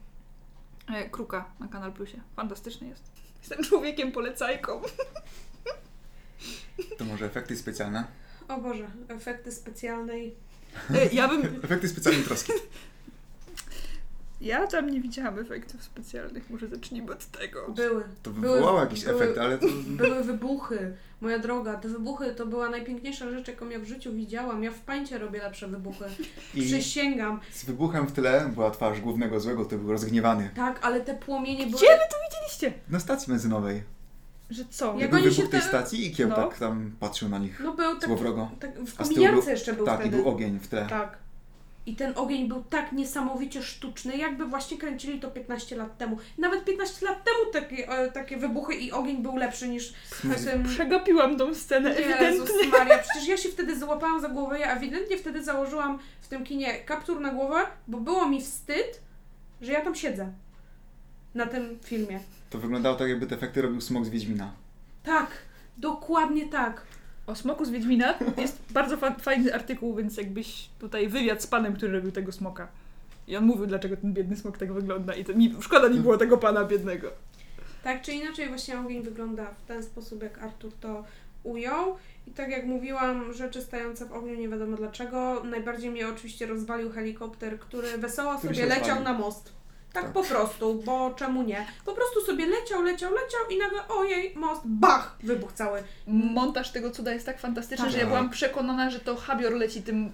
Kruka 1.12 1.46
na 1.60 1.68
Kanal 1.68 1.94
Plusie. 1.94 2.22
Fantastyczny 2.36 2.88
jest. 2.88 3.12
Jestem 3.40 3.64
człowiekiem 3.64 4.12
polecajką. 4.12 4.82
To 6.98 7.06
może 7.06 7.26
efekty 7.26 7.58
specjalne? 7.58 8.08
O 8.48 8.58
Boże, 8.58 8.88
efekty 9.08 9.52
specjalne 9.52 10.20
i... 10.20 10.36
E, 10.94 11.06
ja 11.14 11.28
bym... 11.28 11.42
Efekty 11.64 11.90
specjalne 11.90 12.24
troski. 12.24 12.54
Ja 14.42 14.68
tam 14.68 14.90
nie 14.90 15.02
widziałam 15.02 15.40
efektów 15.40 15.84
specjalnych, 15.84 16.50
może 16.50 16.68
zacznijmy 16.68 17.12
od 17.12 17.26
tego. 17.26 17.72
Były. 17.72 18.04
To 18.24 18.32
Były- 18.32 18.54
wywołało 18.56 18.80
jakiś 18.80 19.06
były- 19.06 19.16
efekt, 19.24 19.38
ale 19.38 19.58
to... 19.58 19.68
Były 19.88 20.24
wybuchy. 20.24 20.94
Moja 21.22 21.40
droga, 21.40 21.74
te 21.78 21.88
wybuchy 21.88 22.34
to 22.36 22.46
była 22.46 22.70
najpiękniejsza 22.70 23.32
rzecz, 23.32 23.48
jaką 23.48 23.70
ja 23.70 23.80
w 23.80 23.84
życiu 23.86 24.14
widziałam. 24.14 24.64
Ja 24.64 24.72
w 24.72 24.80
pańcie 24.80 25.18
robię 25.18 25.40
lepsze 25.40 25.68
wybuchy. 25.68 26.06
I 26.56 26.62
Przysięgam. 26.62 27.40
z 27.52 27.66
wybuchem 27.66 28.08
w 28.08 28.12
tle 28.12 28.50
była 28.54 28.72
twarz 28.72 29.02
głównego 29.02 29.40
złego, 29.40 29.66
który 29.66 29.82
był 29.82 29.92
rozgniewany. 29.92 30.50
Tak, 30.56 30.80
ale 30.86 31.02
te 31.02 31.14
płomienie 31.16 31.66
były... 31.68 31.78
Gdzie 31.78 31.88
wy 31.88 32.04
to 32.12 32.16
widzieliście? 32.30 32.80
Na 32.90 33.00
stacji 33.00 33.30
benzynowej. 33.32 33.84
Że 34.50 34.64
co? 34.70 34.96
Jak 35.00 35.10
był 35.10 35.20
oni 35.20 35.30
wybuch 35.30 35.46
się 35.46 35.52
tej 35.52 35.62
te- 35.62 35.68
stacji 35.68 36.08
i 36.08 36.12
kieł 36.16 36.30
No. 36.30 36.36
tak 36.36 36.58
tam 36.58 36.92
patrzył 37.00 37.30
na 37.30 37.38
nich 37.38 37.60
No 37.64 37.74
był 37.74 37.96
tak, 38.00 38.06
złowrogo. 38.10 38.52
tak 38.60 38.80
w 38.80 38.96
kominiarce 38.98 39.42
był- 39.42 39.50
jeszcze 39.52 39.74
był 39.74 39.86
Tak, 39.86 40.00
wtedy. 40.00 40.18
i 40.18 40.22
był 40.22 40.30
ogień 40.30 40.60
w 40.60 40.68
tle. 40.68 40.86
Tak. 40.90 41.18
I 41.86 41.96
ten 41.96 42.14
ogień 42.16 42.48
był 42.48 42.64
tak 42.64 42.92
niesamowicie 42.92 43.64
sztuczny, 43.64 44.18
jakby 44.18 44.46
właśnie 44.46 44.78
kręcili 44.78 45.20
to 45.20 45.32
15 45.32 45.76
lat 45.76 45.98
temu. 45.98 46.18
Nawet 46.38 46.66
15 46.66 47.06
lat 47.06 47.24
temu 47.24 47.52
takie, 47.54 47.90
e, 47.90 48.12
takie 48.12 48.38
wybuchy 48.38 48.74
i 48.74 48.92
ogień 48.92 49.18
był 49.18 49.36
lepszy 49.36 49.68
niż 49.68 49.94
tym... 50.46 50.64
Przegapiłam 50.64 51.38
tą 51.38 51.56
scenę, 51.56 51.90
ewidentnie. 51.90 52.28
Jezus 52.28 52.50
Maria, 52.72 52.98
przecież 53.10 53.28
ja 53.28 53.38
się 53.38 53.50
wtedy 53.50 53.80
złapałam 53.80 54.22
za 54.22 54.30
głowę, 54.30 54.60
ja 54.60 54.76
ewidentnie 54.76 55.18
wtedy 55.18 55.44
założyłam 55.44 56.00
w 56.22 56.28
tym 56.28 56.44
kinie 56.44 56.80
kaptur 56.80 57.22
na 57.22 57.32
głowę, 57.32 57.60
bo 57.88 58.00
było 58.00 58.30
mi 58.30 58.42
wstyd, 58.42 59.02
że 59.62 59.72
ja 59.72 59.82
tam 59.82 59.96
siedzę. 59.96 60.32
Na 61.36 61.46
tym 61.46 61.80
filmie. 61.84 62.20
To 62.50 62.58
wyglądało 62.58 62.96
tak, 62.96 63.10
jakby 63.10 63.28
te 63.28 63.36
efekty 63.36 63.62
robił 63.62 63.82
smok 63.82 64.06
z 64.06 64.10
Wiedźmina. 64.10 64.52
Tak, 65.04 65.28
dokładnie 65.78 66.46
tak. 66.50 66.82
O 67.28 67.36
smoku 67.36 67.66
z 67.66 67.70
Wiedźmina 67.70 68.14
jest 68.38 68.58
bardzo 68.72 68.98
fa- 68.98 69.16
fajny 69.16 69.54
artykuł, 69.56 69.96
więc 69.96 70.18
jakbyś 70.18 70.70
tutaj 70.80 71.08
wywiad 71.08 71.44
z 71.44 71.48
panem, 71.48 71.74
który 71.76 71.92
robił 71.94 72.12
tego 72.12 72.32
smoka. 72.32 72.68
I 73.28 73.38
on 73.38 73.46
mówił, 73.46 73.66
dlaczego 73.66 73.98
ten 73.98 74.14
biedny 74.14 74.36
smok 74.38 74.58
tak 74.58 74.74
wygląda. 74.74 75.14
I 75.14 75.26
to 75.26 75.34
mi, 75.34 75.56
szkoda 75.62 75.90
mi 75.90 76.00
było 76.00 76.18
tego 76.18 76.38
pana 76.38 76.64
biednego. 76.66 77.12
Tak 77.84 78.02
czy 78.02 78.12
inaczej 78.14 78.48
właśnie 78.50 78.80
ogień 78.80 79.04
wygląda 79.04 79.46
w 79.46 79.68
ten 79.68 79.84
sposób, 79.84 80.24
jak 80.24 80.44
Artur 80.44 80.72
to 80.82 81.04
ujął. 81.44 81.96
I 82.28 82.32
tak 82.32 82.50
jak 82.50 82.66
mówiłam, 82.66 83.34
rzeczy 83.34 83.62
stające 83.62 84.06
w 84.06 84.14
ogniu 84.14 84.36
nie 84.36 84.50
wiadomo 84.50 84.78
dlaczego. 84.78 85.44
Najbardziej 85.44 85.92
mnie 85.92 86.08
oczywiście 86.08 86.46
rozwalił 86.46 86.92
helikopter, 86.92 87.60
który 87.60 87.98
wesoło 87.98 88.38
Który 88.38 88.56
sobie 88.56 88.66
leciał 88.68 89.04
na 89.04 89.14
most. 89.14 89.52
Tak, 89.96 90.04
Tak. 90.04 90.14
po 90.14 90.24
prostu, 90.24 90.82
bo 90.86 91.14
czemu 91.16 91.44
nie? 91.44 91.66
Po 91.86 91.94
prostu 91.94 92.22
sobie 92.22 92.46
leciał, 92.46 92.82
leciał, 92.82 93.12
leciał 93.14 93.40
i 93.50 93.58
nagle 93.58 93.88
ojej, 93.88 94.34
most, 94.36 94.62
bach, 94.66 95.16
wybuch 95.24 95.54
cały. 95.54 95.84
Montaż 96.08 96.72
tego 96.72 96.92
cuda 96.92 97.14
jest 97.14 97.26
tak 97.26 97.40
fantastyczny, 97.40 97.86
Tak. 97.86 97.94
że 97.94 98.00
ja 98.00 98.06
byłam 98.08 98.30
przekonana, 98.30 98.90
że 98.90 99.00
to 99.00 99.16
Habior 99.16 99.54
leci 99.54 99.82
tym 99.84 100.12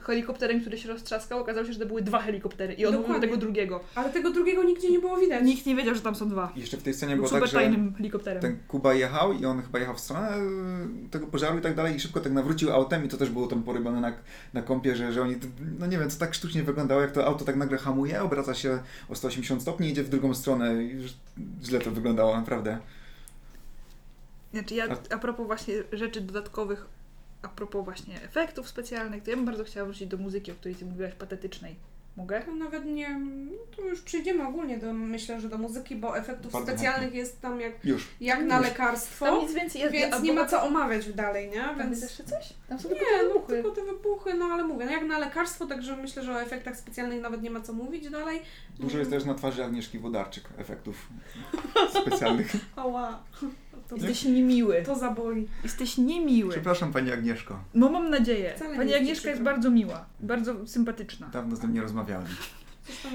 helikopterem, 0.00 0.60
który 0.60 0.78
się 0.78 0.88
roztrzaskał. 0.88 1.40
Okazało 1.40 1.66
się, 1.66 1.72
że 1.72 1.78
to 1.78 1.86
były 1.86 2.02
dwa 2.02 2.18
helikoptery 2.18 2.74
i 2.74 2.86
on 2.86 2.92
mówił 2.92 3.02
Dokładnie. 3.06 3.28
tego 3.28 3.40
drugiego. 3.40 3.80
Ale 3.94 4.10
tego 4.10 4.30
drugiego 4.30 4.62
nigdzie 4.62 4.90
nie 4.90 4.98
było 4.98 5.16
widać. 5.16 5.44
Nikt 5.44 5.66
nie 5.66 5.76
wiedział, 5.76 5.94
że 5.94 6.00
tam 6.00 6.14
są 6.14 6.28
dwa. 6.28 6.52
I 6.56 6.60
jeszcze 6.60 6.76
w 6.76 6.82
tej 6.82 6.94
scenie 6.94 7.16
Był 7.16 7.24
było 7.24 7.28
super 7.28 7.42
tak, 7.42 7.50
że 7.50 7.56
tajnym 7.56 7.94
helikopterem. 7.94 8.42
ten 8.42 8.58
Kuba 8.68 8.94
jechał 8.94 9.32
i 9.32 9.44
on 9.46 9.62
chyba 9.62 9.78
jechał 9.78 9.94
w 9.94 10.00
stronę 10.00 10.28
e, 10.28 10.40
tego 11.10 11.26
pożaru 11.26 11.58
i 11.58 11.60
tak 11.60 11.74
dalej 11.74 11.96
i 11.96 12.00
szybko 12.00 12.20
tak 12.20 12.32
nawrócił 12.32 12.72
autem 12.72 13.04
i 13.04 13.08
to 13.08 13.16
też 13.16 13.30
było 13.30 13.46
tam 13.46 13.62
porybione 13.62 14.00
na, 14.00 14.12
na 14.54 14.62
kąpie, 14.62 14.96
że, 14.96 15.12
że 15.12 15.22
oni, 15.22 15.36
no 15.78 15.86
nie 15.86 15.98
wiem, 15.98 16.10
to 16.10 16.16
tak 16.16 16.34
sztucznie 16.34 16.62
wyglądało, 16.62 17.00
jak 17.00 17.12
to 17.12 17.26
auto 17.26 17.44
tak 17.44 17.56
nagle 17.56 17.78
hamuje, 17.78 18.22
obraca 18.22 18.54
się 18.54 18.78
o 19.08 19.14
180 19.14 19.62
stopni 19.62 19.88
i 19.88 19.90
idzie 19.90 20.02
w 20.02 20.08
drugą 20.08 20.34
stronę 20.34 20.84
i 20.84 20.90
już 20.90 21.12
źle 21.62 21.80
to 21.80 21.90
wyglądało, 21.90 22.36
naprawdę. 22.36 22.78
Znaczy 24.52 24.74
ja 24.74 24.86
a 25.10 25.18
propos 25.18 25.46
właśnie 25.46 25.74
rzeczy 25.92 26.20
dodatkowych, 26.20 26.86
a 27.44 27.48
propos 27.48 27.84
właśnie 27.84 28.22
efektów 28.22 28.68
specjalnych, 28.68 29.22
to 29.22 29.30
ja 29.30 29.36
bym 29.36 29.46
bardzo 29.46 29.64
chciała 29.64 29.86
wrócić 29.86 30.08
do 30.08 30.16
muzyki, 30.16 30.52
o 30.52 30.54
której 30.54 30.74
ty 30.74 30.84
mówiłaś, 30.86 31.14
patetycznej. 31.14 31.76
Mogę? 32.16 32.42
To 32.42 32.54
nawet 32.54 32.84
nie, 32.84 33.20
to 33.76 33.82
już 33.82 34.00
przejdziemy 34.02 34.46
ogólnie 34.46 34.78
do, 34.78 34.92
myślę, 34.92 35.40
że 35.40 35.48
do 35.48 35.58
muzyki, 35.58 35.96
bo 35.96 36.18
efektów 36.18 36.52
Bardzo 36.52 36.72
specjalnych 36.72 37.14
jest 37.14 37.40
tam 37.40 37.60
jak, 37.60 37.84
Już. 37.84 38.08
jak 38.20 38.42
na 38.44 38.56
Już. 38.58 38.66
lekarstwo. 38.66 39.26
Tam 39.26 39.38
nic 39.40 39.52
więcej 39.54 39.80
jest. 39.80 39.92
Więc 39.92 40.22
nie 40.22 40.32
ma 40.32 40.46
co 40.46 40.62
omawiać 40.62 41.12
dalej, 41.12 41.48
nie? 41.50 41.60
Tam 41.60 41.78
Więc 41.78 41.90
jest 41.90 42.02
jeszcze 42.02 42.24
coś? 42.24 42.52
Tam 42.68 42.78
są 42.78 42.88
Nie, 42.88 42.94
tylko 42.94 43.12
no 43.22 43.28
wybuchy. 43.34 43.52
tylko 43.52 43.70
te 43.70 43.84
wybuchy, 43.84 44.34
no 44.34 44.44
ale 44.44 44.64
mówię, 44.64 44.84
no 44.84 44.92
jak 44.92 45.04
na 45.04 45.18
lekarstwo, 45.18 45.66
także 45.66 45.96
myślę, 45.96 46.22
że 46.22 46.32
o 46.32 46.42
efektach 46.42 46.76
specjalnych 46.76 47.20
nawet 47.22 47.42
nie 47.42 47.50
ma 47.50 47.60
co 47.60 47.72
mówić 47.72 48.10
dalej. 48.10 48.42
Dużo 48.80 48.98
jest 48.98 49.10
też 49.10 49.24
na 49.24 49.34
twarzy 49.34 49.64
Agnieszki 49.64 49.98
Wodarczyk 49.98 50.44
efektów 50.58 51.08
specjalnych. 52.02 52.52
Ała, 52.76 53.22
to, 53.88 53.96
Jesteś 53.96 54.24
niemiły. 54.24 54.82
to 54.82 54.94
zaboli. 54.94 55.48
Jesteś 55.62 55.98
niemiły. 55.98 56.50
Przepraszam 56.50 56.92
Pani 56.92 57.12
Agnieszko, 57.12 57.58
No 57.74 57.90
mam 57.90 58.10
nadzieję. 58.10 58.52
Wcale 58.56 58.76
Pani 58.76 58.94
Agnieszka 58.94 59.30
jest 59.30 59.42
bardzo 59.42 59.70
miła. 59.70 60.06
Bardzo 60.20 60.66
sympatyczna. 60.66 61.26
dawno 61.28 61.56
z 61.56 61.60
tym 61.60 61.74
nie 61.74 61.80
rozmawiałem. 61.82 62.26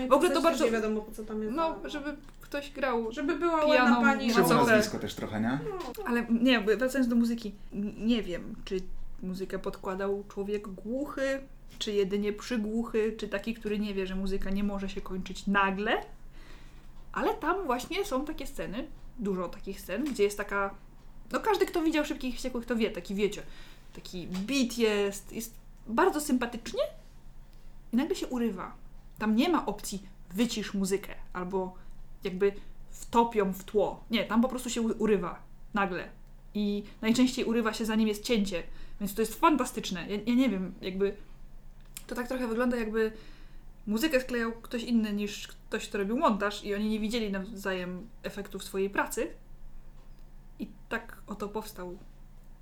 W 0.09 0.13
ogóle 0.13 0.30
to 0.32 0.41
bardzo- 0.41 0.65
Nie 0.65 0.72
wiadomo 0.72 1.01
po 1.01 1.11
co 1.11 1.24
tam 1.24 1.43
jest. 1.43 1.55
No, 1.55 1.76
żeby 1.86 2.15
ktoś 2.41 2.72
grał. 2.72 3.11
Żeby 3.11 3.36
była 3.36 3.65
ładna 3.65 4.01
pani. 4.01 4.30
Trzeba 4.32 4.47
Macochę. 4.47 4.72
nazwisko 4.72 4.99
też 4.99 5.13
trochę, 5.15 5.41
nie? 5.41 5.59
No, 5.70 6.03
Ale 6.05 6.26
nie, 6.30 6.59
wracając 6.61 7.07
do 7.09 7.15
muzyki. 7.15 7.55
Nie 7.97 8.24
wiem, 8.24 8.55
czy 8.65 8.80
muzykę 9.24 9.59
podkładał 9.59 10.24
człowiek 10.34 10.67
głuchy, 10.67 11.39
czy 11.80 11.91
jedynie 11.91 12.34
przygłuchy, 12.34 13.15
czy 13.17 13.28
taki, 13.28 13.53
który 13.53 13.80
nie 13.80 13.93
wie, 13.93 14.07
że 14.07 14.15
muzyka 14.15 14.49
nie 14.49 14.63
może 14.63 14.89
się 14.89 15.01
kończyć 15.01 15.47
nagle. 15.47 15.91
Ale 17.13 17.34
tam 17.34 17.65
właśnie 17.65 18.05
są 18.05 18.26
takie 18.26 18.47
sceny, 18.47 18.88
dużo 19.20 19.49
takich 19.49 19.82
scen, 19.82 20.03
gdzie 20.03 20.24
jest 20.24 20.38
taka. 20.38 20.76
No 21.32 21.39
każdy, 21.39 21.65
kto 21.65 21.82
widział 21.82 22.05
szybkich 22.05 22.36
wściekłych, 22.36 22.65
to 22.65 22.76
wie, 22.76 22.91
taki 22.91 23.15
wiecie. 23.15 23.43
Taki 23.93 24.28
beat 24.28 24.78
jest, 24.78 25.32
jest 25.32 25.53
bardzo 25.88 26.22
sympatycznie 26.22 26.82
i 27.93 27.97
nagle 27.97 28.15
się 28.15 28.28
urywa. 28.28 28.76
Tam 29.17 29.36
nie 29.36 29.49
ma 29.49 29.65
opcji 29.65 30.03
wycisz 30.34 30.74
muzykę 30.74 31.15
albo 31.34 31.74
jakby 32.24 32.51
wtopią 32.89 33.53
w 33.53 33.63
tło. 33.63 34.03
Nie, 34.11 34.26
tam 34.26 34.41
po 34.41 34.47
prostu 34.47 34.70
się 34.70 34.82
urywa. 34.82 35.39
Nagle. 35.74 36.09
I 36.53 36.84
najczęściej 37.01 37.45
urywa 37.45 37.74
się 37.74 37.86
zanim 37.86 38.07
jest 38.07 38.24
cięcie. 38.24 38.63
Więc 38.99 39.13
to 39.13 39.22
jest 39.22 39.36
fantastyczne. 39.36 40.09
Ja, 40.09 40.17
ja 40.26 40.34
nie 40.34 40.49
wiem, 40.49 40.74
jakby 40.82 41.15
to 42.07 42.15
tak 42.15 42.28
trochę 42.28 42.47
wygląda 42.47 42.78
jakby 42.78 43.11
muzykę 43.88 44.22
sklejał 44.22 44.52
ktoś 44.52 44.84
inny 44.84 45.14
niż 45.14 45.48
ktoś, 45.48 45.90
kto 45.90 45.98
robił 45.98 46.18
montaż 46.18 46.64
i 46.64 46.76
oni 46.76 46.90
nie 46.90 47.00
widzieli 47.00 47.32
nawzajem 47.32 48.08
efektów 48.24 48.64
swojej 48.64 48.90
pracy. 48.90 49.28
I 50.60 50.68
tak 50.90 51.18
oto 51.28 51.50
powstał 51.50 51.98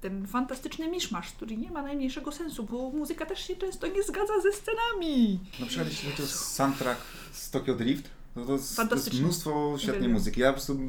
ten 0.01 0.27
fantastyczny 0.27 0.91
miszmasz, 0.91 1.31
który 1.31 1.57
nie 1.57 1.71
ma 1.71 1.81
najmniejszego 1.81 2.31
sensu, 2.31 2.63
bo 2.63 2.89
muzyka 2.89 3.25
też 3.25 3.47
się 3.47 3.55
często 3.55 3.87
nie 3.87 4.03
zgadza 4.03 4.33
ze 4.41 4.51
scenami. 4.51 5.39
Na 5.59 5.65
przykład 5.65 5.87
jeśli 5.87 6.11
chodzi 6.11 6.23
o 6.23 6.25
soundtrack 6.25 7.01
z 7.31 7.51
Tokyo 7.51 7.75
Drift, 7.75 8.09
no 8.35 8.41
to, 8.41 8.47
to, 8.47 8.53
jest, 8.53 8.75
to 8.75 8.95
jest 8.95 9.13
mnóstwo 9.13 9.75
świetnej 9.77 10.09
muzyki. 10.09 10.41
Ja 10.41 10.47
po 10.47 10.53
prostu, 10.53 10.79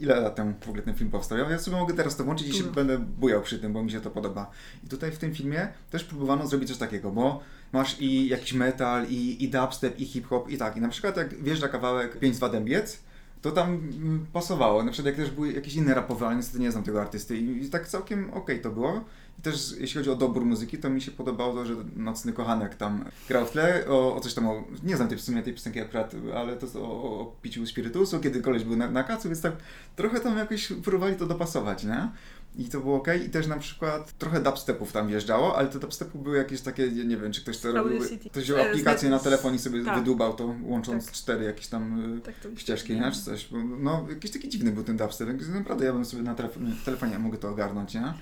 ile 0.00 0.20
lat 0.20 0.34
temu 0.34 0.54
w 0.60 0.68
ogóle 0.68 0.82
ten 0.82 0.94
film 0.94 1.10
powstał? 1.10 1.38
Ja, 1.38 1.58
sobie 1.58 1.76
mogę 1.76 1.94
teraz 1.94 2.16
to 2.16 2.24
włączyć 2.24 2.48
i 2.48 2.54
się 2.54 2.64
będę 2.64 2.98
bujał 2.98 3.42
przy 3.42 3.58
tym, 3.58 3.72
bo 3.72 3.82
mi 3.82 3.90
się 3.90 4.00
to 4.00 4.10
podoba. 4.10 4.50
I 4.84 4.88
tutaj 4.88 5.10
w 5.10 5.18
tym 5.18 5.34
filmie 5.34 5.68
też 5.90 6.04
próbowano 6.04 6.46
zrobić 6.46 6.68
coś 6.68 6.78
takiego, 6.78 7.10
bo 7.10 7.40
masz 7.72 8.00
i 8.00 8.28
jakiś 8.28 8.52
metal, 8.52 9.06
i, 9.08 9.44
i 9.44 9.48
dubstep, 9.48 10.00
i 10.00 10.04
hip-hop, 10.04 10.50
i 10.50 10.58
tak. 10.58 10.76
I 10.76 10.80
na 10.80 10.88
przykład 10.88 11.16
jak 11.16 11.42
wjeżdża 11.42 11.68
kawałek 11.68 12.20
5-2 12.20 12.50
Dębiec, 12.50 12.98
to 13.42 13.52
tam 13.52 13.68
mm, 13.68 14.26
pasowało. 14.32 14.82
Na 14.82 14.92
przykład 14.92 15.16
jak 15.16 15.26
też 15.26 15.34
były 15.34 15.52
jakieś 15.52 15.74
inne 15.74 15.94
rapowe, 15.94 16.26
ale 16.26 16.36
niestety 16.36 16.58
nie 16.60 16.70
znam 16.72 16.84
tego 16.84 17.00
artysty 17.00 17.36
i, 17.36 17.64
i 17.64 17.70
tak 17.70 17.88
całkiem 17.88 18.30
okej 18.34 18.60
to 18.60 18.70
było. 18.70 19.04
I 19.38 19.42
też 19.42 19.74
jeśli 19.80 19.98
chodzi 19.98 20.10
o 20.10 20.16
dobór 20.16 20.44
muzyki, 20.44 20.78
to 20.78 20.90
mi 20.90 21.00
się 21.00 21.10
podobało 21.10 21.54
to, 21.54 21.66
że 21.66 21.74
Nocny 21.96 22.32
Kochanek 22.32 22.74
tam 22.74 23.04
grał 23.28 23.46
w 23.46 23.50
tle, 23.50 23.84
o, 23.88 24.16
o 24.16 24.20
coś 24.20 24.34
tam, 24.34 24.48
o, 24.48 24.64
nie 24.82 24.96
znam 24.96 25.08
tej, 25.08 25.18
w 25.18 25.20
sumie 25.20 25.42
tej 25.42 25.54
piosenki 25.54 25.80
akurat, 25.80 26.14
ale 26.34 26.56
to 26.56 26.80
o, 26.80 27.02
o, 27.02 27.20
o 27.20 27.36
piciu 27.42 27.66
spirytusu, 27.66 28.20
kiedy 28.20 28.40
koleś 28.40 28.64
był 28.64 28.76
na, 28.76 28.90
na 28.90 29.04
kacu, 29.04 29.28
więc 29.28 29.40
tak 29.40 29.52
trochę 29.96 30.20
tam 30.20 30.38
jakoś 30.38 30.72
próbowali 30.84 31.16
to 31.16 31.26
dopasować, 31.26 31.84
nie? 31.84 32.08
I 32.56 32.68
to 32.68 32.80
było 32.80 32.96
ok. 32.96 33.08
I 33.26 33.30
też 33.30 33.46
na 33.46 33.56
przykład 33.58 34.12
trochę 34.18 34.40
dubstepów 34.42 34.92
tam 34.92 35.08
wjeżdżało, 35.08 35.56
ale 35.56 35.68
te 35.68 35.78
dubstepy 35.78 36.18
były 36.18 36.36
jakieś 36.36 36.60
takie, 36.60 36.90
nie 36.90 37.16
wiem, 37.16 37.32
czy 37.32 37.40
ktoś 37.40 37.58
to 37.58 37.72
robił. 37.72 38.00
Ktoś 38.30 38.44
wziął 38.44 38.58
E, 38.58 38.70
aplikację 38.70 39.10
na 39.10 39.18
telefon 39.18 39.54
i 39.54 39.58
sobie 39.58 39.84
tak. 39.84 39.98
wydubał 39.98 40.34
to, 40.34 40.54
łącząc 40.62 41.04
Tak. 41.06 41.14
cztery 41.14 41.44
jakieś 41.44 41.66
tam 41.66 42.14
y, 42.18 42.20
Tak 42.20 42.34
ścieżki, 42.56 42.94
nie? 43.00 43.12
Czy 43.12 43.20
coś. 43.22 43.48
No, 43.80 44.06
jakiś 44.10 44.30
taki 44.30 44.48
dziwny 44.48 44.72
był 44.72 44.84
ten 44.84 44.96
dubstep. 44.96 45.28
więc 45.28 45.48
Naprawdę 45.48 45.84
ja 45.84 45.92
bym 45.92 46.04
sobie 46.04 46.22
na 46.22 46.34
telefonie, 46.34 46.72
telefonie 46.84 47.18
mogę 47.18 47.38
to 47.38 47.48
ogarnąć, 47.48 47.94
nie? 47.94 48.12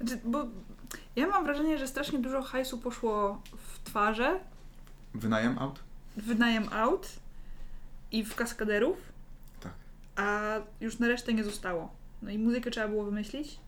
Znaczy, 0.00 0.20
bo 0.24 0.44
ja 1.16 1.26
mam 1.26 1.44
wrażenie, 1.44 1.78
że 1.78 1.88
strasznie 1.88 2.18
dużo 2.18 2.42
hajsu 2.42 2.78
poszło 2.78 3.42
w 3.56 3.84
twarze, 3.84 4.40
Wynajem 5.14 5.58
aut? 5.58 5.78
wynajem 6.16 6.64
aut 6.72 7.08
i 8.12 8.24
w 8.24 8.34
kaskaderów, 8.34 8.96
Tak. 9.60 9.72
a 10.16 10.56
już 10.80 10.98
na 10.98 11.08
resztę 11.08 11.34
nie 11.34 11.44
zostało. 11.44 11.92
No 12.22 12.30
i 12.30 12.38
muzykę 12.38 12.70
trzeba 12.70 12.88
było 12.88 13.04
wymyślić 13.04 13.60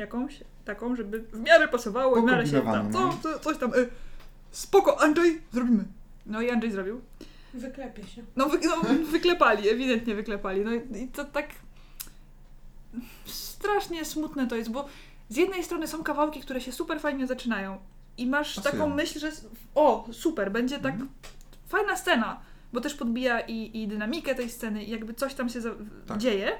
jakąś 0.00 0.40
taką, 0.64 0.96
żeby 0.96 1.20
w 1.20 1.40
miarę 1.40 1.68
pasowało, 1.68 2.22
w 2.22 2.24
miarę 2.24 2.46
się 2.46 2.52
tam, 2.52 2.62
Pokombinowaną, 2.66 3.12
co, 3.22 3.32
co, 3.32 3.38
coś 3.38 3.58
tam, 3.58 3.74
y, 3.74 3.88
spoko, 4.50 5.00
Andrzej, 5.00 5.40
zrobimy. 5.52 5.84
No 6.26 6.40
i 6.40 6.50
Andrzej 6.50 6.70
zrobił. 6.72 7.00
Wyklepie 7.54 8.06
się. 8.06 8.22
No, 8.36 8.46
wy, 8.48 8.58
no 8.64 8.76
wyklepali, 9.12 9.68
ewidentnie 9.68 10.14
wyklepali. 10.14 10.60
No 10.64 10.72
i 10.74 11.02
i 11.04 11.08
to 11.08 11.24
tak 11.24 11.48
strasznie 13.26 14.04
smutne 14.04 14.46
to 14.46 14.56
jest, 14.56 14.70
bo 14.70 14.88
z 15.28 15.36
jednej 15.36 15.64
strony 15.64 15.86
są 15.88 16.02
kawałki, 16.02 16.40
które 16.40 16.60
się 16.60 16.72
super 16.72 17.00
fajnie 17.00 17.26
zaczynają 17.26 17.78
i 18.18 18.26
masz 18.26 18.54
Pasują. 18.56 18.72
taką 18.72 18.88
myśl, 18.94 19.18
że 19.18 19.30
o, 19.74 20.08
super, 20.12 20.52
będzie 20.52 20.78
tak 20.78 20.92
Mhm. 20.92 21.10
fajna 21.68 21.96
scena, 21.96 22.40
bo 22.72 22.80
też 22.80 22.94
podbija 22.94 23.40
i, 23.40 23.82
i 23.82 23.88
dynamikę 23.88 24.34
tej 24.34 24.50
sceny 24.50 24.84
i 24.84 24.90
jakby 24.90 25.14
coś 25.14 25.34
tam 25.34 25.48
się 25.48 25.60
za- 25.60 25.74
Tak. 26.06 26.18
dzieje, 26.18 26.52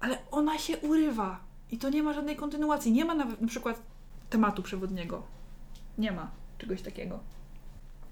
ale 0.00 0.18
ona 0.30 0.58
się 0.58 0.76
urywa 0.78 1.40
i 1.74 1.78
to 1.78 1.90
nie 1.90 2.02
ma 2.02 2.12
żadnej 2.12 2.36
kontynuacji. 2.36 2.92
Nie 2.92 3.04
ma 3.04 3.14
nawet 3.14 3.40
na 3.40 3.48
przykład 3.48 3.82
tematu 4.30 4.62
przewodniego. 4.62 5.22
Nie 5.98 6.12
ma 6.12 6.30
czegoś 6.58 6.82
takiego. 6.82 7.20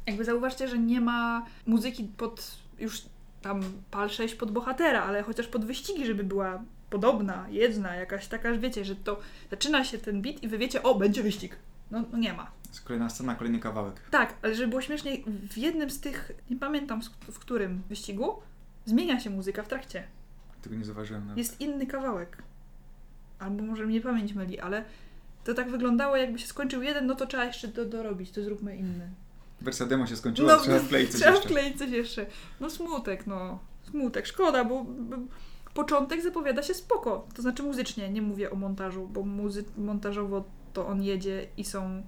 Jakby 0.06 0.24
zauważcie, 0.24 0.68
że 0.68 0.78
nie 0.78 1.00
ma 1.00 1.46
muzyki 1.66 2.04
pod 2.04 2.56
już 2.78 3.02
tam 3.42 3.62
pal 3.90 4.10
6 4.10 4.34
pod 4.34 4.50
bohatera, 4.50 5.02
ale 5.02 5.22
chociaż 5.22 5.46
pod 5.46 5.64
wyścigi, 5.64 6.06
żeby 6.06 6.24
była 6.24 6.62
podobna, 6.90 7.46
jedna, 7.50 7.94
jakaś 7.94 8.26
taka, 8.26 8.54
że 8.54 8.60
wiecie, 8.60 8.84
że 8.84 8.96
to 8.96 9.20
zaczyna 9.50 9.84
się 9.84 9.98
ten 9.98 10.22
beat 10.22 10.42
i 10.42 10.48
wy 10.48 10.58
wiecie, 10.58 10.82
o, 10.82 10.94
będzie 10.94 11.22
wyścig. 11.22 11.56
No, 11.90 12.04
no 12.12 12.18
nie 12.18 12.32
ma. 12.32 12.50
Kolejna 12.84 13.08
scena, 13.08 13.34
kolejny 13.34 13.58
kawałek. 13.58 14.00
Tak, 14.10 14.34
ale 14.42 14.54
żeby 14.54 14.68
było 14.68 14.80
śmieszniej, 14.80 15.24
w 15.50 15.58
jednym 15.58 15.90
z 15.90 16.00
tych, 16.00 16.32
nie 16.50 16.56
pamiętam 16.56 17.00
w 17.32 17.38
którym 17.38 17.82
wyścigu, 17.88 18.32
zmienia 18.84 19.20
się 19.20 19.30
muzyka 19.30 19.62
w 19.62 19.68
trakcie. 19.68 20.04
Tego 20.62 20.76
nie 20.76 20.84
zauważyłem 20.84 21.22
nawet. 21.22 21.38
Jest 21.38 21.60
inny 21.60 21.86
kawałek. 21.86 22.42
Albo 23.42 23.62
może 23.64 23.86
mnie 23.86 24.00
pamięć 24.00 24.32
myli, 24.32 24.60
ale 24.60 24.84
to 25.44 25.54
tak 25.54 25.70
wyglądało, 25.70 26.16
jakby 26.16 26.38
się 26.38 26.46
skończył 26.46 26.82
jeden, 26.82 27.06
no 27.06 27.14
to 27.14 27.26
trzeba 27.26 27.44
jeszcze 27.44 27.68
do, 27.68 27.84
dorobić, 27.84 28.30
to 28.30 28.42
zróbmy 28.42 28.76
inny. 28.76 29.10
Wersja 29.60 29.86
demo 29.86 30.06
się 30.06 30.16
skończyła, 30.16 30.56
trzeba 30.56 30.78
wkleić 30.86 31.10
coś 31.10 31.20
trzeba 31.20 31.32
jeszcze. 31.34 31.48
wkleić 31.48 31.78
coś 31.78 31.90
jeszcze. 31.90 32.26
No 32.60 32.70
smutek, 32.70 33.26
no. 33.26 33.58
Smutek. 33.90 34.26
Szkoda, 34.26 34.64
bo, 34.64 34.84
bo 34.84 35.16
początek 35.74 36.22
zapowiada 36.22 36.62
się 36.62 36.74
spoko. 36.74 37.26
To 37.34 37.42
znaczy 37.42 37.62
muzycznie, 37.62 38.10
nie 38.10 38.22
mówię 38.22 38.50
o 38.50 38.54
montażu, 38.56 39.08
bo 39.08 39.20
muzy- 39.22 39.64
montażowo 39.78 40.44
to 40.72 40.86
on 40.86 41.02
jedzie 41.02 41.46
i 41.56 41.64
są 41.64 42.02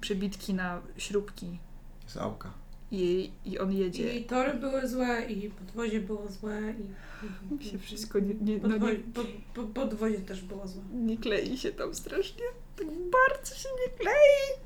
przybitki 0.00 0.54
na 0.54 0.80
śrubki 0.96 1.58
Jest 2.04 2.16
auka. 2.16 2.50
I, 2.90 3.30
i 3.44 3.58
on 3.58 3.72
jedzie. 3.72 4.14
I 4.14 4.24
tory 4.24 4.54
były 4.54 4.88
złe, 4.88 5.24
i 5.24 5.50
podwozie 5.50 6.00
było 6.00 6.28
złe, 6.28 6.60
i... 6.78 7.54
Mi 7.54 7.64
się 7.64 7.78
wszystko 7.78 8.18
nie, 8.18 8.34
nie, 8.34 8.58
no 8.58 8.68
Podwo- 8.68 8.90
nie, 8.90 8.96
pod, 8.96 9.26
pod, 9.54 9.66
podwozie 9.66 10.18
też 10.18 10.42
było 10.42 10.68
złe. 10.68 10.82
nie 10.92 11.18
klei 11.18 11.58
się 11.58 11.72
tam 11.72 11.94
strasznie. 11.94 12.44
Tak 12.76 12.86
bardzo 12.86 13.54
się 13.54 13.68
nie 13.82 13.98
klei. 13.98 14.60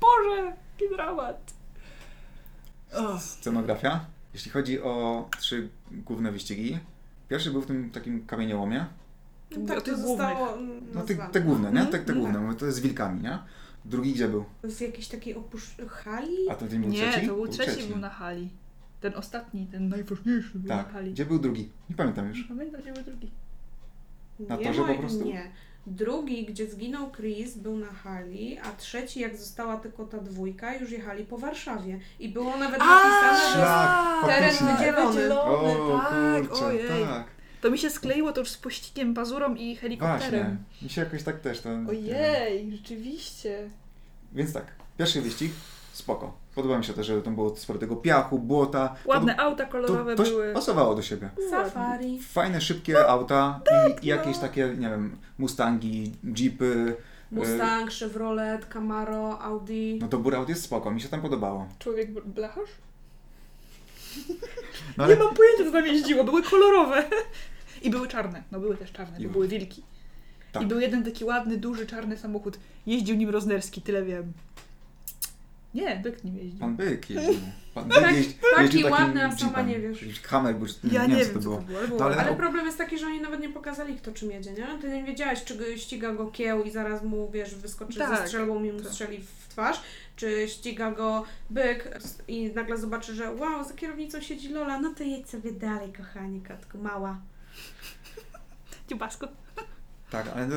Boże, 0.00 0.42
jaki 0.80 0.94
dramat. 0.96 1.54
Oh. 2.94 3.20
Scenografia. 3.20 4.04
Jeśli 4.34 4.50
chodzi 4.50 4.82
o 4.82 5.28
trzy 5.40 5.68
główne 5.90 6.32
wyścigi, 6.32 6.78
pierwszy 7.28 7.50
był 7.50 7.62
w 7.62 7.66
tym 7.66 7.90
takim 7.90 8.26
kamieniołomie. 8.26 8.86
Mówię 9.56 9.74
tak 9.74 9.82
to 9.82 9.96
zostało 9.96 10.56
No 10.94 11.02
te, 11.02 11.14
te 11.14 11.40
główne, 11.40 11.72
nie? 11.72 11.80
Mhm. 11.80 11.92
Te, 11.92 11.98
te 11.98 12.18
główne, 12.18 12.38
bo 12.40 12.54
to 12.54 12.66
jest 12.66 12.78
z 12.78 12.80
wilkami, 12.80 13.22
nie? 13.22 13.38
Drugi 13.90 14.12
gdzie 14.12 14.28
był? 14.28 14.44
Z 14.64 14.80
jakiejś 14.80 15.08
takiej 15.08 15.34
opusz- 15.36 15.86
hali? 15.88 16.36
A 16.50 16.54
ten 16.54 16.68
film 16.68 16.82
był 16.82 16.90
Nie, 16.90 17.10
trzeci? 17.10 17.26
to 17.26 17.34
był 17.34 17.48
trzeci, 17.48 17.84
był 17.88 17.98
na 17.98 18.10
hali. 18.10 18.48
Ten 19.00 19.14
ostatni, 19.16 19.66
ten 19.66 19.88
najważniejszy 19.88 20.58
był 20.58 20.68
Tak. 20.68 20.86
na 20.86 20.92
hali. 20.92 21.12
Gdzie 21.12 21.26
był 21.26 21.38
drugi? 21.38 21.68
Nie 21.90 21.96
pamiętam 21.96 22.24
Nie 22.32 22.38
już. 22.38 22.48
pamiętam, 22.48 22.80
gdzie 22.80 22.92
był 22.92 23.02
drugi. 23.02 23.30
Na 24.40 24.56
nie, 24.56 24.64
torze 24.64 24.82
po 24.84 24.94
prostu? 24.94 25.24
Nie. 25.24 25.50
Drugi, 25.86 26.46
gdzie 26.46 26.66
zginął 26.70 27.10
Chris, 27.12 27.56
był 27.58 27.76
na 27.76 27.92
hali, 27.92 28.58
a 28.58 28.72
trzeci, 28.72 29.20
jak 29.20 29.36
została 29.36 29.76
tylko 29.76 30.04
ta 30.04 30.18
dwójka, 30.18 30.74
już 30.74 30.90
jechali 30.90 31.24
po 31.24 31.38
Warszawie. 31.38 32.00
I 32.18 32.28
było 32.28 32.56
nawet 32.56 32.78
napisane, 32.78 33.38
że 33.38 33.52
Szlak, 33.52 34.26
teren 34.26 34.76
wydzielony. 34.76 35.32
O 35.34 36.00
tak, 36.10 36.48
kurczę, 36.48 36.66
ojej. 36.66 36.88
tak. 36.88 37.24
To 37.60 37.70
mi 37.70 37.78
się 37.78 37.90
skleiło 37.90 38.32
to 38.32 38.40
już 38.40 38.50
z 38.50 38.56
pościgiem, 38.56 39.14
pazurą 39.14 39.54
i 39.54 39.76
helikopterem. 39.76 40.30
Właśnie. 40.30 40.56
Mi 40.82 40.90
się 40.90 41.00
jakoś 41.00 41.22
tak 41.22 41.40
też 41.40 41.60
to... 41.60 41.68
Ojej, 41.88 42.72
rzeczywiście. 42.72 43.70
Więc 44.32 44.52
tak, 44.52 44.64
pierwszy 44.98 45.22
wyścig, 45.22 45.52
spoko. 45.92 46.32
Podoba 46.54 46.78
mi 46.78 46.84
się 46.84 46.92
to, 46.92 47.04
że 47.04 47.22
tam 47.22 47.34
było 47.34 47.56
sporo 47.56 47.78
tego 47.78 47.96
piachu, 47.96 48.38
błota. 48.38 48.96
Ładne 49.04 49.34
to, 49.34 49.42
auta 49.42 49.64
kolorowe 49.64 50.16
to, 50.16 50.24
to 50.24 50.30
były. 50.30 50.52
pasowało 50.52 50.94
do 50.94 51.02
siebie. 51.02 51.30
Safari. 51.50 52.20
Fajne, 52.22 52.60
szybkie 52.60 53.08
auta 53.08 53.60
i, 53.88 54.06
i 54.06 54.10
no. 54.10 54.16
jakieś 54.16 54.38
takie, 54.38 54.74
nie 54.78 54.90
wiem, 54.90 55.18
Mustangi, 55.38 56.12
Jeepy. 56.36 56.96
Mustang, 57.30 57.90
Chevrolet, 57.90 58.66
Camaro, 58.66 59.38
Audi. 59.42 59.98
No 60.00 60.08
dobór 60.08 60.34
aut 60.34 60.48
jest 60.48 60.62
spoko, 60.62 60.90
mi 60.90 61.00
się 61.00 61.08
tam 61.08 61.20
podobało. 61.22 61.68
Człowiek 61.78 62.12
bl- 62.12 62.24
blacharz? 62.24 62.70
No 64.96 65.04
ale 65.04 65.16
Nie 65.16 65.24
mam 65.24 65.34
pojęcia, 65.34 65.64
co 65.64 65.72
tam 65.72 65.86
jeździło. 65.86 66.24
Były 66.24 66.42
kolorowe. 66.42 67.04
I 67.82 67.90
były 67.90 68.08
czarne. 68.08 68.42
No 68.52 68.60
były 68.60 68.76
też 68.76 68.92
czarne, 68.92 69.20
bo 69.20 69.28
były. 69.28 69.48
wilki. 69.48 69.82
Tak. 70.52 70.62
I 70.62 70.66
był 70.66 70.80
jeden 70.80 71.04
taki 71.04 71.24
ładny, 71.24 71.56
duży, 71.56 71.86
czarny 71.86 72.18
samochód. 72.18 72.58
Jeździł 72.86 73.16
nim 73.16 73.30
Roznerski, 73.30 73.82
tyle 73.82 74.02
wiem. 74.02 74.32
Nie, 75.74 75.96
byk 76.02 76.24
nim 76.24 76.36
jeździł. 76.38 76.60
pan 76.60 76.76
Byk 76.76 77.10
jeździł. 77.10 77.34
Pan 77.74 77.88
Byk 77.88 77.98
Tak, 77.98 78.16
jeździ, 78.16 78.34
taki 78.34 78.62
jeździł 78.62 78.82
takim 78.82 78.92
ładny, 79.06 79.26
a 79.26 79.36
sama 79.36 79.62
nie 79.62 79.78
wiesz. 79.80 80.02
Jakiś 80.02 80.20
Hammer, 80.20 80.54
bo 80.54 80.60
już 80.60 80.72
Ja 80.92 81.06
nie, 81.06 81.14
nie 81.14 81.24
wiem, 81.24 81.26
co 81.28 81.32
to 81.34 81.40
było. 81.40 81.58
było. 81.60 81.78
ale 81.78 81.88
było 81.88 82.00
No, 82.00 82.06
ale-. 82.06 82.16
Ale 82.16 82.36
problem 82.36 82.66
jest 82.66 82.78
taki, 82.78 82.98
że 82.98 83.06
oni 83.06 83.20
nawet 83.20 83.40
nie 83.40 83.48
pokazali, 83.48 83.94
kto 83.96 84.12
czym 84.12 84.30
jedzie, 84.30 84.52
nie? 84.52 84.66
Ty 84.80 84.88
nie 84.90 85.04
wiedziałaś, 85.04 85.44
czy 85.44 85.54
go 85.56 85.76
ściga 85.76 86.12
go 86.12 86.26
kieł 86.26 86.62
i 86.62 86.70
zaraz 86.70 87.02
mu, 87.02 87.30
wiesz, 87.30 87.54
wyskoczy 87.54 87.98
Tak, 87.98 88.18
ze 88.18 88.26
strzelbą 88.26 88.64
i 88.64 88.72
mu 88.72 88.80
tak. 88.80 88.88
strzeli 88.88 89.18
w 89.18 89.48
twarz, 89.48 89.80
czy 90.16 90.48
ściga 90.48 90.90
go 90.90 91.24
byk 91.50 91.98
i 92.28 92.50
nagle 92.54 92.76
zobaczy, 92.78 93.14
że 93.14 93.34
wow, 93.34 93.64
za 93.68 93.74
kierownicą 93.74 94.20
siedzi 94.20 94.48
Lola, 94.48 94.80
no 94.80 94.94
to 94.94 95.04
jedź 95.04 95.28
sobie 95.30 95.52
dalej, 95.52 95.92
kochanie, 95.92 96.40
kotku, 96.48 96.78
mała. 96.78 97.18
Dziubasko. 98.88 99.28
Tak, 100.10 100.26
ale 100.34 100.48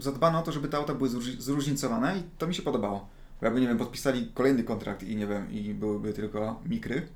zadbano 0.00 0.38
o 0.38 0.42
to, 0.42 0.52
żeby 0.52 0.68
te 0.68 0.76
auta 0.76 0.94
były 0.94 1.10
zróż- 1.10 1.40
zróżnicowane 1.40 2.18
i 2.18 2.22
to 2.38 2.46
mi 2.46 2.54
się 2.54 2.62
podobało. 2.62 3.08
Bo 3.40 3.46
jakby, 3.46 3.60
nie 3.60 3.68
wiem, 3.68 3.78
podpisali 3.78 4.30
kolejny 4.34 4.64
kontrakt 4.64 5.02
i 5.02 5.16
nie 5.16 5.26
wiem, 5.26 5.52
i 5.52 5.74
byłyby 5.74 6.12
tylko 6.12 6.60
mikry, 6.66 7.08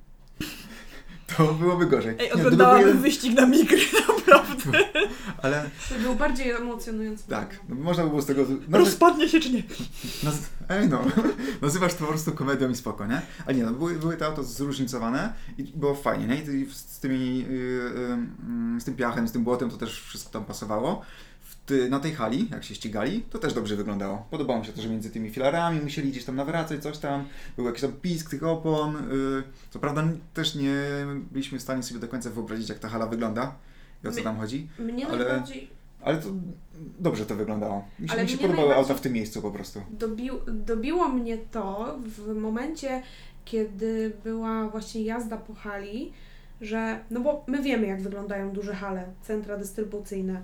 to 1.36 1.54
byłoby 1.54 1.86
gorzej. 1.86 2.16
Ej, 2.18 2.26
Nie, 2.26 2.32
oglądałabym 2.34 2.86
jeden- 2.88 3.02
wyścig 3.02 3.36
na 3.36 3.46
mikry, 3.46 3.78
naprawdę. 4.26 4.78
Ale 5.42 5.70
To 5.88 5.94
był 6.02 6.14
bardziej 6.14 6.50
emocjonujący. 6.50 7.28
tak, 7.28 7.60
no, 7.68 7.74
można 7.74 8.02
by 8.04 8.08
było 8.10 8.22
z 8.22 8.26
tego... 8.26 8.42
Nawet, 8.68 8.86
Rozpadnie 8.86 9.28
się 9.28 9.40
czy 9.40 9.50
nie? 9.50 9.62
naz, 10.22 10.34
ej 10.68 10.88
no, 10.88 11.04
nazywasz 11.62 11.94
to 11.94 11.98
po 12.00 12.06
prostu 12.06 12.32
komedią 12.32 12.70
i 12.70 12.76
spoko, 12.76 13.06
nie? 13.06 13.22
Ale 13.46 13.54
nie, 13.56 13.64
no, 13.64 13.72
były, 13.72 13.94
były 13.94 14.16
te 14.16 14.26
auta 14.26 14.42
zróżnicowane 14.42 15.32
i 15.58 15.62
było 15.64 15.94
fajnie, 15.94 16.26
nie? 16.26 16.36
I 16.36 16.66
z 16.72 16.98
tymi, 17.00 17.38
yy, 17.38 17.44
yy, 18.74 18.80
z 18.80 18.84
tym 18.84 18.94
piachem, 18.94 19.28
z 19.28 19.32
tym 19.32 19.44
błotem 19.44 19.70
to 19.70 19.76
też 19.76 20.00
wszystko 20.02 20.30
tam 20.30 20.44
pasowało. 20.44 21.02
Na 21.90 22.00
tej 22.00 22.14
hali, 22.14 22.48
jak 22.50 22.64
się 22.64 22.74
ścigali, 22.74 23.22
to 23.30 23.38
też 23.38 23.54
dobrze 23.54 23.76
wyglądało. 23.76 24.26
Podobało 24.30 24.60
mi 24.60 24.66
się 24.66 24.72
to, 24.72 24.82
że 24.82 24.88
między 24.88 25.10
tymi 25.10 25.30
filarami 25.30 25.80
musieli 25.80 26.10
gdzieś 26.10 26.24
tam 26.24 26.36
nawracać, 26.36 26.82
coś 26.82 26.98
tam. 26.98 27.24
Był 27.56 27.66
jakiś 27.66 27.80
tam 27.80 27.92
pisk 27.92 28.30
tych 28.30 28.42
opon. 28.42 28.94
Yy, 28.94 29.42
co 29.70 29.78
prawda 29.78 30.04
też 30.34 30.54
nie 30.54 30.74
byliśmy 31.30 31.58
w 31.58 31.62
stanie 31.62 31.82
sobie 31.82 32.00
do 32.00 32.08
końca 32.08 32.30
wyobrazić, 32.30 32.68
jak 32.68 32.78
ta 32.78 32.88
hala 32.88 33.06
wygląda 33.06 33.54
i 34.04 34.08
o 34.08 34.12
co 34.12 34.22
tam 34.22 34.36
chodzi. 34.36 34.68
Mnie 34.78 35.06
Ale- 35.06 35.18
najbardziej 35.18 35.70
Ale 36.04 36.18
to 36.18 36.28
dobrze 36.98 37.26
to 37.26 37.34
wyglądało. 37.36 37.84
Mi 37.98 38.08
się, 38.08 38.14
Ale 38.14 38.22
mi 38.22 38.28
się 38.28 38.36
podobały 38.38 38.58
najbardziej- 38.68 38.82
auta 38.90 38.94
w 38.94 39.00
tym 39.00 39.12
miejscu 39.12 39.42
po 39.42 39.50
prostu. 39.50 39.80
dobił, 39.90 40.34
dobiło 40.46 41.08
mnie 41.08 41.38
to 41.38 41.96
w 42.00 42.34
momencie, 42.34 43.02
kiedy 43.44 44.12
była 44.24 44.68
właśnie 44.68 45.02
jazda 45.02 45.36
po 45.36 45.54
hali, 45.54 46.12
że, 46.60 47.00
no 47.10 47.20
bo 47.20 47.44
my 47.46 47.62
wiemy, 47.62 47.86
jak 47.86 48.02
wyglądają 48.02 48.50
duże 48.52 48.74
hale, 48.74 49.04
centra 49.22 49.56
dystrybucyjne, 49.56 50.42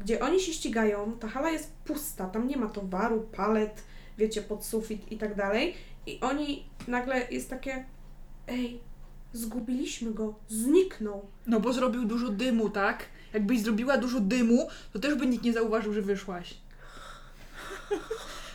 gdzie 0.00 0.20
oni 0.20 0.40
się 0.40 0.52
ścigają, 0.52 1.12
ta 1.20 1.28
hala 1.28 1.50
jest 1.50 1.72
pusta, 1.84 2.26
tam 2.26 2.48
nie 2.48 2.56
ma 2.56 2.66
towaru, 2.68 3.20
palet, 3.36 3.82
wiecie, 4.18 4.42
pod 4.42 4.64
sufit 4.64 5.12
i 5.12 5.18
tak 5.18 5.34
dalej. 5.34 5.74
I 6.06 6.20
oni 6.20 6.64
nagle 6.88 7.22
jest 7.30 7.50
takie, 7.50 7.84
ej, 8.48 8.80
zgubiliśmy 9.34 10.10
go, 10.10 10.34
zniknął. 10.48 11.26
No 11.46 11.60
bo 11.60 11.72
zrobił 11.72 12.04
dużo 12.04 12.28
dymu, 12.28 12.70
tak? 12.70 13.04
Jakbyś 13.32 13.60
zrobiła 13.60 13.98
dużo 13.98 14.20
dymu, 14.20 14.68
to 14.92 14.98
też 14.98 15.14
by 15.14 15.26
nikt 15.26 15.44
nie 15.44 15.52
zauważył, 15.52 15.92
że 15.92 16.02
wyszłaś. 16.02 16.54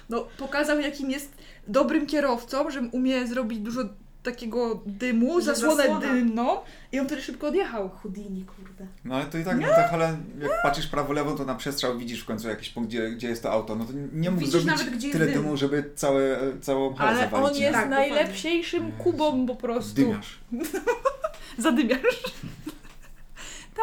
No, 0.10 0.28
pokazał 0.38 0.80
jakim 0.80 1.12
jest 1.12 1.34
dobrym 1.68 2.08
kierowcą, 2.08 2.72
że 2.72 2.82
umie 2.82 3.28
zrobić 3.28 3.60
dużo 3.60 3.82
takiego 4.24 4.82
dymu, 4.86 5.42
zasłonę 5.42 5.76
zasłona. 5.84 6.00
dymną 6.14 6.58
i 6.92 7.00
on 7.00 7.06
wtedy 7.08 7.22
szybko 7.22 7.48
odjechał. 7.48 7.90
Houdini, 7.90 8.46
kurde. 8.46 8.88
No 9.06 9.16
ale 9.16 9.26
to 9.26 9.38
i 9.38 9.44
tak, 9.44 9.60
no 9.60 9.68
tak, 9.68 9.94
ale 9.94 10.18
jak 10.42 10.52
patrzysz 10.64 10.88
prawo-lewo, 10.88 11.32
to 11.36 11.46
na 11.46 11.56
przestrzał 11.56 11.98
widzisz 11.98 12.22
w 12.22 12.26
końcu 12.26 12.48
jakiś 12.50 12.70
punkt, 12.70 12.90
gdzie, 12.90 13.10
gdzie 13.12 13.28
jest 13.30 13.44
to 13.44 13.52
auto. 13.52 13.76
No 13.76 13.86
to 13.86 13.92
nie 14.14 14.30
mógł 14.32 14.40
Widzisz 14.46 14.62
zrobić 14.64 14.80
nawet, 14.80 14.94
gdzie 14.96 15.12
tyle 15.12 15.26
dym. 15.26 15.34
dymu, 15.34 15.58
żeby 15.58 15.92
całe, 15.96 16.38
całą 16.62 16.94
halę 16.96 17.10
Ale 17.12 17.20
zawalić. 17.20 17.50
on 17.50 17.62
jest 17.62 17.74
Tak, 17.74 17.90
najlepszejszym 17.90 18.92
kubą 18.92 19.46
po 19.46 19.56
prostu. 19.56 19.96
Dymiarz. 19.96 20.40
Zadymiarz. 21.58 22.24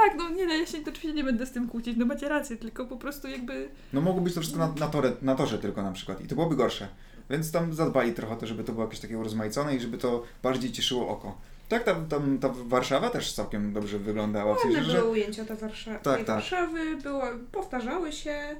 tak, 0.05 0.18
no 0.18 0.30
nie, 0.30 0.47
no 0.47 0.55
ja 0.55 0.66
się 0.66 0.78
to 0.78 0.90
oczywiście 0.90 1.12
nie 1.16 1.24
będę 1.24 1.47
z 1.47 1.53
tym 1.53 1.68
kłócić, 1.68 1.97
no 1.97 2.07
macie 2.07 2.28
rację, 2.28 2.57
tylko 2.57 2.86
po 2.86 2.97
prostu 2.97 3.28
jakby... 3.28 3.68
No 3.92 4.01
mogło 4.01 4.20
być 4.20 4.34
to 4.34 4.40
wszystko 4.40 4.61
na, 4.61 4.72
na, 4.80 4.86
torze, 4.88 5.12
na 5.22 5.34
torze 5.34 5.59
tylko 5.59 5.82
na 5.82 5.92
przykład 5.92 6.20
i 6.24 6.26
to 6.26 6.34
byłoby 6.34 6.57
gorsze. 6.57 6.88
Więc 7.30 7.53
tam 7.53 7.74
zadbali 7.74 8.12
trochę 8.12 8.34
o 8.34 8.36
to, 8.36 8.47
żeby 8.47 8.64
to 8.64 8.72
było 8.72 8.84
jakieś 8.84 9.01
takie 9.01 9.18
urozmaicone 9.18 9.76
i 9.76 9.80
żeby 9.80 9.99
to 9.99 10.22
bardziej 10.42 10.72
cieszyło 10.72 11.09
oko. 11.09 11.38
Tak, 11.68 11.84
tam, 11.84 12.07
tam 12.09 12.38
ta 12.38 12.49
Warszawa 12.49 13.11
też 13.11 13.32
całkiem 13.32 13.72
dobrze 13.72 13.99
wyglądała. 13.99 14.55
W 14.55 14.57
Ładne 14.57 14.72
sensie, 14.74 14.90
że 14.90 14.99
były 14.99 15.11
ujęcia 15.11 15.44
te 15.44 15.55
Warsza- 15.55 15.99
Tak, 15.99 16.18
tak. 16.18 16.26
Warszawy, 16.26 16.97
było, 16.97 17.22
powtarzały 17.53 18.12
się, 18.12 18.57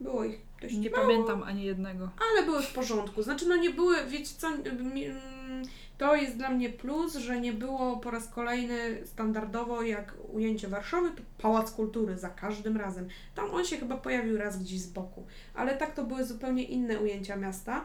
było 0.00 0.24
ich 0.24 0.38
dość 0.62 0.74
Nie 0.76 0.90
mało, 0.90 1.02
pamiętam 1.02 1.42
ani 1.42 1.62
jednego. 1.64 2.08
ale 2.32 2.46
były 2.46 2.62
w 2.62 2.72
porządku. 2.72 3.22
Znaczy, 3.22 3.48
no 3.48 3.56
nie 3.56 3.70
były, 3.70 3.96
wiecie 4.08 4.34
co, 4.38 4.48
mm, 4.48 5.62
to 5.98 6.16
jest 6.16 6.36
dla 6.36 6.50
mnie 6.50 6.70
plus, 6.70 7.16
że 7.16 7.40
nie 7.40 7.52
było 7.52 7.96
po 7.96 8.10
raz 8.10 8.28
kolejny 8.28 9.06
standardowo 9.06 9.82
jak 9.82 10.14
ujęcie 10.32 10.68
Warszawy, 10.68 11.10
to 11.10 11.22
Pałac 11.38 11.70
Kultury 11.70 12.18
za 12.18 12.28
każdym 12.28 12.76
razem. 12.76 13.08
Tam 13.34 13.50
on 13.50 13.64
się 13.64 13.76
chyba 13.76 13.96
pojawił 13.96 14.38
raz 14.38 14.62
gdzieś 14.62 14.80
z 14.80 14.90
boku, 14.90 15.26
ale 15.54 15.76
tak 15.76 15.94
to 15.94 16.04
były 16.04 16.24
zupełnie 16.24 16.62
inne 16.62 17.00
ujęcia 17.00 17.36
miasta 17.36 17.84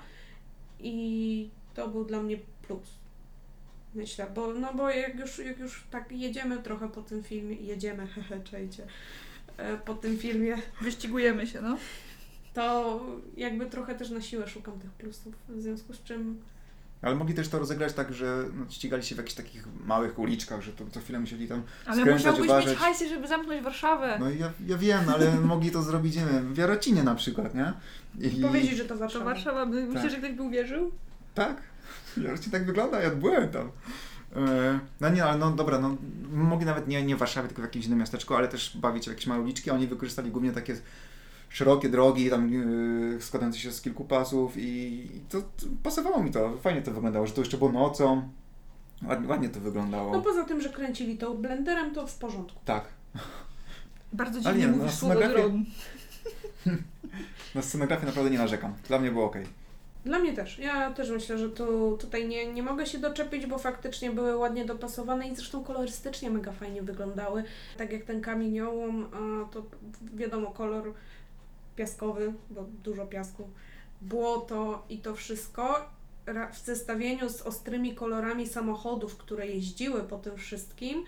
i 0.79 1.49
to 1.73 1.87
był 1.87 2.05
dla 2.05 2.21
mnie 2.21 2.37
plus. 2.67 2.99
Myślę, 3.95 4.27
bo, 4.35 4.53
no 4.53 4.73
bo 4.73 4.89
jak 4.89 5.19
już, 5.19 5.39
jak 5.39 5.59
już 5.59 5.83
tak 5.91 6.11
jedziemy 6.11 6.57
trochę 6.57 6.89
po 6.89 7.01
tym 7.01 7.23
filmie, 7.23 7.55
jedziemy, 7.55 8.07
hehe, 8.15 8.39
czejcie, 8.43 8.87
e, 9.57 9.77
po 9.77 9.93
tym 9.93 10.17
filmie, 10.17 10.57
Wyścigujemy 10.81 11.47
się, 11.47 11.61
no. 11.61 11.77
to 12.53 12.99
jakby 13.37 13.65
trochę 13.65 13.95
też 13.95 14.09
na 14.09 14.21
siłę 14.21 14.47
szukam 14.47 14.79
tych 14.79 14.91
plusów, 14.91 15.33
w 15.49 15.61
związku 15.61 15.93
z 15.93 16.03
czym 16.03 16.41
Ale 17.01 17.15
mogli 17.15 17.33
też 17.33 17.47
to 17.49 17.59
rozegrać 17.59 17.93
tak, 17.93 18.13
że 18.13 18.43
no, 18.55 18.65
ścigali 18.69 19.03
się 19.03 19.15
w 19.15 19.17
jakichś 19.17 19.35
takich 19.35 19.63
małych 19.85 20.19
uliczkach, 20.19 20.61
że 20.61 20.71
to 20.71 20.85
co 20.91 20.99
chwilę 20.99 21.19
musieli 21.19 21.47
tam 21.47 21.63
Ale 21.85 22.01
skręcać, 22.01 22.23
musiałbyś 22.25 22.45
uważać. 22.49 22.69
mieć 22.69 22.77
hajsy, 22.79 23.09
żeby 23.09 23.27
zamknąć 23.27 23.63
Warszawę. 23.63 24.17
No 24.19 24.29
ja, 24.29 24.51
ja 24.67 24.77
wiem, 24.77 24.99
ale 25.13 25.35
mogli 25.35 25.71
to 25.71 25.81
zrobić, 25.83 26.15
nie 26.15 26.25
wiem, 26.25 26.53
w 26.53 26.57
Jarocinie 26.57 27.03
na 27.03 27.15
przykład, 27.15 27.55
nie? 27.55 27.73
I... 28.19 28.41
powiedzieć, 28.41 28.77
że 28.77 28.83
to 28.85 28.93
To 28.93 28.99
Warszawa. 28.99 29.25
Warszawa, 29.25 29.65
my- 29.65 29.85
myślisz, 29.85 30.11
że 30.11 30.17
ktoś 30.17 30.31
by 30.31 30.43
uwierzył? 30.43 30.91
Tak, 31.35 31.61
Jarocin 32.17 32.51
tak 32.51 32.65
wygląda, 32.65 33.01
ja 33.01 33.09
byłem 33.09 33.49
tam. 33.49 33.71
E, 34.35 34.79
No 35.01 35.09
nie, 35.09 35.25
ale 35.25 35.37
no 35.37 35.51
dobra, 35.51 35.79
no 35.79 35.97
mogli 36.31 36.65
nawet 36.65 36.87
nie, 36.87 37.03
nie 37.03 37.15
w 37.15 37.19
Warszawie, 37.19 37.47
tylko 37.47 37.61
w 37.61 37.65
jakimś 37.65 37.85
innym 37.85 37.99
miasteczku, 37.99 38.35
ale 38.35 38.47
też 38.47 38.77
bawić 38.77 39.05
się 39.05 39.11
w 39.11 39.13
jakieś 39.13 39.27
małe 39.27 39.41
uliczki, 39.41 39.69
a 39.69 39.73
oni 39.73 39.87
wykorzystali 39.87 40.31
głównie 40.31 40.51
takie 40.51 40.75
szerokie 41.49 41.89
drogi, 41.89 42.29
tam 42.29 42.51
yy, 42.53 43.21
składające 43.21 43.59
się 43.59 43.71
z 43.71 43.81
kilku 43.81 44.05
pasów 44.05 44.57
i, 44.57 44.61
i 45.15 45.19
to, 45.29 45.41
to 45.41 45.65
pasowało 45.83 46.23
mi 46.23 46.31
to, 46.31 46.57
fajnie 46.57 46.81
to 46.81 46.91
wyglądało, 46.91 47.27
że 47.27 47.33
to 47.33 47.41
jeszcze 47.41 47.57
było 47.57 47.71
nocą, 47.71 48.29
ładnie, 49.07 49.27
ładnie 49.27 49.49
to 49.49 49.59
wyglądało. 49.59 50.11
No 50.11 50.21
poza 50.21 50.43
tym, 50.43 50.61
że 50.61 50.69
kręcili 50.69 51.17
to 51.17 51.33
blenderem, 51.33 51.93
to 51.93 52.07
w 52.07 52.15
porządku. 52.17 52.59
Tak, 52.65 52.83
Bardzo 54.13 54.39
dziwnie 54.41 54.59
nie, 54.59 54.67
mówisz 54.67 54.85
na 54.85 54.91
słowo 54.91 55.13
scenografię- 55.15 55.33
dron. 55.33 55.65
na 57.55 57.61
scenografię 57.61 58.05
naprawdę 58.05 58.31
nie 58.31 58.37
narzekam, 58.37 58.73
dla 58.87 58.99
mnie 58.99 59.11
było 59.11 59.25
ok. 59.25 59.35
Dla 60.05 60.19
mnie 60.19 60.33
też. 60.33 60.59
Ja 60.59 60.91
też 60.93 61.09
myślę, 61.09 61.37
że 61.37 61.49
tu, 61.49 61.97
tutaj 61.97 62.27
nie, 62.27 62.53
nie 62.53 62.63
mogę 62.63 62.85
się 62.85 62.97
doczepić, 62.97 63.45
bo 63.45 63.57
faktycznie 63.57 64.11
były 64.11 64.37
ładnie 64.37 64.65
dopasowane 64.65 65.27
i 65.27 65.35
zresztą 65.35 65.63
kolorystycznie 65.63 66.29
mega 66.29 66.51
fajnie 66.51 66.81
wyglądały. 66.81 67.43
Tak 67.77 67.91
jak 67.91 68.03
ten 68.03 68.21
kamieniołom, 68.21 69.07
a 69.13 69.49
to 69.53 69.63
wiadomo, 70.15 70.51
kolor 70.51 70.93
piaskowy, 71.79 72.33
bo 72.49 72.63
dużo 72.83 73.05
piasku, 73.07 73.49
błoto 74.01 74.85
i 74.89 74.97
to 74.97 75.15
wszystko 75.15 75.89
w 76.53 76.65
zestawieniu 76.65 77.29
z 77.29 77.41
ostrymi 77.41 77.95
kolorami 77.95 78.47
samochodów, 78.47 79.17
które 79.17 79.47
jeździły 79.47 80.03
po 80.03 80.17
tym 80.17 80.37
wszystkim, 80.37 81.03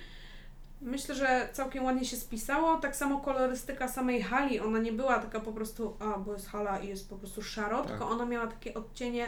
myślę, 0.81 1.15
że 1.15 1.49
całkiem 1.53 1.83
ładnie 1.83 2.05
się 2.05 2.17
spisało. 2.17 2.77
Tak 2.77 2.95
samo 2.95 3.19
kolorystyka 3.19 3.87
samej 3.87 4.21
hali, 4.21 4.59
ona 4.59 4.79
nie 4.79 4.91
była 4.91 5.19
taka 5.19 5.39
po 5.39 5.51
prostu, 5.51 5.93
a 5.99 6.17
bo 6.19 6.33
jest 6.33 6.47
hala 6.47 6.79
i 6.79 6.87
jest 6.87 7.09
po 7.09 7.15
prostu 7.17 7.41
szaro, 7.41 7.77
Tak. 7.81 7.87
tylko 7.87 8.09
ona 8.09 8.25
miała 8.25 8.47
takie 8.47 8.73
odcienie 8.73 9.27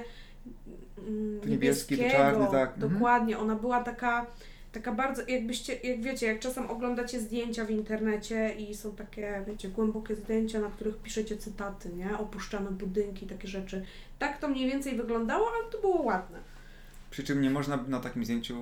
mm, 0.97 1.41
To 1.41 1.47
niebieski, 1.49 1.93
niebieskiego. 1.95 2.23
czarny, 2.23 2.47
tak. 2.51 2.73
Mhm. 2.73 2.93
Dokładnie, 2.93 3.39
ona 3.39 3.55
była 3.55 3.83
taka 3.83 4.25
taka 4.73 4.91
bardzo, 4.91 5.21
jakbyście, 5.27 5.75
jak 5.75 6.01
wiecie, 6.01 6.27
jak 6.27 6.39
czasem 6.39 6.69
oglądacie 6.69 7.19
zdjęcia 7.19 7.65
w 7.65 7.71
internecie 7.71 8.55
i 8.57 8.75
są 8.75 8.95
takie, 8.95 9.43
wiecie, 9.47 9.69
głębokie 9.69 10.15
zdjęcia, 10.15 10.59
na 10.59 10.69
których 10.69 10.97
piszecie 10.97 11.37
cytaty, 11.37 11.89
nie? 11.89 12.17
Opuszczane 12.17 12.71
budynki, 12.71 13.27
takie 13.27 13.47
rzeczy. 13.47 13.85
Tak 14.19 14.37
to 14.37 14.47
mniej 14.47 14.69
więcej 14.69 14.95
wyglądało, 14.95 15.47
ale 15.55 15.71
to 15.71 15.81
było 15.81 16.01
ładne. 16.01 16.39
Przy 17.11 17.23
czym 17.23 17.41
nie 17.41 17.49
można 17.49 17.77
na 17.87 17.99
takim 17.99 18.25
zdjęciu 18.25 18.55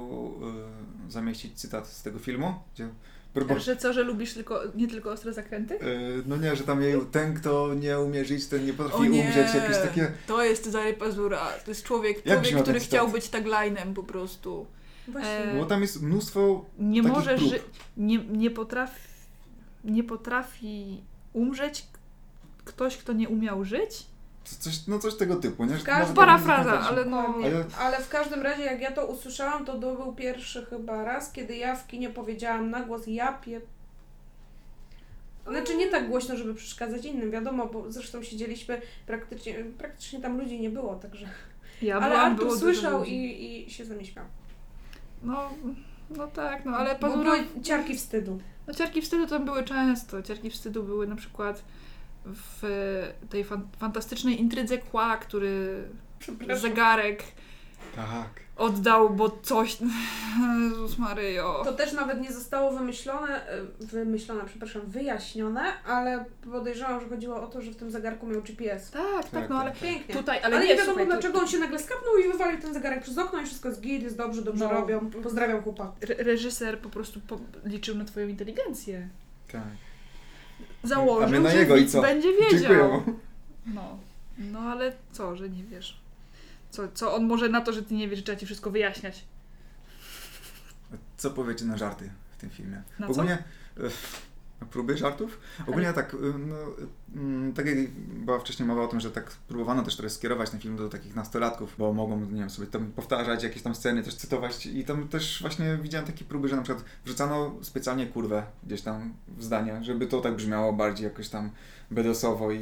y, 1.07 1.11
zamieścić 1.11 1.59
cytat 1.59 1.87
z 1.87 2.03
tego 2.03 2.19
filmu, 2.19 2.53
gdzie 2.73 2.89
próba... 3.33 3.59
Że 3.59 3.77
co, 3.77 3.93
że 3.93 4.03
lubisz 4.03 4.33
tylko, 4.33 4.61
nie 4.75 4.87
tylko 4.87 5.11
ostre 5.11 5.33
zakręty? 5.33 5.75
Y, 5.75 6.23
no 6.25 6.37
nie, 6.37 6.55
że 6.55 6.63
tam 6.63 6.81
jej, 6.81 7.01
ten 7.11 7.33
kto 7.33 7.73
nie 7.73 7.99
umie 7.99 8.25
żyć, 8.25 8.47
ten 8.47 8.65
nie 8.65 8.73
potrafi 8.73 9.09
umrzeć, 9.09 9.53
jakieś 9.55 9.77
takie... 9.77 10.11
to 10.27 10.43
jest 10.43 10.63
Cezary 10.63 10.93
Pazura, 10.93 11.47
to 11.65 11.71
jest 11.71 11.83
człowiek, 11.83 12.23
człowiek 12.23 12.61
który 12.61 12.79
chciał 12.79 13.07
być 13.07 13.29
taglinem 13.29 13.93
po 13.93 14.03
prostu. 14.03 14.65
Właśnie. 15.07 15.29
E, 15.31 15.57
Bo 15.59 15.65
tam 15.65 15.81
jest 15.81 16.01
mnóstwo 16.01 16.65
Nie 16.79 17.01
takich 17.03 17.17
może 17.17 17.35
prób. 17.35 17.49
ży- 17.49 17.59
nie, 17.97 18.17
nie 18.17 18.51
potrafi 18.51 19.11
nie 19.83 20.03
potrafi 20.03 21.01
umrzeć 21.33 21.87
ktoś, 22.65 22.97
kto 22.97 23.13
nie 23.13 23.29
umiał 23.29 23.65
żyć? 23.65 24.05
Co- 24.43 24.55
Coś, 24.59 24.87
no 24.87 24.99
coś 24.99 25.15
tego 25.15 25.35
typu, 25.35 25.65
nie? 25.65 25.71
Może 25.99 26.13
Parafraza, 26.15 26.79
ale 26.79 27.05
no... 27.05 27.21
Dokładnie. 27.27 27.45
Ale- 27.55 27.65
Ale 27.79 27.99
w 28.03 28.09
każdym 28.09 28.41
razie, 28.41 28.63
jak 28.63 28.81
ja 28.81 28.91
to 28.91 29.07
usłyszałam, 29.07 29.65
to 29.65 29.79
to 29.79 29.95
był 29.95 30.13
pierwszy 30.13 30.65
chyba 30.65 31.03
raz, 31.03 31.31
kiedy 31.31 31.55
ja 31.55 31.75
w 31.75 31.87
kinie 31.87 32.09
powiedziałam 32.09 32.69
na 32.69 32.81
głos 32.81 33.01
ja 33.07 33.33
pie... 33.33 33.61
Znaczy 35.47 35.77
nie 35.77 35.87
tak 35.87 36.07
głośno, 36.09 36.37
żeby 36.37 36.55
przeszkadzać 36.55 37.05
innym, 37.05 37.31
wiadomo, 37.31 37.65
bo 37.67 37.91
zresztą 37.91 38.23
siedzieliśmy 38.23 38.81
praktycznie, 39.07 39.53
praktycznie 39.77 40.19
tam 40.21 40.39
ludzi 40.39 40.59
nie 40.59 40.69
było, 40.69 40.95
także... 40.95 41.27
Ja 41.81 41.99
ale 41.99 42.19
Artur 42.19 42.45
było 42.45 42.57
słyszał 42.57 43.03
i, 43.05 43.65
i 43.67 43.71
się 43.71 43.85
ze 43.85 43.95
mnie 43.95 44.05
śmiał. 44.05 44.25
No, 45.23 45.49
no 46.09 46.27
tak, 46.27 46.65
no 46.65 46.77
ale 46.77 46.95
Pazura... 46.95 47.23
były 47.23 47.63
ciarki 47.63 47.95
wstydu. 47.95 48.39
No 48.67 48.73
ciarki 48.73 49.01
wstydu 49.01 49.27
tam 49.27 49.45
były 49.45 49.63
często. 49.63 50.21
Ciarki 50.21 50.49
wstydu 50.49 50.83
były 50.83 51.07
na 51.07 51.15
przykład 51.15 51.63
w 52.25 52.61
tej 53.29 53.43
fan- 53.43 53.67
fantastycznej 53.77 54.41
intrydze 54.41 54.77
Kła, 54.77 55.17
który 55.17 55.83
zegarek 56.53 57.23
Tak. 57.95 58.41
Oddał, 58.61 59.09
bo 59.09 59.29
coś... 59.43 59.77
Jezus 60.69 60.97
Maryjo. 60.97 61.61
To 61.65 61.73
też 61.73 61.93
nawet 61.93 62.21
nie 62.21 62.31
zostało 62.33 62.71
wymyślone, 62.71 63.47
e, 63.47 63.61
wymyślone, 63.79 64.41
przepraszam, 64.45 64.81
wyjaśnione, 64.87 65.61
ale 65.87 66.25
podejrzewam, 66.51 67.01
że 67.01 67.09
chodziło 67.09 67.41
o 67.43 67.47
to, 67.47 67.61
że 67.61 67.71
w 67.71 67.75
tym 67.75 67.91
zegarku 67.91 68.27
miał 68.27 68.41
GPS. 68.41 68.91
Tak, 68.91 69.03
tak, 69.23 69.31
Tak, 69.31 69.49
no 69.49 69.59
ale 69.59 69.71
tak. 69.71 69.79
Pięknie. 69.79 70.15
tutaj, 70.15 70.37
Ale, 70.43 70.55
ale, 70.55 70.65
nie, 70.65 70.71
nie, 70.71 70.77
wiadomo 70.79 70.85
słuchaj, 70.97 71.05
to- 71.07 71.11
dlaczego 71.13 71.39
on 71.39 71.47
się 71.47 71.59
nagle 71.59 71.79
skapnął 71.79 72.17
i 72.17 72.31
wywalił 72.31 72.61
ten 72.61 72.73
zegarek 72.73 73.03
przez 73.03 73.17
okno 73.17 73.41
i 73.41 73.45
wszystko 73.45 73.69
jest 73.69 73.81
git, 73.81 74.03
jest 74.03 74.17
dobrze, 74.17 74.41
dobrze 74.41 74.65
No. 74.65 74.71
robią. 74.71 75.09
Pozdrawiam 75.23 75.61
chłopak. 75.63 75.91
Re- 76.01 76.15
reżyser 76.23 76.79
po 76.79 76.89
prostu 76.89 77.19
po- 77.27 77.39
liczył 77.65 77.95
na 77.97 78.05
twoją 78.05 78.27
inteligencję. 78.27 79.07
Tak. 79.51 79.61
Założył, 80.83 81.23
A 81.27 81.27
my 81.31 81.39
na 81.39 81.49
że 81.49 81.57
jego 81.57 81.77
i 81.77 81.79
widz 81.79 81.91
co? 81.91 82.01
będzie 82.01 82.27
Dziękuję 82.39 82.59
wiedział. 82.69 82.91
mu. 82.93 83.01
No. 83.65 83.97
no 84.37 84.59
ale 84.59 84.93
co, 85.11 85.35
że 85.35 85.49
nie 85.49 85.63
wiesz? 85.63 86.00
Co, 86.71 86.87
co 86.93 87.15
on 87.15 87.25
może 87.25 87.49
na 87.49 87.61
to, 87.61 87.73
że 87.73 87.83
ty 87.83 87.93
nie 87.93 88.07
wiesz, 88.09 88.19
że 88.19 88.25
trzeba 88.25 88.39
ci 88.39 88.45
wszystko 88.45 88.71
wyjaśniać? 88.71 89.23
Co 91.17 91.31
powiecie 91.31 91.65
na 91.65 91.77
żarty 91.77 92.11
w 92.31 92.37
tym 92.37 92.49
filmie? 92.49 92.81
Na 92.99 93.07
Bo 93.07 93.13
co? 93.13 93.23
Próby 94.65 94.97
żartów. 94.97 95.39
Ogólnie 95.67 95.93
tak, 95.93 96.13
y, 96.13 96.17
no, 96.47 96.55
mm, 97.15 97.53
tak 97.53 97.65
jak 97.65 97.77
była 98.25 98.39
wcześniej 98.39 98.67
mowa 98.67 98.83
o 98.83 98.87
tym, 98.87 98.99
że 98.99 99.11
tak 99.11 99.31
próbowano 99.47 99.83
też 99.83 99.95
teraz 99.95 100.13
skierować 100.13 100.49
ten 100.49 100.59
film 100.59 100.75
do 100.77 100.89
takich 100.89 101.15
nastolatków, 101.15 101.75
bo 101.77 101.93
mogą, 101.93 102.19
nie 102.19 102.39
wiem, 102.39 102.49
sobie 102.49 102.67
tam 102.67 102.91
powtarzać 102.91 103.43
jakieś 103.43 103.61
tam 103.61 103.75
sceny, 103.75 104.03
też 104.03 104.15
cytować 104.15 104.65
i 104.65 104.85
tam 104.85 105.07
też 105.07 105.41
właśnie 105.41 105.77
widziałem 105.81 106.07
takie 106.07 106.25
próby, 106.25 106.47
że 106.47 106.55
na 106.55 106.61
przykład 106.61 106.85
wrzucano 107.05 107.55
specjalnie 107.61 108.07
kurwę 108.07 108.43
gdzieś 108.63 108.81
tam 108.81 109.13
w 109.27 109.43
zdanie, 109.43 109.79
żeby 109.81 110.07
to 110.07 110.21
tak 110.21 110.35
brzmiało 110.35 110.73
bardziej 110.73 111.03
jakoś 111.03 111.29
tam 111.29 111.49
bedosowo 111.91 112.51
i, 112.51 112.59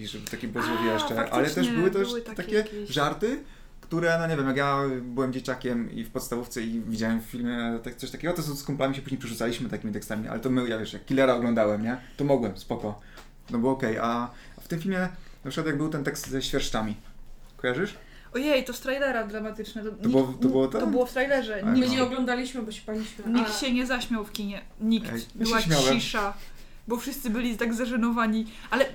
i 0.00 0.06
żeby 0.06 0.30
takie 0.30 0.48
było 0.48 0.64
A, 0.64 0.66
złowieszcze, 0.66 1.30
ale 1.30 1.50
też 1.50 1.70
były 1.70 1.90
też 1.90 2.08
były 2.08 2.22
takie 2.22 2.36
takie 2.36 2.56
jakieś- 2.56 2.90
żarty, 2.90 3.44
które, 3.88 4.18
no 4.18 4.26
nie 4.26 4.36
wiem, 4.36 4.46
jak 4.46 4.56
ja 4.56 4.78
byłem 5.02 5.32
dzieciakiem 5.32 5.92
i 5.92 6.04
w 6.04 6.10
podstawówce 6.10 6.62
i 6.62 6.80
widziałem 6.80 7.20
w 7.20 7.24
filmie 7.24 7.78
tak, 7.84 7.94
coś 7.96 8.10
takiego, 8.10 8.34
to 8.34 8.42
z 8.42 8.64
kumplami 8.64 8.94
się 8.94 9.02
później 9.02 9.18
przerzucaliśmy 9.18 9.68
takimi 9.68 9.92
tekstami, 9.92 10.28
ale 10.28 10.40
to 10.40 10.50
my, 10.50 10.68
ja 10.68 10.78
wiesz, 10.78 10.92
jak 10.92 11.04
Killera 11.04 11.34
oglądałem, 11.34 11.82
nie? 11.82 11.96
To 12.16 12.24
mogłem, 12.24 12.58
spoko. 12.58 13.00
No 13.50 13.58
było 13.58 13.72
okej, 13.72 13.98
a 13.98 14.30
w 14.60 14.68
tym 14.68 14.80
filmie 14.80 15.08
na 15.44 15.50
przykład 15.50 15.66
jak 15.66 15.76
był 15.76 15.88
ten 15.88 16.04
tekst 16.04 16.28
ze 16.28 16.42
świerszczami, 16.42 16.96
kojarzysz? 17.56 17.94
Ojej, 18.34 18.64
to 18.64 18.72
z 18.72 18.80
trailera 18.80 19.26
dramatyczne. 19.26 19.84
To, 19.84 20.08
było- 20.08 20.34
to 20.42 20.48
było 20.48 20.68
to? 20.68 20.80
To 20.80 20.86
było 20.86 21.06
w 21.06 21.12
trailerze. 21.12 21.62
My 21.64 21.72
Nikt, 21.72 21.88
no. 21.88 21.94
nie 21.94 22.02
oglądaliśmy, 22.02 22.62
bo 22.62 22.72
się 22.72 22.82
paliśmy. 22.86 23.24
nikt 23.32 23.58
się 23.60 23.72
nie 23.72 23.86
zaśmiał 23.86 24.24
w 24.24 24.32
kinie. 24.32 24.60
Nikt. 24.80 25.12
Ej, 25.12 25.20
ja 25.38 25.44
Była 25.44 25.60
cisza. 25.92 26.34
Bo 26.88 26.96
wszyscy 26.96 27.30
byli 27.30 27.56
tak 27.56 27.74
zażenowani. 27.74 28.46
Ale 28.70 28.86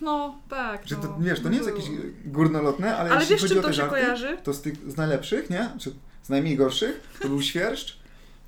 no 0.00 0.38
tak. 0.48 0.88
Że 0.88 0.96
to, 0.96 1.02
no, 1.02 1.16
wiesz, 1.20 1.40
to 1.40 1.48
nie 1.48 1.56
jest 1.56 1.68
jakieś 1.68 1.84
górnolotne, 2.24 2.96
ale, 2.96 3.10
Ale 3.10 3.20
jeśli 3.20 3.34
wiesz, 3.34 3.42
chodzi 3.42 3.58
o 3.58 3.62
te 3.62 3.68
to 3.68 3.72
się 3.72 3.76
żarty, 3.76 3.90
kojarzy? 3.90 4.38
to 4.42 4.52
z 4.52 4.62
tych 4.62 4.90
z 4.90 4.96
najlepszych, 4.96 5.50
nie? 5.50 5.70
Czy 5.78 5.92
z 6.22 6.28
najmniej 6.28 6.56
gorszych, 6.56 7.18
to 7.20 7.28
był 7.28 7.42
świerszcz, 7.42 7.98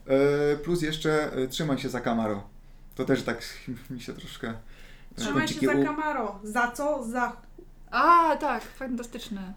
e, 0.07 0.57
plus 0.57 0.83
jeszcze 0.83 1.33
e, 1.33 1.49
trzymaj 1.49 1.79
się 1.79 1.89
za 1.89 2.01
kamaro. 2.01 2.43
To 2.95 3.05
też 3.05 3.23
tak 3.23 3.43
mi 3.91 4.01
się 4.01 4.13
troszkę... 4.13 4.55
Trzymaj 5.17 5.49
się 5.49 5.67
za 5.67 5.85
Camaro. 5.85 6.39
Za 6.43 6.71
co? 6.71 7.05
Za... 7.05 7.37
A, 7.95 8.37
tak, 8.37 8.63
fantastyczne. 8.63 9.53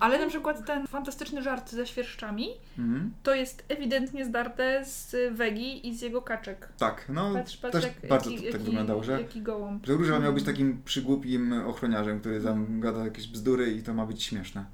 Ale 0.00 0.18
na 0.18 0.26
przykład 0.28 0.66
ten 0.66 0.86
fantastyczny 0.86 1.42
żart 1.42 1.70
ze 1.70 1.86
świerszczami 1.86 2.48
Mhm. 2.78 3.12
to 3.22 3.34
jest 3.34 3.64
ewidentnie 3.68 4.24
zdarte 4.24 4.84
z 4.84 5.16
Wegi 5.36 5.88
i 5.88 5.94
z 5.96 6.00
jego 6.02 6.22
kaczek. 6.22 6.68
Tak, 6.78 7.06
no 7.08 7.32
Patrz, 7.34 7.56
patrz 7.56 7.72
też 7.72 7.84
jak, 7.84 8.08
bardzo 8.08 8.30
jaki, 8.30 8.42
to 8.42 8.50
tak 8.52 8.60
jaki, 8.60 8.64
wyglądało, 8.70 9.04
że, 9.04 9.20
jaki 9.20 9.42
gołąb. 9.42 9.86
że 9.86 9.92
Róża 9.92 10.18
miał 10.18 10.32
być 10.32 10.44
takim 10.44 10.82
przygłupim 10.84 11.52
ochroniarzem, 11.52 12.20
który 12.20 12.40
tam 12.40 12.80
gada 12.80 13.04
jakieś 13.04 13.28
bzdury 13.28 13.72
i 13.72 13.82
to 13.82 13.94
ma 13.94 14.06
być 14.06 14.22
śmieszne. 14.22 14.64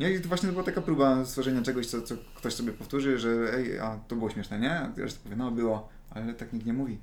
Nie, 0.00 0.10
i 0.10 0.20
to 0.20 0.28
właśnie 0.28 0.48
była 0.52 0.64
taka 0.64 0.80
próba 0.82 1.24
stworzenia 1.24 1.62
czegoś, 1.62 1.86
co, 1.86 2.02
co 2.02 2.14
ktoś 2.34 2.54
sobie 2.54 2.72
powtórzy, 2.72 3.18
że 3.18 3.54
ej, 3.54 3.78
a 3.78 3.98
to 4.08 4.16
było 4.16 4.30
śmieszne, 4.30 4.58
nie? 4.58 4.72
A 4.80 4.90
reszta 4.96 5.20
powie, 5.24 5.36
no 5.36 5.50
było, 5.50 5.88
ale 6.10 6.34
tak 6.34 6.52
nikt 6.52 6.66
nie 6.66 6.72
mówi. 6.72 6.98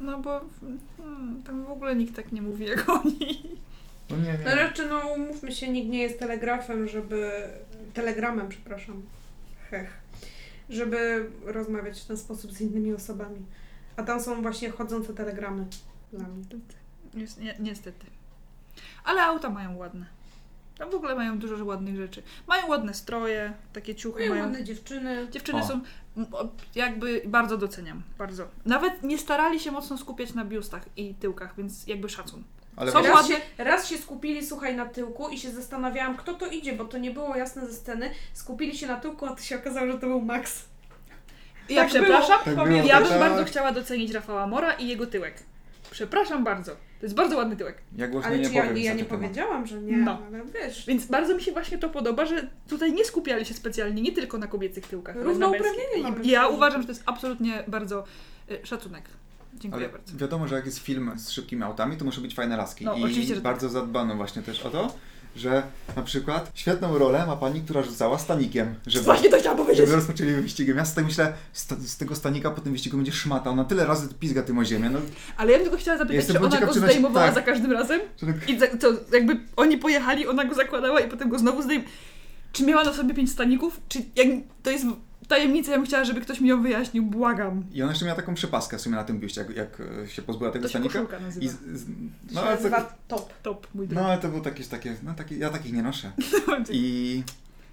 No 0.00 0.18
bo 0.18 0.40
hmm, 0.98 1.42
tam 1.42 1.64
w 1.64 1.70
ogóle 1.70 1.96
nikt 1.96 2.16
tak 2.16 2.32
nie 2.32 2.42
mówi 2.42 2.64
jak 2.64 2.88
oni. 2.88 3.42
No 4.10 4.16
nie, 4.16 4.38
No 4.44 4.50
nie. 4.50 4.56
raczej, 4.56 4.86
no 4.88 5.08
umówmy 5.08 5.52
się, 5.52 5.68
nikt 5.68 5.88
nie 5.88 5.98
jest 6.02 6.18
telegrafem, 6.18 6.88
żeby... 6.88 7.32
Telegramem, 7.94 8.48
przepraszam. 8.48 9.02
Hech. 9.70 9.90
Żeby 10.70 11.30
rozmawiać 11.44 12.00
w 12.00 12.06
ten 12.06 12.16
sposób 12.16 12.52
z 12.52 12.60
innymi 12.60 12.92
osobami. 12.94 13.46
A 13.96 14.02
tam 14.02 14.20
są 14.20 14.42
właśnie 14.42 14.70
chodzące 14.70 15.14
telegramy 15.14 15.66
dla 16.12 16.28
mnie. 16.28 16.44
Ni- 17.14 17.26
niestety. 17.60 18.06
Ale 19.04 19.22
auta 19.22 19.50
mają 19.50 19.76
ładne. 19.76 20.06
Tam 20.78 20.90
w 20.90 20.94
ogóle 20.94 21.14
mają 21.14 21.38
dużo 21.38 21.64
ładnych 21.64 21.96
rzeczy. 21.96 22.22
Mają 22.46 22.66
ładne 22.66 22.94
stroje, 22.94 23.52
takie 23.72 23.94
ciuchy 23.94 24.18
Mają 24.20 24.30
mają. 24.30 24.42
ładne 24.44 24.64
dziewczyny. 24.64 25.28
Dziewczyny 25.30 25.58
O. 25.62 25.66
są 25.66 25.80
jakby 26.74 27.22
bardzo 27.26 27.56
doceniam, 27.56 28.02
bardzo. 28.18 28.48
Nawet 28.64 29.02
nie 29.02 29.18
starali 29.18 29.60
się 29.60 29.70
mocno 29.70 29.98
skupiać 29.98 30.34
na 30.34 30.44
biustach 30.44 30.82
i 30.96 31.14
tyłkach, 31.14 31.56
więc 31.56 31.86
jakby 31.86 32.08
szacun. 32.08 32.42
Ale 32.76 32.92
właśnie- 32.92 33.10
Raz 33.14 33.28
się, 33.28 33.34
raz 33.58 33.88
się 33.88 33.98
skupili, 33.98 34.46
słuchaj, 34.46 34.76
na 34.76 34.86
tyłku 34.86 35.28
i 35.28 35.38
się 35.38 35.50
zastanawiałam, 35.50 36.16
kto 36.16 36.34
to 36.34 36.46
idzie, 36.46 36.72
bo 36.72 36.84
to 36.84 36.98
nie 36.98 37.10
było 37.10 37.36
jasne 37.36 37.66
ze 37.66 37.72
sceny. 37.72 38.10
Skupili 38.32 38.78
się 38.78 38.86
na 38.86 38.96
tyłku, 38.96 39.26
a 39.26 39.34
to 39.36 39.42
się 39.42 39.56
okazało, 39.56 39.86
że 39.92 39.98
to 39.98 40.06
był 40.06 40.20
Max. 40.22 40.64
Ja 41.68 41.80
Tak 41.82 41.88
przepraszam, 41.88 42.38
Tak 42.44 42.54
było, 42.54 42.66
ja 42.66 43.00
bym 43.00 43.08
tak. 43.08 43.18
bardzo 43.20 43.44
chciała 43.44 43.72
docenić 43.72 44.12
Rafała 44.12 44.46
Mora 44.46 44.72
i 44.72 44.88
jego 44.88 45.06
tyłek. 45.06 45.34
Przepraszam 45.90 46.44
bardzo. 46.44 46.72
To 46.72 47.06
jest 47.06 47.14
bardzo 47.14 47.36
ładny 47.36 47.56
tyłek. 47.56 47.76
Ja 47.96 48.08
głośno 48.08 48.28
Ale 48.30 48.38
nie 48.38 48.48
czy 48.48 48.54
ja, 48.54 48.64
ja 48.64 48.72
nie 48.94 49.04
temat. 49.04 49.08
powiedziałam, 49.08 49.66
że 49.66 49.80
nie, 49.80 49.96
No. 49.96 50.22
ale 50.28 50.44
wiesz. 50.44 50.86
Więc 50.86 51.06
bardzo 51.06 51.34
mi 51.34 51.42
się 51.42 51.52
właśnie 51.52 51.78
to 51.78 51.88
podoba, 51.88 52.26
że 52.26 52.46
tutaj 52.68 52.92
nie 52.92 53.04
skupiali 53.04 53.44
się 53.46 53.54
specjalnie 53.54 54.02
nie 54.02 54.12
tylko 54.12 54.38
na 54.38 54.46
kobiecych 54.46 54.86
tyłkach, 54.86 55.16
Równouprawnienie 55.16 56.02
mamy 56.02 56.24
I 56.24 56.28
Ja 56.28 56.48
uważam, 56.48 56.80
że 56.82 56.86
to 56.86 56.92
jest 56.92 57.02
absolutnie 57.06 57.64
bardzo 57.68 58.04
y, 58.50 58.66
szacunek. 58.66 59.04
Dziękuję 59.58 59.84
Ale 59.84 59.92
bardzo. 59.92 60.16
wiadomo, 60.16 60.48
że 60.48 60.54
jak 60.54 60.66
jest 60.66 60.78
film 60.78 61.12
z 61.16 61.30
szybkimi 61.30 61.62
autami, 61.62 61.96
to 61.96 62.04
muszą 62.04 62.22
być 62.22 62.34
fajne 62.34 62.56
laski. 62.56 62.84
No, 62.84 62.96
I 62.96 63.28
tak. 63.28 63.40
bardzo 63.40 63.68
zadbano 63.68 64.16
właśnie 64.16 64.42
też 64.42 64.62
o 64.62 64.70
to, 64.70 64.94
że 65.36 65.62
na 65.96 66.02
przykład 66.02 66.50
świetną 66.54 66.98
rolę 66.98 67.26
ma 67.26 67.36
pani, 67.36 67.60
która 67.60 67.82
rzucała 67.82 68.18
stanikiem, 68.18 68.74
żeby, 68.86 69.04
Właśnie 69.04 69.30
to 69.30 69.36
chciałam 69.38 69.58
powiedzieć. 69.58 69.84
żeby 69.86 69.96
rozpoczęli 69.96 70.32
wyścigiem. 70.32 70.76
Ja 70.76 70.84
tak 70.84 71.04
myślę, 71.04 71.32
z, 71.52 71.96
tego 71.96 72.16
stanika 72.16 72.50
po 72.50 72.60
tym 72.60 72.72
wyścigu 72.72 72.96
będzie 72.96 73.12
szmata. 73.12 73.50
Ona 73.50 73.64
tyle 73.64 73.86
razy 73.86 74.08
pizga 74.20 74.42
tym 74.42 74.58
o 74.58 74.64
ziemię. 74.64 74.90
No, 74.90 74.98
Ale 75.36 75.52
ja 75.52 75.58
bym 75.58 75.64
tylko 75.64 75.78
chciała 75.80 75.98
zapytać, 75.98 76.16
Jestem 76.16 76.36
czy 76.36 76.42
ona 76.42 76.60
go 76.66 76.72
zdejmowała 76.72 77.26
tak. 77.26 77.34
za 77.34 77.42
każdym 77.42 77.72
razem? 77.72 78.00
tak, 78.20 78.48
I 78.48 78.58
za, 78.58 78.66
to 78.66 78.92
jakby 79.12 79.40
oni 79.56 79.78
pojechali, 79.78 80.26
ona 80.26 80.44
go 80.44 80.54
zakładała 80.54 81.00
i 81.00 81.08
potem 81.08 81.28
go 81.28 81.38
znowu 81.38 81.62
zdejmowała. 81.62 81.96
Czy 82.52 82.64
miała 82.64 82.84
na 82.84 82.92
sobie 82.92 83.14
pięć 83.14 83.30
staników? 83.32 83.80
Czy 83.88 83.98
jak, 84.16 84.26
to 84.62 84.70
jest 84.70 84.86
tajemnica, 85.28 85.70
ja 85.72 85.76
bym 85.78 85.86
chciała, 85.86 86.04
żeby 86.04 86.20
ktoś 86.20 86.40
mi 86.40 86.48
ją 86.48 86.62
wyjaśnił, 86.62 87.02
błagam. 87.02 87.64
I 87.72 87.82
ona 87.82 87.92
jeszcze 87.92 88.04
miała 88.04 88.16
taką 88.16 88.34
przepaskę 88.34 88.78
w 88.78 88.80
sumie 88.80 88.96
na 88.96 89.04
tym 89.04 89.20
biuście, 89.20 89.40
jak, 89.40 89.56
jak 89.56 89.78
się 90.10 90.22
pozbyła 90.22 90.50
tego 90.50 90.62
To 90.68 90.68
się 90.72 90.78
stanika. 90.88 91.18
nazywa. 91.20 91.46
I 91.46 91.48
z, 91.48 91.52
z, 91.52 91.88
No, 91.88 91.94
no, 92.32 92.40
się 92.40 92.46
ale 92.46 92.56
to, 92.58 92.92
top. 93.08 93.32
Top, 93.42 93.66
mój 93.74 93.86
no 93.88 93.94
drogi. 93.94 94.06
ale 94.06 94.18
to 94.20 94.28
było 94.28 94.42
jakieś 94.44 94.66
takie, 94.66 94.96
no 95.02 95.14
takie, 95.14 95.36
ja 95.36 95.50
takich 95.50 95.72
nie 95.72 95.82
noszę. 95.82 96.12
I 96.70 97.22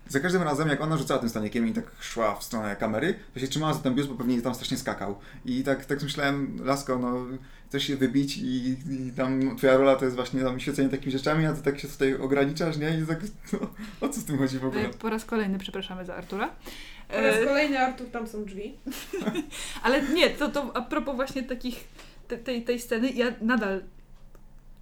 za 0.09 0.19
każdym 0.19 0.41
razem, 0.41 0.67
jak 0.69 0.81
ona 0.81 0.97
rzucała 0.97 1.19
tym 1.19 1.29
stanikiem 1.29 1.67
i 1.67 1.73
tak 1.73 1.85
szła 1.99 2.35
w 2.35 2.43
stronę 2.43 2.75
kamery, 2.75 3.15
to 3.33 3.39
się 3.39 3.47
trzymała 3.47 3.73
za 3.73 3.79
ten 3.79 3.95
biust, 3.95 4.09
bo 4.09 4.15
pewnie 4.15 4.41
tam 4.41 4.55
strasznie 4.55 4.77
skakał. 4.77 5.15
I 5.45 5.63
tak, 5.63 5.85
tak 5.85 6.03
myślałem, 6.03 6.57
Lasko, 6.63 6.99
no 6.99 7.25
chcesz 7.69 7.83
się 7.83 7.95
wybić 7.95 8.37
i, 8.37 8.69
i 8.69 9.11
tam 9.17 9.55
twoja 9.57 9.77
rola 9.77 9.95
to 9.95 10.05
jest 10.05 10.15
właśnie 10.15 10.41
tam 10.41 10.59
świecenie 10.59 10.89
takimi 10.89 11.11
rzeczami, 11.11 11.45
a 11.45 11.53
ty 11.53 11.61
tak 11.61 11.79
się 11.79 11.87
tutaj 11.87 12.15
ograniczasz, 12.15 12.77
nie? 12.77 12.99
I 12.99 13.05
tak, 13.07 13.19
no, 13.53 13.59
o 14.01 14.09
co 14.09 14.21
z 14.21 14.23
tym 14.25 14.37
chodzi 14.37 14.59
w 14.59 14.65
ogóle? 14.65 14.81
E, 14.85 14.89
Po 14.89 15.09
raz 15.09 15.25
kolejny 15.25 15.59
przepraszamy 15.59 16.05
za 16.05 16.15
Artura. 16.15 16.49
Po 17.13 17.21
raz 17.21 17.35
E, 17.35 17.45
kolejny 17.45 17.79
Artur, 17.79 18.09
tam 18.09 18.27
są 18.27 18.45
drzwi. 18.45 18.77
ale 19.83 20.01
nie, 20.01 20.29
to, 20.29 20.49
to 20.49 20.71
a 20.77 20.81
propos 20.81 21.15
właśnie 21.15 21.43
takich, 21.43 21.87
te, 22.27 22.37
tej, 22.37 22.63
tej 22.63 22.79
sceny, 22.79 23.11
ja 23.11 23.33
nadal 23.41 23.83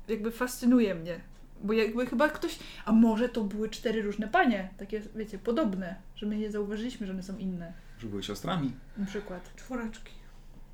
jakby 0.08 0.32
fascynuje 0.32 0.96
mnie. 0.96 1.20
Bo 1.64 1.74
jakby 1.74 2.06
chyba 2.06 2.30
ktoś, 2.30 2.60
a 2.86 2.92
może 2.92 3.30
to 3.30 3.44
były 3.44 3.70
cztery 3.70 4.02
różne 4.02 4.28
panie, 4.28 4.70
takie 4.78 5.02
wiecie, 5.16 5.38
podobne, 5.38 5.96
że 6.16 6.26
my 6.26 6.38
nie 6.38 6.52
zauważyliśmy, 6.52 7.08
że 7.08 7.14
one 7.14 7.24
są 7.24 7.38
inne. 7.38 7.74
Że 8.00 8.08
były 8.08 8.24
siostrami. 8.24 8.72
Na 8.98 9.06
przykład. 9.06 9.56
Czworaczki. 9.56 10.14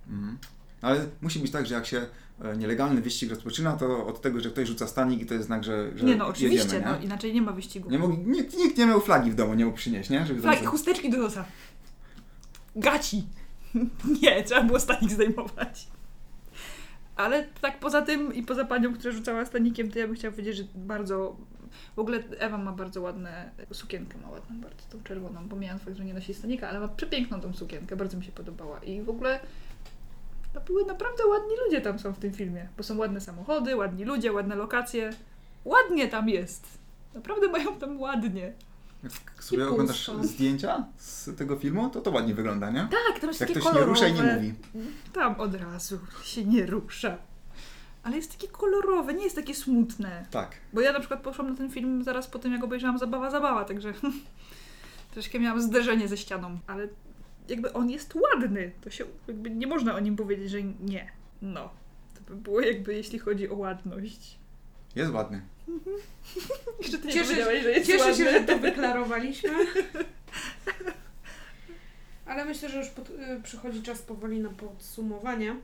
Mhm. 0.07 0.37
Ale 0.81 1.05
musi 1.21 1.39
być 1.39 1.51
tak, 1.51 1.65
że 1.65 1.75
jak 1.75 1.85
się 1.85 2.05
e, 2.41 2.57
nielegalny 2.57 3.01
wyścig 3.01 3.29
rozpoczyna, 3.29 3.73
to 3.73 4.05
od 4.05 4.21
tego, 4.21 4.39
że 4.39 4.49
ktoś 4.49 4.67
rzuca 4.67 4.87
stanik 4.87 5.21
i 5.21 5.25
to 5.25 5.33
jest 5.33 5.45
znak, 5.45 5.63
że, 5.63 5.97
że 5.97 6.05
Nie 6.05 6.15
no, 6.15 6.27
oczywiście, 6.27 6.63
jedziemy, 6.63 6.85
no 6.85 6.97
nie? 6.97 7.05
inaczej 7.05 7.33
nie 7.33 7.41
ma 7.41 7.51
wyścigu. 7.51 7.89
Nie 7.89 7.99
mógł, 7.99 8.29
nikt, 8.29 8.57
nikt 8.57 8.77
nie 8.77 8.85
miał 8.85 9.01
flagi 9.01 9.31
w 9.31 9.35
domu, 9.35 9.53
nie 9.53 9.65
mógł 9.65 9.77
przynieść, 9.77 10.09
nie? 10.09 10.25
Żeby 10.25 10.41
Flagi, 10.41 10.65
chusteczki 10.65 11.09
do 11.09 11.17
nosa. 11.17 11.45
Gaci. 12.75 13.23
Nie, 14.21 14.43
trzeba 14.43 14.63
było 14.63 14.79
stanik 14.79 15.11
zdejmować. 15.11 15.87
Ale 17.15 17.47
tak 17.61 17.79
poza 17.79 18.01
tym 18.01 18.33
i 18.33 18.43
poza 18.43 18.65
panią, 18.65 18.93
która 18.93 19.13
rzucała 19.13 19.45
stanikiem, 19.45 19.91
to 19.91 19.99
ja 19.99 20.07
bym 20.07 20.15
chciała 20.15 20.31
powiedzieć, 20.31 20.57
że 20.57 20.63
bardzo... 20.75 21.37
W 21.95 21.99
ogóle 21.99 22.23
Ewa 22.39 22.57
ma 22.57 22.71
bardzo 22.71 23.01
ładne... 23.01 23.51
Sukienkę 23.71 24.17
ma 24.17 24.29
ładną, 24.29 24.61
bardzo 24.61 24.83
tą 24.89 25.03
czerwoną. 25.03 25.49
Pomijając 25.49 25.81
fakt, 25.81 25.97
że 25.97 26.05
nie 26.05 26.13
nosi 26.13 26.33
stanika, 26.33 26.69
ale 26.69 26.79
ma 26.79 26.87
przepiękną 26.87 27.41
tą 27.41 27.53
sukienkę. 27.53 27.95
Bardzo 27.95 28.17
mi 28.17 28.23
się 28.23 28.31
podobała. 28.31 28.79
I 28.79 29.01
w 29.01 29.09
ogóle... 29.09 29.39
To 30.57 30.63
były 30.65 30.85
naprawdę 30.85 31.25
ładni 31.25 31.55
ludzie 31.65 31.81
tam 31.81 31.99
są 31.99 32.13
w 32.13 32.19
tym 32.19 32.33
filmie. 32.33 32.67
Bo 32.77 32.83
są 32.83 32.97
ładne 32.97 33.21
samochody, 33.21 33.75
ładni 33.75 34.05
ludzie, 34.05 34.33
ładne 34.33 34.55
lokacje. 34.55 35.09
Ładnie 35.65 36.07
tam 36.07 36.29
jest. 36.29 36.63
Naprawdę 37.15 37.47
mają 37.47 37.79
tam 37.79 37.99
ładnie. 38.01 38.53
Jak 39.03 39.43
sobie 39.43 39.63
I 39.63 39.65
oglądasz 39.65 40.11
zdjęcia 40.21 40.85
z 40.97 41.37
tego 41.37 41.55
filmu, 41.55 41.89
to 41.89 42.01
to 42.01 42.11
ładnie 42.11 42.33
wygląda, 42.35 42.69
nie? 42.71 42.79
Tak, 42.79 43.19
tam 43.19 43.29
jest 43.29 43.39
Jak 43.41 43.49
takie 43.49 43.59
ktoś 43.59 43.73
nie 43.73 43.79
kolorowe. 43.79 43.91
rusza 43.93 44.07
i 44.07 44.13
nie 44.13 44.33
mówi. 44.33 44.53
Tam 45.13 45.39
od 45.39 45.55
razu 45.55 45.99
się 46.23 46.45
nie 46.45 46.65
rusza. 46.65 47.17
Ale 48.03 48.15
jest 48.15 48.31
takie 48.31 48.47
kolorowe, 48.47 49.13
nie 49.13 49.23
jest 49.23 49.35
takie 49.35 49.55
smutne. 49.55 50.25
Tak. 50.31 50.55
Bo 50.73 50.81
ja 50.81 50.93
na 50.93 50.99
przykład 50.99 51.21
poszłam 51.21 51.49
na 51.49 51.55
ten 51.55 51.71
film 51.71 52.03
zaraz 52.03 52.27
po 52.27 52.39
tym, 52.39 52.53
jak 52.53 52.63
obejrzałam 52.63 52.97
Zabawa, 52.99 53.31
Zabawa, 53.31 53.65
także 53.65 53.93
troszkę 55.13 55.39
miałam 55.39 55.61
zderzenie 55.61 56.07
ze 56.07 56.17
ścianą. 56.17 56.59
Ale 56.67 56.87
jakby 57.49 57.73
on 57.73 57.89
jest 57.89 58.15
ładny, 58.15 58.71
to 58.81 58.89
się 58.89 59.05
jakby 59.27 59.49
nie 59.49 59.67
można 59.67 59.95
o 59.95 59.99
nim 59.99 60.15
powiedzieć, 60.15 60.49
że 60.49 60.63
nie. 60.63 61.11
No. 61.41 61.69
To 62.15 62.21
by 62.33 62.41
było 62.41 62.61
jakby 62.61 62.93
jeśli 62.93 63.19
chodzi 63.19 63.49
o 63.49 63.55
ładność. 63.55 64.37
Jest 64.95 65.11
ładny. 65.11 65.41
Jeszcze 66.81 66.97
ty 66.97 67.07
nie 67.07 67.13
Cieszę, 67.13 67.25
powiedziałeś, 67.25 67.63
że 67.63 67.71
jest 67.71 67.87
cieszę 67.87 68.09
ładny. 68.09 68.25
się, 68.25 68.31
że 68.31 68.41
to 68.41 68.59
wyklarowaliśmy. 68.59 69.49
Ale 72.25 72.45
myślę, 72.45 72.69
że 72.69 72.77
już 72.77 72.87
pod, 72.87 73.09
y, 73.09 73.41
przychodzi 73.43 73.81
czas 73.81 74.01
powoli 74.01 74.39
na 74.39 74.49
podsumowanie. 74.49 75.55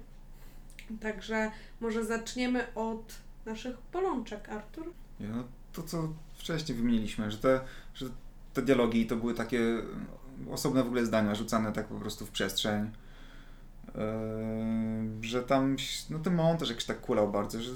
Także 1.02 1.52
może 1.82 2.06
zaczniemy 2.06 2.74
od 2.76 3.16
naszych 3.46 3.76
bolączek, 3.94 4.50
Artur. 4.50 4.94
No, 5.20 5.44
to, 5.74 5.84
co 5.84 6.14
wcześniej 6.34 6.78
wymieniliśmy, 6.78 7.32
że 7.32 7.38
te, 7.38 7.60
że 7.94 8.06
te 8.54 8.62
dialogi 8.62 9.06
to 9.08 9.16
były 9.16 9.34
takie 9.34 9.60
osobne 10.52 10.84
w 10.84 10.88
ogóle 10.88 11.06
zdania, 11.06 11.36
rzucane 11.36 11.72
tak 11.72 11.88
po 11.88 11.96
prostu 11.96 12.26
w 12.26 12.32
przestrzeń. 12.32 12.92
Yy, 13.88 15.28
że 15.28 15.44
tam, 15.44 15.76
no 16.10 16.20
ten 16.20 16.36
montaż 16.36 16.70
jakiś 16.70 16.86
tak 16.86 17.02
kulał 17.02 17.32
bardzo, 17.32 17.62
że 17.62 17.72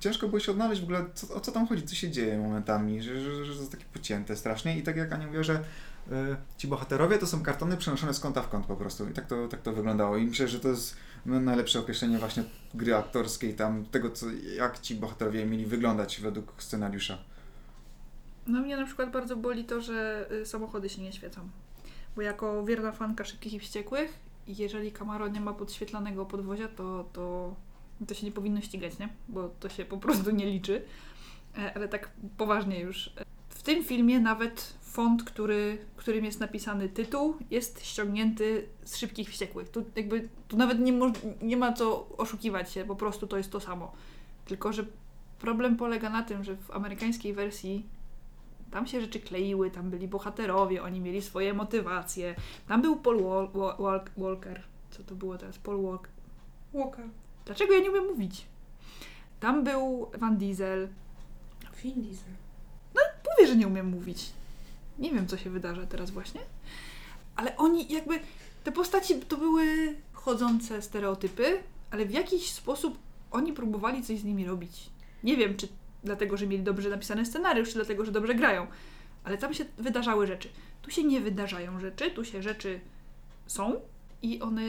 ciężko 0.00 0.28
było 0.28 0.40
się 0.40 0.52
odnaleźć 0.52 0.80
w 0.80 0.84
ogóle, 0.84 1.04
co, 1.14 1.34
o 1.34 1.40
co 1.40 1.52
tam 1.52 1.66
chodzi, 1.66 1.82
co 1.82 1.94
się 1.94 2.10
dzieje 2.10 2.38
momentami, 2.38 3.02
że, 3.02 3.20
że, 3.20 3.44
że 3.44 3.64
to 3.64 3.70
takie 3.70 3.84
pocięte 3.92 4.36
strasznie 4.36 4.78
i 4.78 4.82
tak 4.82 4.96
jak 4.96 5.12
Ania 5.12 5.26
mówiła, 5.26 5.42
że 5.42 5.64
yy, 6.10 6.36
ci 6.56 6.68
bohaterowie 6.68 7.18
to 7.18 7.26
są 7.26 7.42
kartony 7.42 7.76
przenoszone 7.76 8.14
z 8.14 8.20
kąta 8.20 8.42
w 8.42 8.48
kąt 8.48 8.66
po 8.66 8.76
prostu 8.76 9.08
i 9.08 9.12
tak 9.12 9.26
to, 9.26 9.48
tak 9.48 9.62
to 9.62 9.72
wyglądało 9.72 10.16
i 10.16 10.26
myślę, 10.26 10.48
że 10.48 10.60
to 10.60 10.68
jest 10.68 10.96
no, 11.26 11.40
najlepsze 11.40 11.80
określenie 11.80 12.18
właśnie 12.18 12.44
gry 12.74 12.94
aktorskiej, 12.94 13.54
tam 13.54 13.84
tego, 13.84 14.10
co, 14.10 14.26
jak 14.56 14.80
ci 14.80 14.94
bohaterowie 14.94 15.46
mieli 15.46 15.66
wyglądać 15.66 16.20
według 16.20 16.62
scenariusza. 16.62 17.18
No 18.46 18.60
mnie 18.60 18.76
na 18.76 18.86
przykład 18.86 19.10
bardzo 19.10 19.36
boli 19.36 19.64
to, 19.64 19.80
że 19.80 20.28
y, 20.32 20.46
samochody 20.46 20.88
się 20.88 21.02
nie 21.02 21.12
świecą. 21.12 21.48
Bo 22.16 22.22
jako 22.22 22.64
wierna 22.64 22.92
fanka 22.92 23.24
szybkich 23.24 23.52
i 23.52 23.58
wściekłych, 23.58 24.18
jeżeli 24.46 24.92
Camaro 24.92 25.28
nie 25.28 25.40
ma 25.40 25.52
podświetlanego 25.52 26.26
podwozia, 26.26 26.68
to, 26.68 27.04
to, 27.12 27.54
to 28.06 28.14
się 28.14 28.26
nie 28.26 28.32
powinno 28.32 28.60
ścigać, 28.60 28.98
nie? 28.98 29.08
Bo 29.28 29.50
to 29.60 29.68
się 29.68 29.84
po 29.84 29.98
prostu 29.98 30.30
nie 30.30 30.46
liczy. 30.46 30.82
E, 31.58 31.76
Ale 31.76 31.88
tak 31.88 32.10
poważnie 32.36 32.80
już. 32.80 33.10
W 33.48 33.62
tym 33.62 33.84
filmie 33.84 34.20
nawet 34.20 34.74
font, 34.80 35.24
który, 35.24 35.78
którym 35.96 36.24
jest 36.24 36.40
napisany 36.40 36.88
tytuł, 36.88 37.36
jest 37.50 37.86
ściągnięty 37.86 38.68
z 38.84 38.96
szybkich 38.96 39.28
wściekłych. 39.28 39.68
Tu 39.68 39.84
jakby 39.96 40.28
tu 40.48 40.56
nawet 40.56 40.80
nie, 40.80 41.12
nie 41.42 41.56
ma 41.56 41.72
co 41.72 42.08
oszukiwać 42.16 42.72
się, 42.72 42.84
po 42.84 42.96
prostu 42.96 43.26
to 43.26 43.36
jest 43.36 43.50
to 43.50 43.60
samo. 43.60 43.92
Tylko, 44.44 44.72
że 44.72 44.84
problem 45.38 45.76
polega 45.76 46.10
na 46.10 46.22
tym, 46.22 46.44
że 46.44 46.56
w 46.56 46.70
amerykańskiej 46.70 47.32
wersji 47.32 47.86
tam 48.72 48.86
się 48.86 49.00
rzeczy 49.00 49.20
kleiły, 49.20 49.70
tam 49.70 49.90
byli 49.90 50.08
bohaterowie, 50.08 50.82
oni 50.82 51.00
mieli 51.00 51.22
swoje 51.22 51.54
motywacje. 51.54 52.34
Tam 52.68 52.82
był 52.82 52.96
Paul 52.96 53.16
Wal- 53.22 53.48
Wa- 53.52 53.76
Wal- 53.76 54.04
Walker. 54.16 54.62
Co 54.90 55.02
to 55.02 55.14
było 55.14 55.38
teraz? 55.38 55.58
Paul 55.58 55.82
Walker. 55.82 56.10
Walker. 56.74 57.04
Dlaczego 57.46 57.74
ja 57.74 57.80
nie 57.80 57.90
umiem 57.90 58.06
mówić? 58.06 58.44
Tam 59.40 59.64
był 59.64 60.10
Van 60.18 60.36
Diesel. 60.36 60.88
Vin 61.82 62.02
Diesel. 62.02 62.32
Mówię, 63.30 63.46
że 63.48 63.56
nie 63.56 63.66
umiem 63.66 63.86
mówić. 63.86 64.30
Nie 64.98 65.10
wiem, 65.12 65.26
co 65.26 65.36
się 65.36 65.50
wydarza 65.50 65.86
teraz 65.86 66.10
właśnie. 66.10 66.40
Ale 67.36 67.56
oni 67.56 67.92
jakby... 67.92 68.20
Te 68.64 68.72
postaci 68.72 69.14
to 69.20 69.36
były 69.36 69.64
chodzące 70.12 70.82
stereotypy, 70.82 71.62
ale 71.90 72.06
w 72.06 72.10
jakiś 72.10 72.52
sposób 72.52 72.98
oni 73.30 73.52
próbowali 73.52 74.02
coś 74.02 74.18
z 74.20 74.24
nimi 74.24 74.44
robić. 74.46 74.90
Nie 75.24 75.36
wiem, 75.36 75.56
czy 75.56 75.68
dlatego, 76.04 76.36
że 76.36 76.46
mieli 76.46 76.62
dobrze 76.62 76.90
napisany 76.90 77.26
scenariusz, 77.26 77.68
czy 77.68 77.74
dlatego, 77.74 78.04
że 78.04 78.12
dobrze 78.12 78.34
grają. 78.34 78.66
Ale 79.24 79.38
tam 79.38 79.54
się 79.54 79.64
wydarzały 79.78 80.26
rzeczy. 80.26 80.48
Tu 80.82 80.90
się 80.90 81.04
nie 81.04 81.20
wydarzają 81.20 81.80
rzeczy, 81.80 82.10
tu 82.10 82.24
się 82.24 82.42
rzeczy 82.42 82.80
są 83.46 83.80
i 84.22 84.40
one 84.40 84.62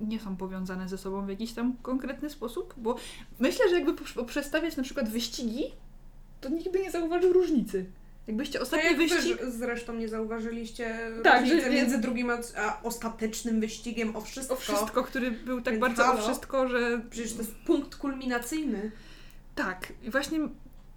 nie 0.00 0.20
są 0.20 0.36
powiązane 0.36 0.88
ze 0.88 0.98
sobą 0.98 1.26
w 1.26 1.28
jakiś 1.28 1.52
tam 1.52 1.76
konkretny 1.82 2.30
sposób, 2.30 2.74
bo 2.76 2.96
myślę, 3.40 3.68
że 3.68 3.74
jakby 3.74 3.92
poprz- 3.92 4.14
poprzestawiać 4.14 4.76
na 4.76 4.82
przykład 4.82 5.08
wyścigi, 5.08 5.64
to 6.40 6.48
nikt 6.48 6.72
by 6.72 6.78
nie 6.80 6.90
zauważył 6.90 7.32
różnicy. 7.32 7.84
Jakbyście 8.26 8.52
Tak 8.52 8.62
ostatni 8.62 8.86
jak 8.86 8.96
wyścig... 8.96 9.40
wy 9.40 9.50
zresztą 9.50 9.94
nie 9.94 10.08
zauważyliście 10.08 10.98
Tak, 11.24 11.40
różnicy 11.40 11.64
że- 11.64 11.70
między 11.70 11.98
drugim 11.98 12.30
a, 12.30 12.38
a 12.56 12.82
ostatecznym 12.82 13.60
wyścigiem 13.60 14.16
o 14.16 14.20
wszystko. 14.20 14.54
O 14.54 14.56
wszystko, 14.56 15.02
który 15.04 15.30
był 15.30 15.60
tak 15.62 15.74
Więc 15.74 15.80
bardzo 15.80 16.04
halo? 16.04 16.18
o 16.20 16.22
wszystko, 16.22 16.68
że 16.68 17.00
Przecież 17.10 17.32
to 17.32 17.38
jest 17.38 17.54
punkt 17.54 17.96
kulminacyjny. 17.96 18.90
tak. 19.54 19.92
I 20.02 20.10
właśnie 20.10 20.38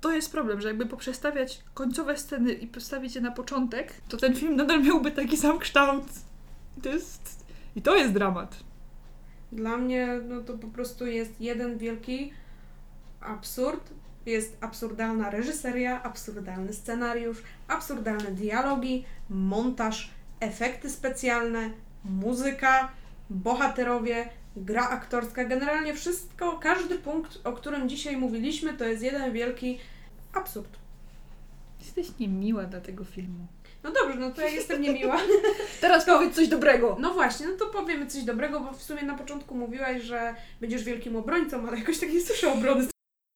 to 0.05 0.11
jest 0.11 0.31
problem, 0.31 0.61
że 0.61 0.67
jakby 0.67 0.85
poprzestawiać 0.85 1.63
końcowe 1.73 2.17
sceny 2.17 2.53
i 2.53 2.67
postawić 2.67 3.15
je 3.15 3.21
na 3.21 3.31
początek, 3.31 3.93
to 4.09 4.17
ten 4.17 4.35
film 4.35 4.55
nadal 4.55 4.83
miałby 4.83 5.11
taki 5.11 5.37
sam 5.37 5.59
kształt. 5.59 6.05
I 6.77 6.81
to 6.81 6.89
jest... 6.89 7.45
I 7.75 7.81
to 7.81 7.95
jest 7.95 8.13
dramat. 8.13 8.57
Dla 9.51 9.77
mnie 9.77 10.07
no 10.29 10.41
to 10.41 10.57
po 10.57 10.67
prostu 10.67 11.05
jest 11.05 11.41
jeden 11.41 11.77
wielki 11.77 12.33
absurd. 13.21 13.93
Jest 14.25 14.57
absurdalna 14.61 15.29
reżyseria, 15.29 16.03
absurdalny 16.03 16.73
scenariusz, 16.73 17.43
absurdalne 17.67 18.31
dialogi, 18.31 19.05
montaż, 19.29 20.11
efekty 20.39 20.89
specjalne, 20.89 21.69
muzyka, 22.03 22.91
bohaterowie, 23.29 24.29
gra 24.55 24.89
aktorska. 24.89 25.45
Generalnie 25.45 25.93
wszystko, 25.93 26.59
każdy 26.59 26.99
punkt, 26.99 27.39
o 27.43 27.53
którym 27.53 27.89
dzisiaj 27.89 28.17
mówiliśmy, 28.17 28.73
to 28.73 28.85
jest 28.85 29.03
jeden 29.03 29.33
wielki 29.33 29.79
absurd. 30.37 30.77
Jesteś 31.79 32.19
niemiła 32.19 32.63
dla 32.63 32.81
tego 32.81 33.03
filmu. 33.03 33.47
No 33.83 33.91
dobrze, 33.91 34.19
no 34.19 34.31
to 34.31 34.41
ja 34.41 34.47
jestem 34.47 34.81
niemiła. 34.81 35.17
Teraz 35.81 36.05
powiedz 36.05 36.35
coś 36.35 36.47
dobrego! 36.47 36.97
No 36.99 37.13
właśnie, 37.13 37.47
no 37.47 37.53
to 37.57 37.65
powiemy 37.65 38.07
coś 38.07 38.23
dobrego, 38.23 38.59
bo 38.59 38.73
w 38.73 38.83
sumie 38.83 39.03
na 39.03 39.17
początku 39.17 39.55
mówiłaś, 39.55 40.01
że 40.01 40.35
będziesz 40.61 40.83
wielkim 40.83 41.15
obrońcą, 41.15 41.67
ale 41.67 41.77
jakoś 41.77 41.99
tak 41.99 42.13
nie 42.13 42.21
słyszę 42.21 42.53
obrony. 42.53 42.87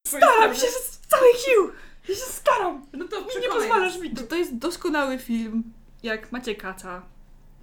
Staram 0.08 0.56
się 0.56 0.68
z 0.68 1.00
całych 1.00 1.36
sił! 1.38 1.72
Ja 2.10 2.16
się 2.16 2.22
staram! 2.22 2.86
No 2.94 3.08
to 3.08 3.22
Nie 3.42 3.48
pozwalasz 3.48 4.00
mi. 4.00 4.12
To, 4.12 4.24
to 4.24 4.36
jest 4.36 4.58
doskonały 4.58 5.18
film. 5.20 5.64
Jak 6.04 6.32
macie 6.32 6.56
kaca 6.56 7.02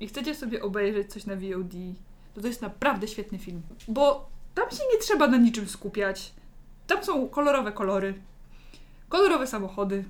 i 0.00 0.08
chcecie 0.08 0.34
sobie 0.34 0.62
obejrzeć 0.62 1.12
coś 1.12 1.26
na 1.26 1.36
VOD, 1.36 1.72
to 2.34 2.40
to 2.40 2.46
jest 2.46 2.62
naprawdę 2.62 3.08
świetny 3.08 3.38
film. 3.38 3.62
Bo 3.88 4.28
tam 4.54 4.70
się 4.70 4.82
nie 4.92 4.98
trzeba 4.98 5.28
na 5.28 5.36
niczym 5.36 5.68
skupiać. 5.68 6.32
Tam 6.86 7.04
są 7.04 7.28
kolorowe 7.28 7.72
kolory, 7.72 8.14
kolorowe 9.08 9.46
samochody, 9.46 10.04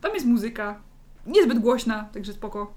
tam 0.00 0.14
jest 0.14 0.26
muzyka, 0.26 0.80
niezbyt 1.26 1.58
głośna, 1.58 2.08
także 2.12 2.32
spoko. 2.32 2.74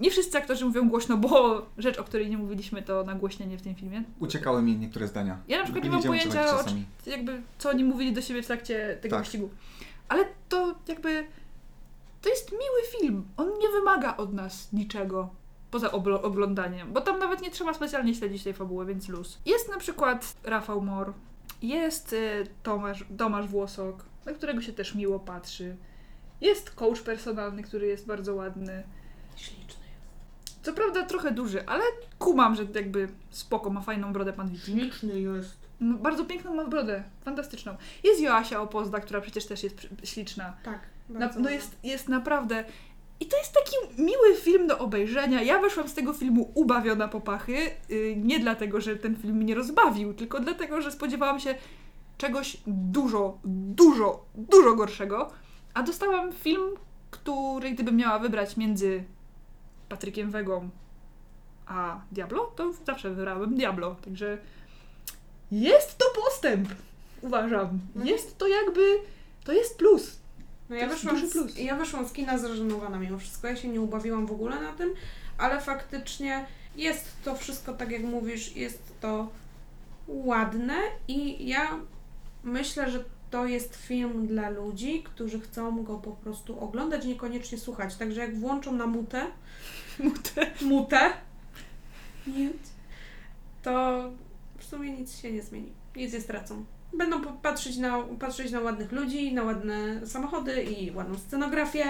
Nie 0.00 0.10
wszyscy 0.10 0.38
aktorzy 0.38 0.64
mówią 0.64 0.88
głośno, 0.88 1.16
bo 1.16 1.62
rzecz, 1.78 1.98
o 1.98 2.04
której 2.04 2.30
nie 2.30 2.38
mówiliśmy, 2.38 2.82
to 2.82 3.04
nagłośnienie 3.04 3.58
w 3.58 3.62
tym 3.62 3.74
filmie. 3.74 4.02
Uciekały 4.20 4.62
mi 4.62 4.76
niektóre 4.76 5.08
zdania. 5.08 5.38
Ja 5.48 5.58
na 5.58 5.64
przykład 5.64 5.84
nie 5.84 5.90
mam 5.90 6.02
pojęcia, 6.02 6.56
o 6.56 6.64
jakby 7.06 7.42
co 7.58 7.70
oni 7.70 7.84
mówili 7.84 8.12
do 8.12 8.22
siebie 8.22 8.42
w 8.42 8.46
trakcie 8.46 8.98
tego 9.02 9.16
Tak. 9.16 9.24
wyścigu. 9.24 9.50
Ale 10.08 10.24
to 10.48 10.74
jakby 10.88 11.26
to 12.22 12.28
jest 12.28 12.52
miły 12.52 13.00
film. 13.00 13.24
On 13.36 13.48
nie 13.58 13.68
wymaga 13.68 14.16
od 14.16 14.32
nas 14.32 14.72
niczego 14.72 15.28
poza 15.70 15.92
oglądaniem, 16.22 16.92
bo 16.92 17.00
tam 17.00 17.18
nawet 17.18 17.42
nie 17.42 17.50
trzeba 17.50 17.74
specjalnie 17.74 18.14
śledzić 18.14 18.42
tej 18.44 18.54
fabuły, 18.54 18.86
więc 18.86 19.08
luz. 19.08 19.38
Jest 19.46 19.68
na 19.68 19.78
przykład 19.78 20.36
Rafał 20.44 20.82
Mor, 20.82 21.12
jest 21.62 22.12
y, 22.12 22.46
Tomasz, 22.62 23.04
Tomasz 23.18 23.48
Włosok, 23.48 24.04
na 24.26 24.32
którego 24.32 24.62
się 24.62 24.72
też 24.72 24.94
miło 24.94 25.20
patrzy. 25.20 25.76
Jest 26.40 26.70
coach 26.70 27.02
personalny, 27.02 27.62
który 27.62 27.86
jest 27.86 28.06
bardzo 28.06 28.34
ładny. 28.34 28.82
Śliczny 29.36 29.84
jest. 29.84 30.64
Co 30.64 30.72
prawda 30.72 31.02
trochę 31.02 31.30
duży, 31.30 31.66
ale 31.66 31.84
kumam, 32.18 32.54
że 32.54 32.66
jakby 32.74 33.08
spoko, 33.30 33.70
ma 33.70 33.80
fajną 33.80 34.12
brodę 34.12 34.32
pan 34.32 34.48
Wiking. 34.48 34.80
Śliczny 34.80 35.20
jest. 35.20 35.66
No, 35.80 35.98
bardzo 35.98 36.24
piękną 36.24 36.54
ma 36.54 36.64
brodę, 36.64 37.04
fantastyczną. 37.24 37.76
Jest 38.04 38.20
Joasia 38.20 38.60
Opozda, 38.60 39.00
która 39.00 39.20
przecież 39.20 39.46
też 39.46 39.62
jest 39.62 39.88
śliczna. 40.04 40.56
Tak. 40.64 40.80
Na, 41.08 41.30
no 41.38 41.50
jest, 41.50 41.76
jest 41.82 42.08
naprawdę... 42.08 42.64
I 43.20 43.26
to 43.26 43.38
jest 43.38 43.52
taki 43.52 44.02
miły 44.02 44.36
film 44.36 44.66
do 44.66 44.78
obejrzenia. 44.78 45.42
Ja 45.42 45.60
wyszłam 45.60 45.88
z 45.88 45.94
tego 45.94 46.12
filmu 46.12 46.52
ubawiona 46.54 47.08
po 47.08 47.20
pachy. 47.20 47.70
Yy, 47.88 48.16
nie 48.16 48.40
dlatego, 48.40 48.80
że 48.80 48.96
ten 48.96 49.16
film 49.16 49.36
mnie 49.36 49.54
rozbawił, 49.54 50.14
tylko 50.14 50.40
dlatego, 50.40 50.82
że 50.82 50.92
spodziewałam 50.92 51.40
się 51.40 51.54
czegoś 52.18 52.56
dużo, 52.66 53.38
dużo, 53.44 54.24
dużo 54.34 54.74
gorszego. 54.74 55.30
A 55.74 55.82
dostałam 55.82 56.32
film, 56.32 56.70
który 57.10 57.70
gdybym 57.70 57.96
miała 57.96 58.18
wybrać 58.18 58.56
między 58.56 59.04
Patrykiem 59.88 60.30
Wegą 60.30 60.70
a 61.66 62.00
Diablo, 62.12 62.52
to 62.56 62.72
zawsze 62.86 63.10
wybrałabym 63.10 63.54
Diablo. 63.54 63.96
Także 64.04 64.38
jest 65.50 65.98
to 65.98 66.04
postęp, 66.22 66.68
uważam. 67.22 67.80
Mhm. 67.86 68.06
Jest 68.06 68.38
to 68.38 68.48
jakby, 68.48 68.98
to 69.44 69.52
jest 69.52 69.78
plus. 69.78 70.18
No 70.68 70.76
To 70.76 70.80
ja 70.80 70.86
jest 70.86 70.94
wyszłam, 70.94 71.48
z, 71.48 71.58
ja 71.58 71.76
wyszłam 71.76 72.08
z 72.08 72.12
kina 72.12 72.38
zreżenowana 72.38 72.98
mimo 72.98 73.18
wszystko. 73.18 73.48
Ja 73.48 73.56
się 73.56 73.68
nie 73.68 73.80
ubawiłam 73.80 74.26
w 74.26 74.32
ogóle 74.32 74.60
na 74.60 74.72
tym, 74.72 74.94
ale 75.38 75.60
faktycznie 75.60 76.46
jest 76.76 77.22
to 77.24 77.34
wszystko, 77.34 77.72
tak 77.72 77.90
jak 77.90 78.02
mówisz, 78.02 78.56
jest 78.56 78.92
to 79.00 79.28
ładne 80.08 80.76
i 81.08 81.48
ja 81.48 81.78
myślę, 82.46 82.90
że 82.90 83.04
to 83.30 83.46
jest 83.46 83.76
film 83.76 84.26
dla 84.26 84.50
ludzi, 84.50 85.02
którzy 85.02 85.40
chcą 85.40 85.84
go 85.84 85.98
po 85.98 86.10
prostu 86.10 86.60
oglądać, 86.60 87.04
niekoniecznie 87.04 87.58
słuchać. 87.58 87.96
Także 87.96 88.20
jak 88.20 88.38
włączą 88.38 88.72
na 88.72 88.86
mutę, 88.86 89.26
mutę, 89.98 90.46
mute, 90.62 91.10
to 93.62 94.04
w 94.58 94.64
sumie 94.64 94.90
nic 94.90 95.18
się 95.18 95.32
nie 95.32 95.42
zmieni. 95.42 95.72
Nic 95.96 96.12
nie 96.12 96.20
stracą. 96.20 96.64
Będą 96.92 97.22
patrzeć 97.22 97.76
na, 97.76 98.02
patrzeć 98.20 98.52
na 98.52 98.60
ładnych 98.60 98.92
ludzi, 98.92 99.34
na 99.34 99.42
ładne 99.42 100.06
samochody 100.06 100.62
i 100.62 100.90
ładną 100.90 101.18
scenografię. 101.18 101.84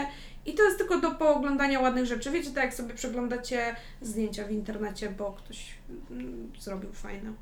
I 0.47 0.55
to 0.55 0.63
jest 0.63 0.79
tylko 0.79 1.01
do 1.01 1.11
pooglądania 1.11 1.81
ładnych 1.81 2.07
rzeczy. 2.07 2.31
Wiecie, 2.31 2.51
tak 2.51 2.65
jak 2.65 2.75
sobie 2.75 2.95
przeglądacie 2.95 3.77
zdjęcia 4.01 4.45
w 4.45 4.51
internecie, 4.51 5.11
bo 5.11 5.33
ktoś 5.33 5.75
mm, 6.11 6.53
zrobił 6.59 6.93
fajne. 6.93 7.33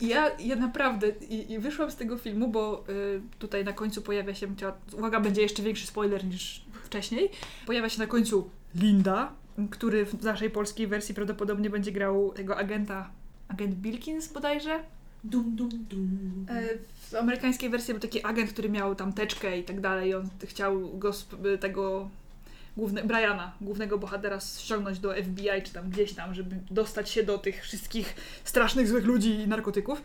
I 0.00 0.08
ja, 0.08 0.30
ja 0.38 0.56
naprawdę 0.56 1.08
i, 1.08 1.52
i 1.52 1.58
wyszłam 1.58 1.90
z 1.90 1.96
tego 1.96 2.18
filmu, 2.18 2.48
bo 2.48 2.84
y, 2.88 3.20
tutaj 3.38 3.64
na 3.64 3.72
końcu 3.72 4.02
pojawia 4.02 4.34
się, 4.34 4.46
uwaga, 4.92 5.20
będzie 5.20 5.42
jeszcze 5.42 5.62
większy 5.62 5.86
spoiler 5.86 6.24
niż 6.24 6.64
wcześniej. 6.84 7.30
Pojawia 7.66 7.88
się 7.88 7.98
na 7.98 8.06
końcu 8.06 8.50
Linda, 8.74 9.32
który 9.70 10.06
w 10.06 10.22
naszej 10.22 10.50
polskiej 10.50 10.86
wersji 10.86 11.14
prawdopodobnie 11.14 11.70
będzie 11.70 11.92
grał 11.92 12.32
tego 12.32 12.56
agenta, 12.56 13.10
agent 13.48 13.74
Bilkins 13.74 14.32
bodajże. 14.32 14.80
Dum, 15.24 15.56
dum, 15.56 15.68
dum. 15.90 16.46
E, 16.48 16.62
W 17.10 17.14
amerykańskiej 17.14 17.70
wersji 17.70 17.94
był 17.94 18.00
taki 18.00 18.24
agent, 18.24 18.52
który 18.52 18.68
miał 18.68 18.94
tam 18.94 19.12
teczkę 19.12 19.58
i 19.58 19.64
tak 19.64 19.80
dalej. 19.80 20.14
On 20.14 20.28
chciał 20.44 20.98
go, 20.98 21.10
tego 21.60 22.08
główne, 22.76 23.04
Briana, 23.04 23.52
głównego 23.60 23.98
bohatera, 23.98 24.40
ściągnąć 24.40 24.98
do 24.98 25.14
FBI 25.14 25.62
czy 25.64 25.72
tam 25.72 25.90
gdzieś 25.90 26.12
tam, 26.12 26.34
żeby 26.34 26.56
dostać 26.70 27.10
się 27.10 27.22
do 27.22 27.38
tych 27.38 27.62
wszystkich 27.62 28.14
strasznych, 28.44 28.88
złych 28.88 29.04
ludzi 29.04 29.30
i 29.30 29.48
narkotyków. 29.48 30.02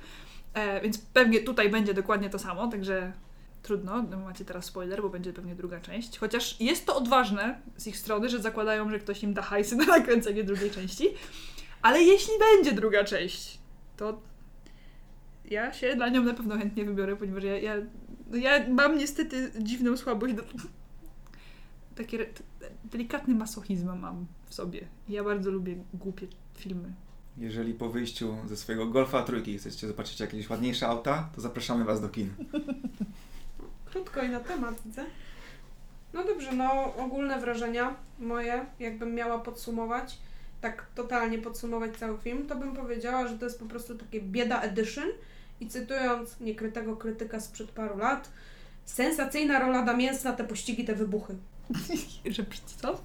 E, 0.54 0.82
więc 0.82 0.98
pewnie 0.98 1.40
tutaj 1.40 1.70
będzie 1.70 1.94
dokładnie 1.94 2.30
to 2.30 2.40
samo, 2.40 2.68
także 2.68 3.14
trudno, 3.62 4.02
no 4.02 4.18
macie 4.18 4.46
teraz 4.46 4.66
spoiler, 4.66 5.02
bo 5.02 5.10
będzie 5.10 5.34
pewnie 5.34 5.56
druga 5.56 5.80
część. 5.80 6.18
Chociaż 6.18 6.62
jest 6.62 6.86
to 6.86 6.96
odważne 6.96 7.62
z 7.78 7.88
ich 7.88 7.98
strony, 7.98 8.30
że 8.30 8.40
zakładają, 8.40 8.90
że 8.90 9.00
ktoś 9.00 9.24
im 9.24 9.34
da 9.34 9.42
hajsy 9.42 9.76
na 9.76 9.86
nakręcenie 9.98 10.44
drugiej 10.44 10.72
części. 10.72 11.08
Ale 11.82 12.02
jeśli 12.02 12.34
będzie 12.40 12.72
druga 12.72 13.04
część, 13.04 13.60
to 13.98 14.22
ja 15.46 15.74
się 15.74 15.96
dla 15.96 16.10
nią 16.10 16.24
na 16.24 16.34
pewno 16.34 16.58
chętnie 16.58 16.86
wybiorę, 16.86 17.16
ponieważ 17.16 17.44
ja, 17.44 17.60
ja, 17.60 17.76
no 18.28 18.38
ja 18.38 18.70
mam 18.70 18.98
niestety 18.98 19.52
dziwną 19.60 19.98
słabość 19.98 20.34
do... 20.34 20.44
Takie 21.96 22.18
re- 22.18 22.26
t- 22.26 22.44
delikatny 22.86 23.36
masochizm 23.36 23.96
mam 23.96 24.26
w 24.46 24.54
sobie. 24.54 24.88
Ja 25.10 25.24
bardzo 25.24 25.52
lubię 25.52 25.76
głupie 25.94 26.28
filmy. 26.54 26.94
Jeżeli 27.38 27.74
po 27.74 27.90
wyjściu 27.90 28.36
ze 28.48 28.58
swojego 28.58 28.88
Golfa 28.88 29.24
trójki 29.24 29.58
chcecie 29.58 29.88
zobaczyć 29.88 30.20
jakieś 30.20 30.50
ładniejsze 30.50 30.88
auta, 30.88 31.30
to 31.36 31.42
zapraszamy 31.42 31.86
Was 31.86 32.02
do 32.02 32.10
kin. 32.10 32.30
Krótko 33.92 34.22
i 34.24 34.30
na 34.30 34.40
temat, 34.40 34.76
widzę. 34.86 35.06
No 36.14 36.24
dobrze, 36.24 36.52
no 36.52 36.96
ogólne 36.96 37.40
wrażenia 37.40 37.96
moje, 38.20 38.66
jakbym 38.80 39.16
miała 39.16 39.40
podsumować, 39.40 40.18
tak 40.62 40.86
totalnie 40.96 41.38
podsumować 41.38 41.98
cały 41.98 42.18
film, 42.18 42.48
to 42.48 42.56
bym 42.56 42.74
powiedziała, 42.76 43.28
że 43.28 43.38
to 43.40 43.46
jest 43.46 43.60
po 43.60 43.66
prostu 43.66 43.96
takie 43.96 44.22
bieda 44.22 44.62
edition 44.62 45.08
i 45.60 45.68
cytując 45.68 46.40
niekrytego 46.40 46.98
krytyka 46.98 47.40
sprzed 47.40 47.72
paru 47.72 47.98
lat, 47.98 48.32
sensacyjna 48.86 49.60
rola 49.60 49.86
Damięsna, 49.86 50.34
te 50.34 50.44
pościgi, 50.44 50.86
te 50.86 50.96
wybuchy. 50.96 51.36
Że 52.36 52.46
co? 52.78 53.02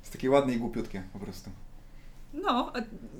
Jest 0.00 0.12
takie 0.12 0.30
ładne 0.30 0.52
i 0.54 0.56
głupiutkie 0.56 1.02
po 1.12 1.18
prostu. 1.18 1.50
No, 2.32 2.72
a, 2.74 2.78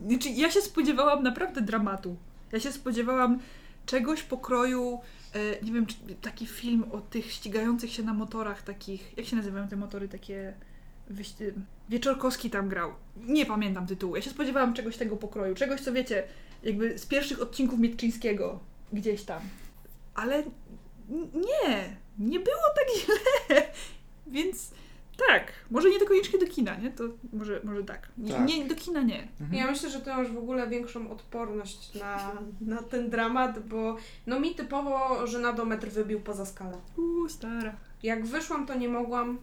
znaczy 0.08 0.28
ja 0.28 0.50
się 0.50 0.60
spodziewałam 0.60 1.22
naprawdę 1.22 1.60
dramatu. 1.60 2.16
Ja 2.52 2.60
się 2.60 2.72
spodziewałam 2.72 3.38
czegoś 3.86 4.22
pokroju, 4.22 5.00
e, 5.34 5.38
nie 5.64 5.72
wiem, 5.72 5.86
czy 5.86 5.94
taki 6.22 6.46
film 6.46 6.84
o 6.92 7.00
tych 7.00 7.32
ścigających 7.32 7.92
się 7.92 8.02
na 8.02 8.14
motorach 8.14 8.62
takich, 8.62 9.14
jak 9.18 9.26
się 9.26 9.36
nazywają 9.36 9.68
te 9.68 9.76
motory 9.76 10.08
takie, 10.08 10.54
wyś- 11.10 11.52
Wieczorkowski 11.88 12.50
tam 12.50 12.68
grał. 12.68 12.92
Nie 13.16 13.46
pamiętam 13.46 13.86
tytułu. 13.86 14.16
Ja 14.16 14.22
się 14.22 14.30
spodziewałam 14.30 14.74
czegoś 14.74 14.96
tego 14.96 15.16
pokroju, 15.16 15.54
czegoś 15.54 15.80
co 15.80 15.92
wiecie, 15.92 16.24
jakby 16.62 16.98
z 16.98 17.06
pierwszych 17.06 17.42
odcinków 17.42 17.78
Mietczyńskiego 17.78 18.60
gdzieś 18.92 19.22
tam. 19.22 19.40
Ale 20.14 20.42
nie, 21.34 21.96
nie 22.18 22.40
było 22.40 22.62
tak 22.76 22.86
źle. 23.00 23.62
Więc 24.26 24.70
tak, 25.28 25.52
może 25.70 25.90
nie 25.90 25.98
do 25.98 26.06
koniecznie 26.06 26.38
do 26.38 26.46
kina, 26.46 26.76
nie? 26.76 26.90
To 26.90 27.04
może, 27.32 27.60
może 27.64 27.84
tak. 27.84 28.08
Nie, 28.18 28.32
Tak. 28.32 28.46
nie 28.46 28.64
do 28.64 28.74
kina 28.74 29.02
nie. 29.02 29.28
Mhm. 29.40 29.54
Ja 29.54 29.66
myślę, 29.70 29.90
że 29.90 30.00
ty 30.00 30.10
masz 30.10 30.32
w 30.32 30.38
ogóle 30.38 30.68
większą 30.68 31.10
odporność 31.10 31.94
na, 31.94 32.32
na 32.60 32.82
ten 32.82 33.10
dramat, 33.10 33.66
bo 33.68 33.96
no 34.26 34.40
mi 34.40 34.54
typowo 34.54 35.26
żenadometr 35.26 35.88
wybił 35.88 36.20
poza 36.20 36.46
skalę. 36.46 36.76
Uuu, 36.96 37.28
stara. 37.28 37.76
Jak 38.02 38.26
wyszłam, 38.26 38.66
to 38.66 38.74
nie 38.74 38.88
mogłam 38.88 39.38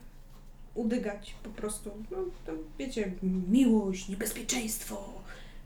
udygać 0.75 1.35
po 1.43 1.49
prostu. 1.49 1.91
No, 2.11 2.17
to 2.45 2.51
wiecie, 2.79 3.11
miłość, 3.49 4.09
niebezpieczeństwo, 4.09 5.13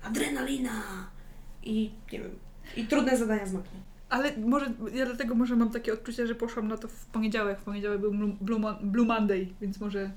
adrenalina 0.03 0.81
i 1.63 1.91
nie 2.11 2.19
wiem, 2.19 2.39
i 2.77 2.87
trudne 2.87 3.17
zadania 3.17 3.45
z 3.45 3.53
matmy. 3.53 3.79
Ale 4.09 4.37
może, 4.37 4.73
ja 4.93 5.05
dlatego 5.05 5.35
może 5.35 5.55
mam 5.55 5.69
takie 5.71 5.93
odczucie, 5.93 6.27
że 6.27 6.35
poszłam 6.35 6.67
na 6.67 6.77
to 6.77 6.87
w 6.87 7.05
poniedziałek. 7.05 7.59
W 7.59 7.63
poniedziałek 7.63 8.01
był 8.01 8.11
Blue, 8.11 8.35
Blue, 8.41 8.59
Mon- 8.59 8.77
Blue 8.91 9.05
Monday, 9.05 9.47
więc 9.61 9.79
może, 9.79 10.11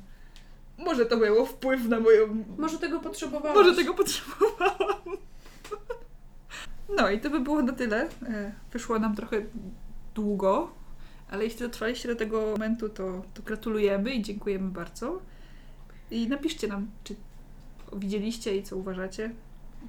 może 0.79 1.07
to 1.07 1.17
miało 1.17 1.47
wpływ 1.47 1.89
na 1.89 2.01
moją... 2.01 2.45
Może 2.59 2.79
tego 2.79 3.01
potrzebowałaś. 3.01 3.57
Może 3.57 3.75
tego 3.77 3.95
potrzebowałam. 3.95 4.99
No 6.97 7.11
i 7.11 7.21
to 7.21 7.31
by 7.31 7.41
było 7.41 7.63
na 7.63 7.73
tyle. 7.73 8.09
E, 8.23 8.53
Wyszło 8.73 8.99
nam 8.99 9.17
trochę 9.17 9.43
długo, 10.15 10.71
ale 11.31 11.45
jeśli 11.45 11.61
dotrwaliście 11.61 12.09
do 12.09 12.17
tego 12.17 12.41
momentu, 12.41 12.89
to, 12.89 13.23
to 13.35 13.43
gratulujemy 13.43 14.15
i 14.15 14.23
dziękujemy 14.23 14.71
bardzo. 14.71 15.21
I 16.11 16.29
napiszcie 16.29 16.69
nam, 16.69 16.91
czy 17.05 17.15
widzieliście 17.93 18.57
i 18.57 18.63
co 18.63 18.77
uważacie. 18.77 19.31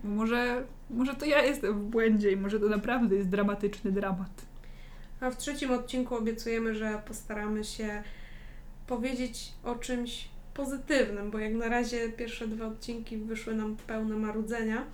Bo 0.03 0.09
Może, 0.09 0.63
może 0.89 1.15
to 1.15 1.25
ja 1.25 1.41
jestem 1.41 1.79
w 1.79 1.83
błędzie 1.83 2.31
i 2.31 2.37
może 2.37 2.59
to 2.59 2.69
naprawdę 2.69 3.15
jest 3.15 3.29
dramatyczny 3.29 3.91
dramat. 3.91 4.45
A 5.19 5.29
w 5.29 5.37
trzecim 5.37 5.71
odcinku 5.71 6.15
obiecujemy, 6.15 6.75
że 6.75 7.01
postaramy 7.07 7.63
się 7.63 8.03
powiedzieć 8.87 9.53
o 9.63 9.75
czymś 9.75 10.29
pozytywnym, 10.53 11.31
bo 11.31 11.39
jak 11.39 11.53
na 11.53 11.69
razie 11.69 12.09
pierwsze 12.09 12.47
dwa 12.47 12.65
odcinki 12.65 13.17
wyszły 13.17 13.55
nam 13.55 13.77
pełne 13.87 14.15
marudzenia. 14.15 14.85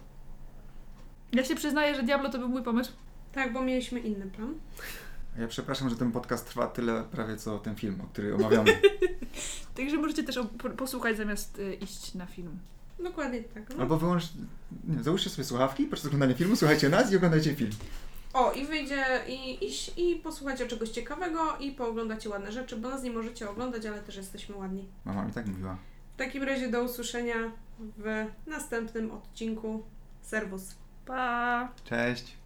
Ja 1.34 1.44
się 1.44 1.56
przyznaję, 1.56 1.96
że 1.96 2.04
Diablo 2.04 2.30
to 2.30 2.40
był 2.40 2.50
mój 2.50 2.64
pomysł. 2.64 2.92
Tak, 3.34 3.54
bo 3.54 3.62
mieliśmy 3.62 4.00
inny 4.00 4.26
plan. 4.26 4.56
Ja 5.40 5.48
przepraszam, 5.48 5.90
że 5.90 5.96
ten 5.96 6.12
podcast 6.12 6.48
trwa 6.48 6.68
tyle 6.68 7.04
prawie 7.12 7.38
co 7.38 7.60
ten 7.60 7.76
film, 7.76 8.02
o 8.02 8.04
który 8.04 8.36
omawiamy. 8.36 8.82
Także 9.78 9.98
możecie 9.98 10.24
też 10.24 10.40
posłuchać 10.78 11.18
zamiast 11.18 11.60
y, 11.60 11.74
iść 11.74 12.14
na 12.14 12.26
film. 12.26 12.60
Dokładnie 13.06 13.44
tak. 13.44 13.70
No. 13.70 13.82
Albo 13.82 13.98
wyłącz... 13.98 14.24
Nie, 14.88 15.04
załóżcie 15.04 15.30
sobie 15.30 15.46
słuchawki, 15.46 15.86
podczas 15.86 16.06
oglądania 16.06 16.34
filmu, 16.34 16.56
słuchajcie 16.56 16.90
nas 16.90 17.12
i 17.12 17.16
oglądajcie 17.16 17.56
film. 17.56 17.72
O, 18.34 18.52
i 18.52 18.66
wyjdzie 18.66 19.06
i, 19.28 19.66
i, 19.66 20.12
i 20.12 20.16
posłuchajcie 20.16 20.68
czegoś 20.68 20.90
ciekawego 20.90 21.58
i 21.60 21.72
pooglądacie 21.72 22.30
ładne 22.30 22.52
rzeczy, 22.52 22.76
bo 22.76 22.90
nas 22.90 23.04
nie 23.04 23.12
możecie 23.12 23.50
oglądać, 23.50 23.86
ale 23.86 24.00
też 24.00 24.16
jesteśmy 24.16 24.56
ładni. 24.56 24.88
Mama 25.06 25.26
mi 25.26 25.32
tak 25.32 25.48
mówiła. 25.48 25.78
W 26.16 26.18
takim 26.18 26.44
razie 26.44 26.68
do 26.68 26.84
usłyszenia 26.84 27.36
w 27.80 28.26
następnym 28.48 29.12
odcinku. 29.12 29.84
Serwus. 30.22 30.76
Pa! 31.06 31.70
Cześć! 31.84 32.45